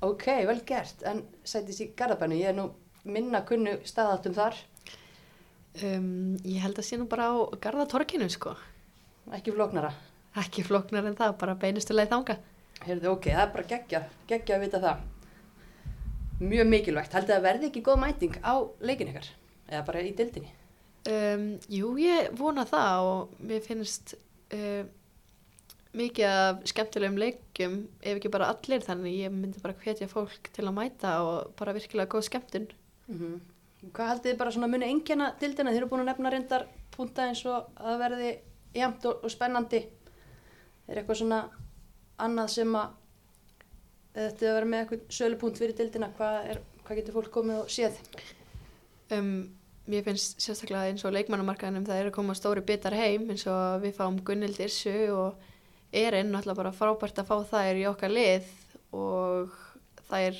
ok, 0.05 0.25
vel 0.45 0.61
gert. 0.69 1.01
En 1.09 1.23
sætist 1.43 1.81
í 1.81 1.89
Garðabænu, 1.97 2.37
ég 2.37 2.51
er 2.53 2.57
nú 2.59 2.67
minna 3.05 3.41
kunnu 3.45 3.79
staðáttum 3.85 4.37
þar 4.37 4.59
um, 5.83 6.35
Ég 6.43 6.61
held 6.63 6.79
að 6.79 6.87
sé 6.87 6.99
nú 6.99 7.07
bara 7.11 7.29
á 7.31 7.35
Garðatorkinu 7.61 8.29
sko 8.31 8.55
ekki 9.35 9.53
flóknara 9.55 9.93
ekki 10.37 10.65
flóknar 10.67 11.07
en 11.07 11.15
það, 11.17 11.37
bara 11.41 11.55
beinustuleið 11.59 12.11
þanga 12.11 12.37
Heyrðu, 12.85 13.13
ok, 13.15 13.29
það 13.31 13.41
er 13.45 13.51
bara 13.53 13.67
geggja, 13.69 13.99
geggja 14.27 14.55
að 14.57 14.63
vita 14.65 14.79
það. 14.83 15.03
Mjög 16.43 16.67
mikilvægt. 16.67 17.13
Haldið 17.15 17.35
að 17.37 17.45
verði 17.45 17.69
ekki 17.69 17.83
góð 17.87 18.01
mæting 18.01 18.35
á 18.43 18.53
leikin 18.83 19.09
ykkar? 19.13 19.29
Eða 19.69 19.85
bara 19.87 20.01
í 20.03 20.11
dildinni? 20.17 20.51
um, 21.07 21.45
Jú, 21.71 21.93
ég 22.01 22.29
vona 22.35 22.65
það 22.67 23.07
og 23.07 23.39
mér 23.47 23.63
finnst 23.63 24.15
um, 24.53 24.91
mikið 25.95 26.27
af 26.27 26.61
skemmtilegum 26.67 27.19
leikjum 27.21 27.77
ef 28.01 28.17
ekki 28.19 28.31
bara 28.33 28.51
allir 28.51 28.83
þannig 28.83 29.19
ég 29.23 29.33
myndi 29.33 29.63
bara 29.63 29.77
hvetja 29.79 30.09
fólk 30.11 30.51
til 30.51 30.67
að 30.67 30.75
mæta 30.75 31.15
og 31.23 31.53
bara 31.59 31.75
virkilega 31.77 32.11
góð 32.11 32.27
skemmtun 32.29 32.67
Mm 33.07 33.39
Hvað 33.93 34.11
haldið 34.11 34.31
þið 34.31 34.37
bara 34.39 34.53
svona 34.55 34.69
muni 34.71 34.89
engjana 34.89 35.31
dildina? 35.41 35.71
Þið 35.73 35.81
eru 35.81 35.89
búin 35.91 36.03
að 36.03 36.11
nefna 36.11 36.31
reyndar 36.33 36.67
punta 36.95 37.27
eins 37.29 37.43
og 37.45 37.57
að 37.75 37.89
það 37.89 37.99
verði 38.01 38.29
jæmt 38.75 39.09
og, 39.09 39.25
og 39.25 39.33
spennandi. 39.33 39.81
Er 40.87 41.01
eitthvað 41.01 41.19
svona 41.21 41.41
annað 42.25 42.53
sem 42.55 42.79
að 42.79 42.95
þetta 44.15 44.55
vera 44.57 44.71
með 44.71 44.81
eitthvað 44.83 45.05
sölupunkt 45.19 45.61
fyrir 45.61 45.77
dildina? 45.77 46.09
Hvað, 46.17 46.39
er, 46.53 46.63
hvað 46.87 47.01
getur 47.01 47.17
fólk 47.19 47.31
komið 47.35 47.61
og 47.61 47.71
séð? 47.75 48.01
um, 49.13 49.31
Mér 49.85 50.01
finnst 50.01 50.39
sérstaklega 50.41 50.89
eins 50.89 51.03
og 51.05 51.13
leikmannamarkaðinum 51.13 51.83
það 51.85 51.99
er 52.01 52.07
að 52.09 52.15
koma 52.15 52.33
stóri 52.33 52.63
bitar 52.65 52.95
heim 52.97 53.27
eins 53.29 53.43
og 53.45 53.83
við 53.83 53.91
fáum 53.99 54.15
Gunnild 54.25 54.57
Irsu 54.65 54.93
og 55.13 55.43
Erin 55.93 56.31
náttúrulega 56.33 56.57
bara 56.57 56.71
frábært 56.73 57.21
að 57.21 57.27
fá 57.29 57.35
þær 57.51 57.77
í 57.77 57.83
okkar 57.91 58.15
lið 58.15 58.47
og 58.97 59.53
er 60.17 60.39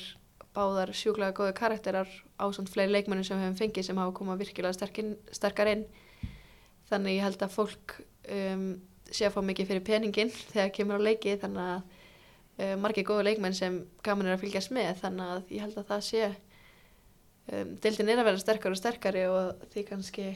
báðar 0.56 0.90
sjúklega 0.96 1.36
góða 1.36 1.54
karakterar 1.54 2.10
á 2.36 2.44
svona 2.52 2.72
fleiri 2.72 2.92
leikmannum 2.92 3.26
sem 3.26 3.40
hefum 3.40 3.56
fengið 3.58 3.88
sem 3.88 4.00
hafa 4.00 4.14
komað 4.16 4.42
virkilega 4.44 4.76
sterkin, 4.76 5.14
sterkar 5.32 5.70
inn. 5.72 5.86
Þannig 6.90 7.16
ég 7.16 7.26
held 7.26 7.42
að 7.42 7.54
fólk 7.56 7.96
um, 8.30 8.66
sé 9.10 9.26
að 9.26 9.36
fá 9.36 9.40
mikið 9.44 9.70
fyrir 9.70 9.86
peningin 9.86 10.32
þegar 10.52 10.74
kemur 10.74 11.02
á 11.02 11.06
leiki 11.06 11.36
þannig 11.42 11.70
að 11.70 11.80
uh, 12.60 12.74
margir 12.82 13.06
góða 13.06 13.28
leikmenn 13.30 13.56
sem 13.56 13.80
gaman 14.06 14.30
er 14.30 14.36
að 14.36 14.44
fylgjast 14.44 14.74
með 14.74 15.02
þannig 15.02 15.32
að 15.34 15.52
ég 15.56 15.66
held 15.66 15.80
að 15.80 15.90
það 15.90 16.06
sé 16.08 16.22
um, 16.30 17.74
deildin 17.82 18.12
er 18.12 18.22
að 18.22 18.30
vera 18.30 18.42
sterkar 18.42 18.74
og 18.74 18.80
sterkari 18.80 19.26
og 19.30 19.68
því 19.74 19.86
kannski 19.90 20.30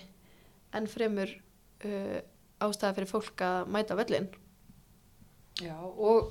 enn 0.76 0.90
fremur 0.90 1.32
uh, 1.32 2.20
ástæða 2.60 2.96
fyrir 2.98 3.10
fólk 3.10 3.46
að 3.46 3.72
mæta 3.74 3.98
völlin 3.98 4.30
Já, 5.60 5.76
og 5.76 6.30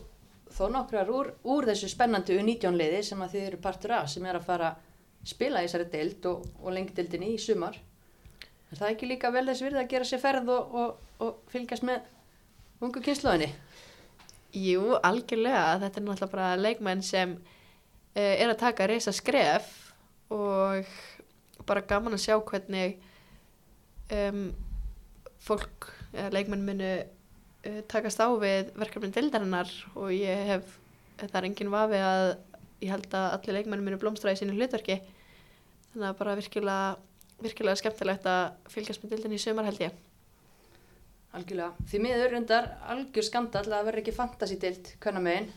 þó 0.56 0.70
nokkrar 0.74 1.10
úr, 1.14 1.34
úr 1.46 1.68
þessu 1.70 1.90
spennandi 1.92 2.38
U19 2.40 2.78
liði 2.78 3.02
sem 3.06 3.20
að 3.22 3.36
þið 3.36 3.48
eru 3.50 3.60
partur 3.62 3.94
af 4.00 4.08
sem 4.10 4.26
er 4.26 4.40
að 4.40 4.48
fara 4.48 4.70
spila 5.28 5.62
í 5.64 5.68
þessari 5.68 5.90
deild 5.92 6.26
og, 6.30 6.46
og 6.64 6.74
lengdeildinni 6.76 7.34
í 7.36 7.42
sumar. 7.42 7.78
Er 8.70 8.78
það 8.78 8.94
ekki 8.94 9.10
líka 9.10 9.32
vel 9.34 9.48
þess 9.50 9.66
virði 9.66 9.82
að 9.82 9.92
gera 9.94 10.08
sér 10.08 10.22
ferð 10.22 10.52
og, 10.54 10.74
og, 10.78 11.14
og 11.26 11.38
fylgjast 11.52 11.86
með 11.88 12.06
ungu 12.86 13.02
kynsluðinni? 13.04 13.50
Jú, 14.56 14.96
algjörlega, 15.06 15.78
þetta 15.84 16.00
er 16.00 16.06
náttúrulega 16.06 16.32
bara 16.32 16.50
leikmenn 16.58 17.04
sem 17.06 17.36
uh, 17.36 18.34
er 18.34 18.50
að 18.50 18.60
taka 18.62 18.88
reysa 18.90 19.14
skref 19.14 19.70
og 20.34 20.90
bara 21.70 21.86
gaman 21.86 22.16
að 22.18 22.24
sjá 22.24 22.36
hvernig 22.38 22.98
um, 24.14 24.50
fólk, 25.42 25.90
eða 26.14 26.34
leikmenn 26.38 26.66
munu 26.66 26.92
uh, 26.98 27.82
takast 27.92 28.22
á 28.22 28.30
við 28.42 28.72
verkefnin 28.78 29.14
dildarinnar 29.14 29.74
og 29.96 30.14
ég 30.14 30.46
hef, 30.54 30.78
það 31.22 31.40
er 31.42 31.50
engin 31.50 31.74
vafi 31.74 32.02
að 32.06 32.32
ég 32.80 32.92
held 32.94 33.08
að 33.14 33.32
allir 33.36 33.58
leikmenn 33.60 33.84
munu 33.86 34.00
blómstra 34.02 34.34
í 34.34 34.40
sínu 34.40 34.56
hlutverki 34.58 35.00
þannig 35.92 36.08
að 36.10 36.20
bara 36.20 36.36
virkilega, 36.40 37.00
virkilega 37.44 37.80
skemmtilegt 37.82 38.30
að 38.30 38.44
fylgjast 38.74 39.04
með 39.04 39.16
dildin 39.16 39.36
í 39.36 39.42
sumar 39.42 39.68
held 39.70 39.84
ég. 39.84 39.98
Algjörlega. 41.38 41.86
Því 41.90 42.02
miður 42.02 42.34
reyndar 42.34 42.70
algjör 42.90 43.26
skandall 43.28 43.68
að 43.68 43.90
verður 43.90 44.02
ekki 44.02 44.16
fantasy-deild 44.16 44.94
hvernig 45.04 45.26
megin. 45.26 45.50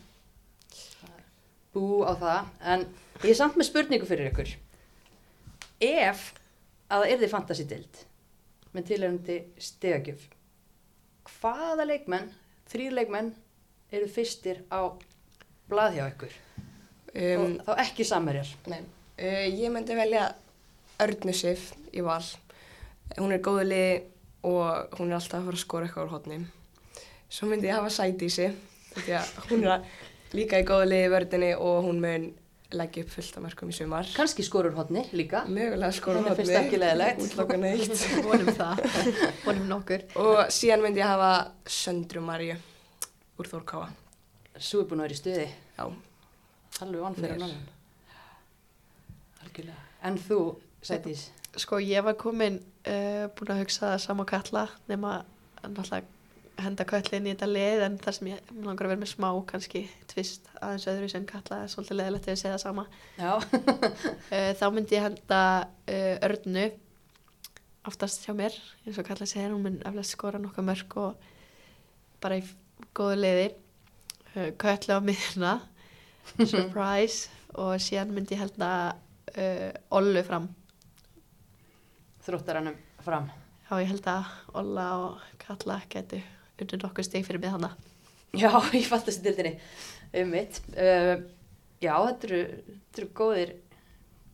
Bú 1.73 2.03
á 2.05 2.13
það. 2.13 2.51
En 2.73 2.85
ég 3.23 3.31
er 3.31 3.39
samt 3.39 3.57
með 3.57 3.69
spurningu 3.71 4.09
fyrir 4.09 4.29
ykkur. 4.29 4.53
Ef 5.83 6.27
að 6.93 7.05
það 7.05 7.13
yrði 7.15 7.31
fantasy-deild 7.31 8.03
með 8.73 8.87
tilhörandi 8.89 9.37
stegagjöf, 9.61 10.21
hvaða 11.39 11.85
leikmenn, 11.85 12.31
þrýr 12.71 12.95
leikmenn, 12.97 13.33
eru 13.93 14.07
fyrstir 14.09 14.63
á 14.73 14.89
blað 15.69 15.99
hjá 15.99 16.05
ykkur? 16.07 16.37
Um, 17.13 17.59
þá 17.61 17.73
ekki 17.83 18.05
samverjar. 18.09 18.49
nei, 18.71 18.79
uh, 19.21 19.45
ég 19.53 19.69
myndi 19.73 19.97
velja 19.97 20.31
Örnu 21.03 21.33
Sif 21.37 21.71
í 21.93 22.01
val. 22.05 22.23
Hún 23.19 23.33
er 23.35 23.41
góðu 23.43 23.67
liði 23.69 23.97
og 24.49 24.97
hún 24.99 25.11
er 25.11 25.19
alltaf 25.19 25.39
að 25.39 25.49
fara 25.49 25.57
að 25.59 25.63
skora 25.63 25.87
eitthvað 25.87 26.07
úr 26.07 26.15
hotni. 26.15 26.39
Svo 27.29 27.49
myndi 27.49 27.69
ég 27.69 27.77
hafa 27.77 27.91
að 29.17 29.49
hún 29.49 29.65
er 29.65 29.85
líka 30.33 30.59
í 30.61 30.65
góðu 30.67 30.89
liði 30.89 31.07
í 31.07 31.11
vördinni 31.13 31.51
og 31.57 31.85
hún 31.87 32.01
mun 32.03 32.31
leggja 32.73 33.03
upp 33.05 33.11
fullt 33.13 33.37
af 33.37 33.43
mörgum 33.45 33.69
í 33.69 33.75
sumar. 33.77 34.07
Kannski 34.15 34.45
skorur 34.45 34.73
hodni 34.77 35.03
líka. 35.13 35.43
Mögulega 35.49 35.91
skora 35.93 36.21
Henni 36.23 36.37
finnst 36.39 36.57
ekki 36.57 36.79
leiðilegt. 36.81 37.21
útloka 37.25 37.57
neitt. 37.61 38.05
vonum 38.27 38.49
það, 38.57 38.81
vonum 39.45 39.67
nokkur. 39.69 40.07
og 40.21 40.39
síðan 40.53 40.85
myndi 40.85 41.03
ég 41.03 41.11
hafa 41.11 41.33
Söndru 41.69 42.23
Marju 42.25 42.57
úr 43.37 43.51
Þórkáa. 43.51 43.91
Svo 44.57 44.83
er 44.83 44.89
búin 44.89 45.03
að 45.03 45.07
vera 45.07 45.17
í 45.17 45.21
stuði. 45.21 45.47
Já, 45.77 45.85
Alveg 46.81 47.03
vann 47.05 47.15
fyrir 47.17 47.39
mann. 47.41 47.55
Algjörlega. 49.43 49.79
En 50.03 50.17
þú, 50.19 50.39
Sætís? 50.83 51.27
Sko 51.61 51.77
ég 51.83 52.01
var 52.03 52.17
komin 52.17 52.57
uh, 52.89 53.29
búin 53.37 53.53
að 53.53 53.61
hugsa 53.61 53.93
sama 54.01 54.25
kalla 54.25 54.65
nema 54.89 55.21
náttúrulega 55.61 56.09
henda 56.61 56.85
köllin 56.85 57.27
í 57.27 57.33
þetta 57.33 57.49
lið 57.49 57.83
en 57.87 57.95
þar 58.01 58.15
sem 58.17 58.29
ég 58.29 58.51
langar 58.61 58.87
að 58.87 58.93
vera 58.93 59.01
með 59.01 59.11
smá 59.13 59.27
kannski 59.49 59.83
tvist 60.11 60.49
aðeins 60.59 60.85
öðru 60.91 61.09
sem 61.09 61.25
kalla 61.29 61.63
er 61.63 61.71
svolítið 61.71 61.99
leðilegt 61.99 62.27
ef 62.27 62.35
ég 62.35 62.41
segja 62.41 62.53
það 62.53 62.63
sama 62.63 62.85
Já. 63.17 63.31
uh, 63.41 64.51
þá 64.59 64.65
myndi 64.75 64.97
ég 64.97 65.07
henda 65.07 65.41
uh, 65.65 66.15
örnu 66.29 66.65
oftast 67.89 68.27
hjá 68.27 68.35
mér 68.37 68.57
eins 68.85 68.99
og 69.01 69.07
kalla 69.07 69.27
segir 69.29 69.53
hún 69.53 69.65
mun 69.65 69.79
eflega 69.81 70.07
skora 70.07 70.41
nokkuð 70.41 70.67
mörg 70.69 70.97
og 71.01 71.29
bara 72.23 72.37
í 72.39 72.45
góðu 72.95 73.19
liði 73.23 73.47
uh, 73.49 74.49
köllu 74.61 74.99
á 74.99 75.01
miðuna 75.09 75.55
surprise 76.39 77.29
og 77.53 77.77
síðan 77.81 78.13
myndi 78.15 78.37
ég 78.37 78.43
henda 78.45 78.69
uh, 78.93 79.71
Ollu 79.97 80.23
fram 80.25 80.49
Þróttarannum 82.23 82.75
fram. 83.03 83.25
Já, 83.67 83.73
ég 83.81 83.89
held 83.89 84.05
að 84.07 84.27
Olla 84.61 84.85
og 85.01 85.23
Kalla 85.41 85.81
getu 85.91 86.21
undir 86.61 86.79
nokkuð 86.79 87.07
stig 87.09 87.25
fyrir 87.27 87.41
mig 87.43 87.51
hana. 87.51 87.73
Já, 88.31 88.47
ég 88.79 88.87
fatt 88.87 89.09
þessi 89.09 89.25
dildinni 89.25 89.57
um 90.21 90.31
mitt. 90.31 90.61
Uh, 90.71 91.25
já, 91.83 91.91
þetta 91.91 92.29
eru, 92.29 92.39
þetta 92.69 93.01
eru 93.01 93.09
góðir, 93.19 93.53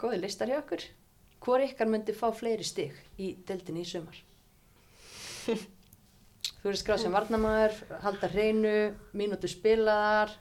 góðir 0.01 0.21
listar 0.21 0.53
hjá 0.53 0.59
okkur. 0.59 0.85
Hvor 1.41 1.63
ykkar 1.65 1.89
myndi 1.89 2.13
fá 2.13 2.27
fleiri 2.35 2.67
stig 2.67 2.93
í 3.17 3.31
dildinni 3.47 3.81
í 3.81 3.89
sumar? 3.89 4.21
Þú 6.59 6.69
eru 6.69 6.77
skráð 6.77 7.05
sem 7.05 7.15
varnamæður, 7.15 7.77
halda 8.03 8.29
hreinu, 8.29 8.77
mínútu 9.17 9.49
spilaðar 9.49 10.35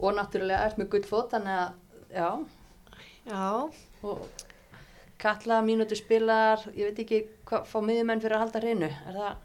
og 0.00 0.16
náttúrulega 0.16 0.64
ert 0.66 0.80
með 0.80 0.90
gull 0.94 1.06
fót, 1.08 1.30
þannig 1.34 1.60
að, 1.60 1.76
já, 2.16 2.30
Já, 3.30 3.68
og 4.02 4.22
kalla 5.20 5.60
mínútu 5.62 5.96
spilaðar, 5.98 6.62
ég 6.74 6.88
veit 6.88 7.02
ekki 7.04 7.18
hvað 7.48 7.66
fá 7.68 7.78
miðjumenn 7.84 8.22
fyrir 8.22 8.38
að 8.38 8.44
halda 8.46 8.62
hreinu, 8.64 8.88
er 8.88 9.18
það? 9.18 9.42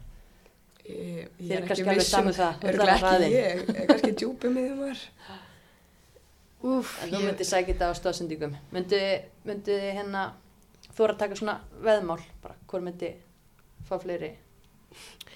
ég, 0.86 1.28
ég 1.42 1.52
er 1.52 1.60
er 1.60 1.66
ekki 1.66 1.84
alveg 1.84 2.00
viss 2.00 2.14
sama 2.14 2.32
um 2.32 2.38
ég, 3.34 3.62
eh, 3.74 3.84
kannski 3.90 4.14
djúpum 4.22 4.56
í 4.56 4.64
þumar. 4.70 5.04
úf, 6.62 6.96
En 7.02 7.12
þú 7.12 7.20
ég, 7.20 7.28
myndir 7.28 7.50
sækja 7.50 7.74
þetta 7.74 7.90
á 7.90 7.98
stóðsendingum. 8.00 8.56
Myndi, 8.72 9.02
myndi 9.44 9.78
þið 9.84 9.96
hérna, 10.00 10.24
þú 10.88 11.06
er 11.06 11.14
að 11.14 11.22
taka 11.22 11.40
svona 11.42 11.56
veðmál, 11.84 12.20
bara, 12.42 12.58
hvor 12.70 12.84
myndi 12.86 13.12
fá 13.86 13.98
fleiri, 14.02 14.32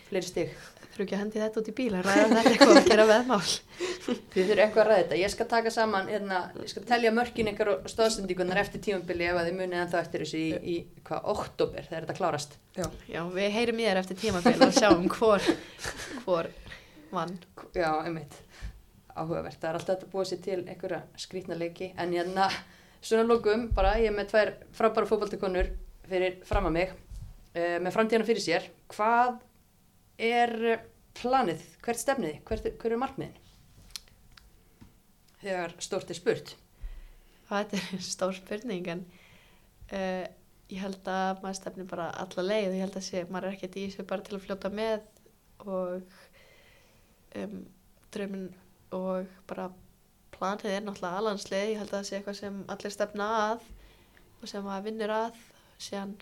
fleiri 0.08 0.26
stig? 0.26 0.54
Þurfu 0.90 1.04
ekki 1.04 1.16
að 1.16 1.20
hendi 1.22 1.40
þetta 1.40 1.60
út 1.60 1.68
í 1.70 1.74
bíl 1.78 1.90
að 1.94 2.06
ræða 2.06 2.22
þetta 2.30 2.50
eitthvað 2.50 2.78
að 2.80 2.88
gera 2.90 3.04
veðmál. 3.10 3.40
Þið 4.32 4.48
þurfum 4.48 4.62
eitthvað 4.64 4.82
að 4.82 4.88
ræða 4.88 5.00
þetta. 5.00 5.18
Ég 5.20 5.32
skal 5.32 5.46
taka 5.50 5.72
saman, 5.74 6.08
hérna, 6.10 6.40
ég 6.58 6.72
skal 6.72 6.82
telja 6.88 7.12
mörkin 7.14 7.50
ykkar 7.52 7.70
og 7.74 7.90
stóðsendingunar 7.90 8.60
eftir 8.62 8.82
tímabili 8.84 9.28
ef 9.30 9.38
að 9.38 9.50
þið 9.50 9.58
munið 9.60 9.82
ennþá 9.84 10.00
eftir 10.04 10.24
þessu 10.24 10.40
í, 10.40 10.48
í 10.60 11.04
hvað, 11.06 11.28
oktober, 11.34 11.86
þegar 11.88 12.06
þetta 12.06 12.16
klárast. 12.18 12.56
Já, 12.76 12.86
Já, 13.10 13.20
við 13.36 13.52
heyrim 13.56 13.82
í 13.82 13.86
þér 13.86 14.00
eftir 14.02 14.20
tímabil 14.24 14.56
og 14.66 14.74
sjáum 14.76 15.06
hvor, 15.14 15.50
hvor 16.24 16.50
vann. 17.14 17.36
Já, 17.76 17.90
einmitt, 18.00 18.34
áhugavert. 19.14 19.60
Það 19.60 19.70
er 19.70 19.78
alltaf 19.80 20.02
að 20.08 20.10
búa 20.14 20.26
sér 20.26 20.42
til 20.46 20.58
einhverja 20.64 21.04
skrítna 21.20 21.58
leiki, 21.60 21.92
en 22.00 22.16
hérna, 22.16 22.48
svona 22.98 23.28
lókum, 23.28 23.68
bara, 23.76 23.94
ég 24.02 24.10
er 24.10 24.16
með 24.16 24.34
tvær 24.34 24.56
frábæra 24.74 25.10
fótboltakonur 25.10 25.70
fyrir 26.10 26.40
fram 26.48 26.66
að 26.70 26.76
mig, 26.80 26.98
uh, 27.54 27.78
með 27.78 27.94
framtíðana 27.94 28.26
fyrir 28.26 28.44
sér. 28.44 28.66
Hvað 28.90 29.38
er 30.20 30.56
eh, 30.74 30.82
planið? 31.20 31.62
Hvert 31.84 32.02
stefnið? 32.02 32.34
þið? 32.34 32.42
Hvert, 32.48 32.68
hver 32.82 32.96
er 32.96 33.00
markmiðin? 33.00 33.38
Þegar 35.40 35.74
stórt 35.80 36.12
er 36.12 36.18
spurt. 36.18 36.54
Þetta 37.50 37.80
er 37.80 38.04
stór 38.12 38.36
spurning 38.36 38.90
en 38.92 39.04
uh, 39.96 40.26
ég 40.70 40.82
held 40.84 41.08
að 41.10 41.42
maður 41.42 41.58
stefnir 41.58 41.88
bara 41.90 42.10
alla 42.22 42.46
leið 42.46 42.68
og 42.70 42.76
ég 42.78 42.84
held 42.84 42.98
að 43.00 43.06
sé, 43.08 43.24
maður 43.28 43.48
er 43.48 43.56
ekkert 43.58 43.78
í 43.80 43.86
þessu 43.88 44.06
bara 44.10 44.26
til 44.26 44.36
að 44.36 44.44
fljóta 44.46 44.72
með 44.74 45.06
og 45.66 46.18
um, 47.40 47.56
draumin 48.14 48.48
og 48.96 49.30
bara 49.50 49.68
planið 50.34 50.76
er 50.76 50.84
náttúrulega 50.84 51.20
alansleið, 51.20 51.72
ég 51.72 51.80
held 51.82 51.90
að 51.90 51.96
það 51.98 52.06
sé 52.08 52.18
eitthvað 52.18 52.38
sem 52.38 52.60
allir 52.74 52.94
stefna 52.94 53.30
að 53.38 53.66
og 54.40 54.48
sem 54.48 54.64
maður 54.64 54.86
vinnur 54.86 55.12
að 55.14 55.40
síðan, 55.80 56.14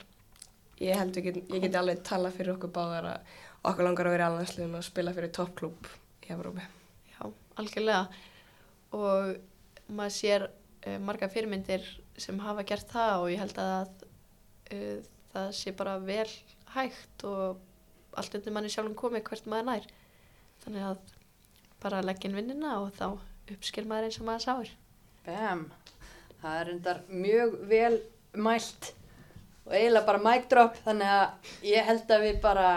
ég 0.83 0.99
held 0.99 1.21
get, 1.23 1.39
ég 1.45 1.63
get 1.67 1.79
alveg 1.79 2.03
tala 2.07 2.33
fyrir 2.35 2.57
okkur 2.57 2.73
báðar 2.75 3.13
að 3.13 3.37
okkur 3.67 3.87
langar 3.87 4.09
að 4.09 4.17
vera 4.17 4.31
alveg 4.31 4.75
og 4.79 4.87
spila 4.87 5.15
fyrir 5.17 5.33
toppklúb 5.35 5.89
í 6.25 6.33
Evrópi. 6.35 6.65
já, 7.13 7.23
algjörlega 7.57 8.07
og 8.97 9.39
maður 9.89 10.15
sér 10.15 10.49
uh, 10.49 10.99
marga 11.03 11.29
fyrirmyndir 11.33 11.87
sem 12.19 12.39
hafa 12.43 12.65
gert 12.67 12.91
það 12.93 13.23
og 13.23 13.31
ég 13.33 13.43
held 13.43 13.63
að 13.63 14.05
uh, 14.75 14.99
það 15.33 15.49
sé 15.61 15.75
bara 15.77 15.99
vel 16.03 16.29
hægt 16.75 17.25
og 17.25 17.59
allt 18.19 18.35
undir 18.39 18.55
manni 18.55 18.73
sjálfum 18.73 18.97
komið 18.99 19.27
hvert 19.29 19.49
maður 19.51 19.71
nær 19.71 19.89
þannig 20.65 20.87
að 20.91 21.17
bara 21.83 22.05
leggja 22.05 22.29
inn 22.29 22.39
vinnina 22.39 22.79
og 22.83 22.93
þá 22.99 23.19
uppskil 23.55 23.87
maður 23.89 24.09
eins 24.09 24.21
og 24.21 24.29
maður 24.29 24.47
sáir 24.47 24.77
Bam. 25.29 25.67
Það 26.39 26.61
er 26.61 26.71
endar 26.73 27.01
mjög 27.11 27.57
vel 27.69 27.97
mælt 28.39 28.93
og 29.67 29.75
eiginlega 29.75 30.07
bara 30.07 30.23
mic 30.25 30.47
drop 30.49 30.79
þannig 30.85 31.11
að 31.13 31.51
ég 31.69 31.89
held 31.89 32.15
að 32.15 32.25
við 32.25 32.39
bara 32.45 32.69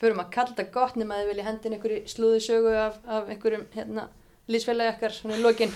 förum 0.00 0.22
að 0.22 0.32
kalla 0.36 0.52
þetta 0.52 0.72
gott 0.74 0.98
nema 1.00 1.16
að 1.16 1.22
þið 1.22 1.32
vilja 1.32 1.46
hendin 1.48 1.76
einhverju 1.76 2.00
slúðu 2.12 2.42
sögu 2.44 2.74
af, 2.80 2.98
af 3.08 3.30
einhverjum 3.32 3.66
hérna, 3.74 4.08
lísfélagi 4.52 4.94
okkar 4.94 5.16
svona 5.16 5.38
í 5.38 5.44
lokin. 5.44 5.72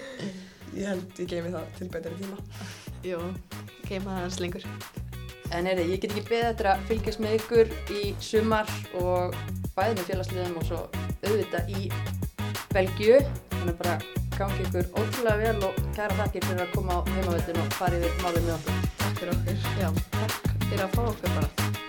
Ég 0.74 0.90
held 0.90 1.20
ég 1.22 1.30
geymi 1.30 1.54
það 1.54 1.68
til 1.78 1.90
betri 1.92 2.16
tíma. 2.18 2.38
Jú, 3.06 3.20
geima 3.86 4.16
það 4.16 4.24
hans 4.24 4.40
lengur 4.42 4.64
En 5.54 5.68
er 5.70 5.78
ég 5.84 6.00
get 6.02 6.10
ekki 6.10 6.24
beðið 6.26 6.48
eftir 6.48 6.68
að 6.70 6.84
fylgjast 6.88 7.20
með 7.22 7.36
ykkur 7.38 7.72
í 7.94 8.02
sumar 8.24 8.70
og 8.98 9.36
bæði 9.76 9.98
með 10.00 10.08
félagsliðum 10.08 10.56
og 10.58 10.66
svo 10.66 10.80
auðvitað 11.22 11.70
í 11.76 11.84
Belgíu. 12.74 13.20
Þannig 13.54 13.78
bara 13.78 13.94
gangi 14.34 14.66
ykkur 14.66 14.90
ótrúlega 14.98 15.36
vel 15.44 15.68
og 15.68 15.78
kæra 15.94 16.18
þakkir 16.24 16.48
fyrir 16.48 16.66
að 16.66 16.74
koma 16.74 16.98
á 16.98 17.00
heimavöldin 17.12 17.62
og 17.62 17.72
fara 17.78 18.00
yfir 18.00 18.18
málið 18.24 18.48
með 18.48 18.56
okkur. 18.58 18.84
Takk 19.04 19.22
fyrir 19.22 19.36
okkur 19.36 19.64
Já, 19.84 19.88
takk 20.18 20.60
fyrir 20.66 20.86
að 20.88 20.96
fá 20.98 21.02
okkur 21.06 21.38
bara 21.38 21.83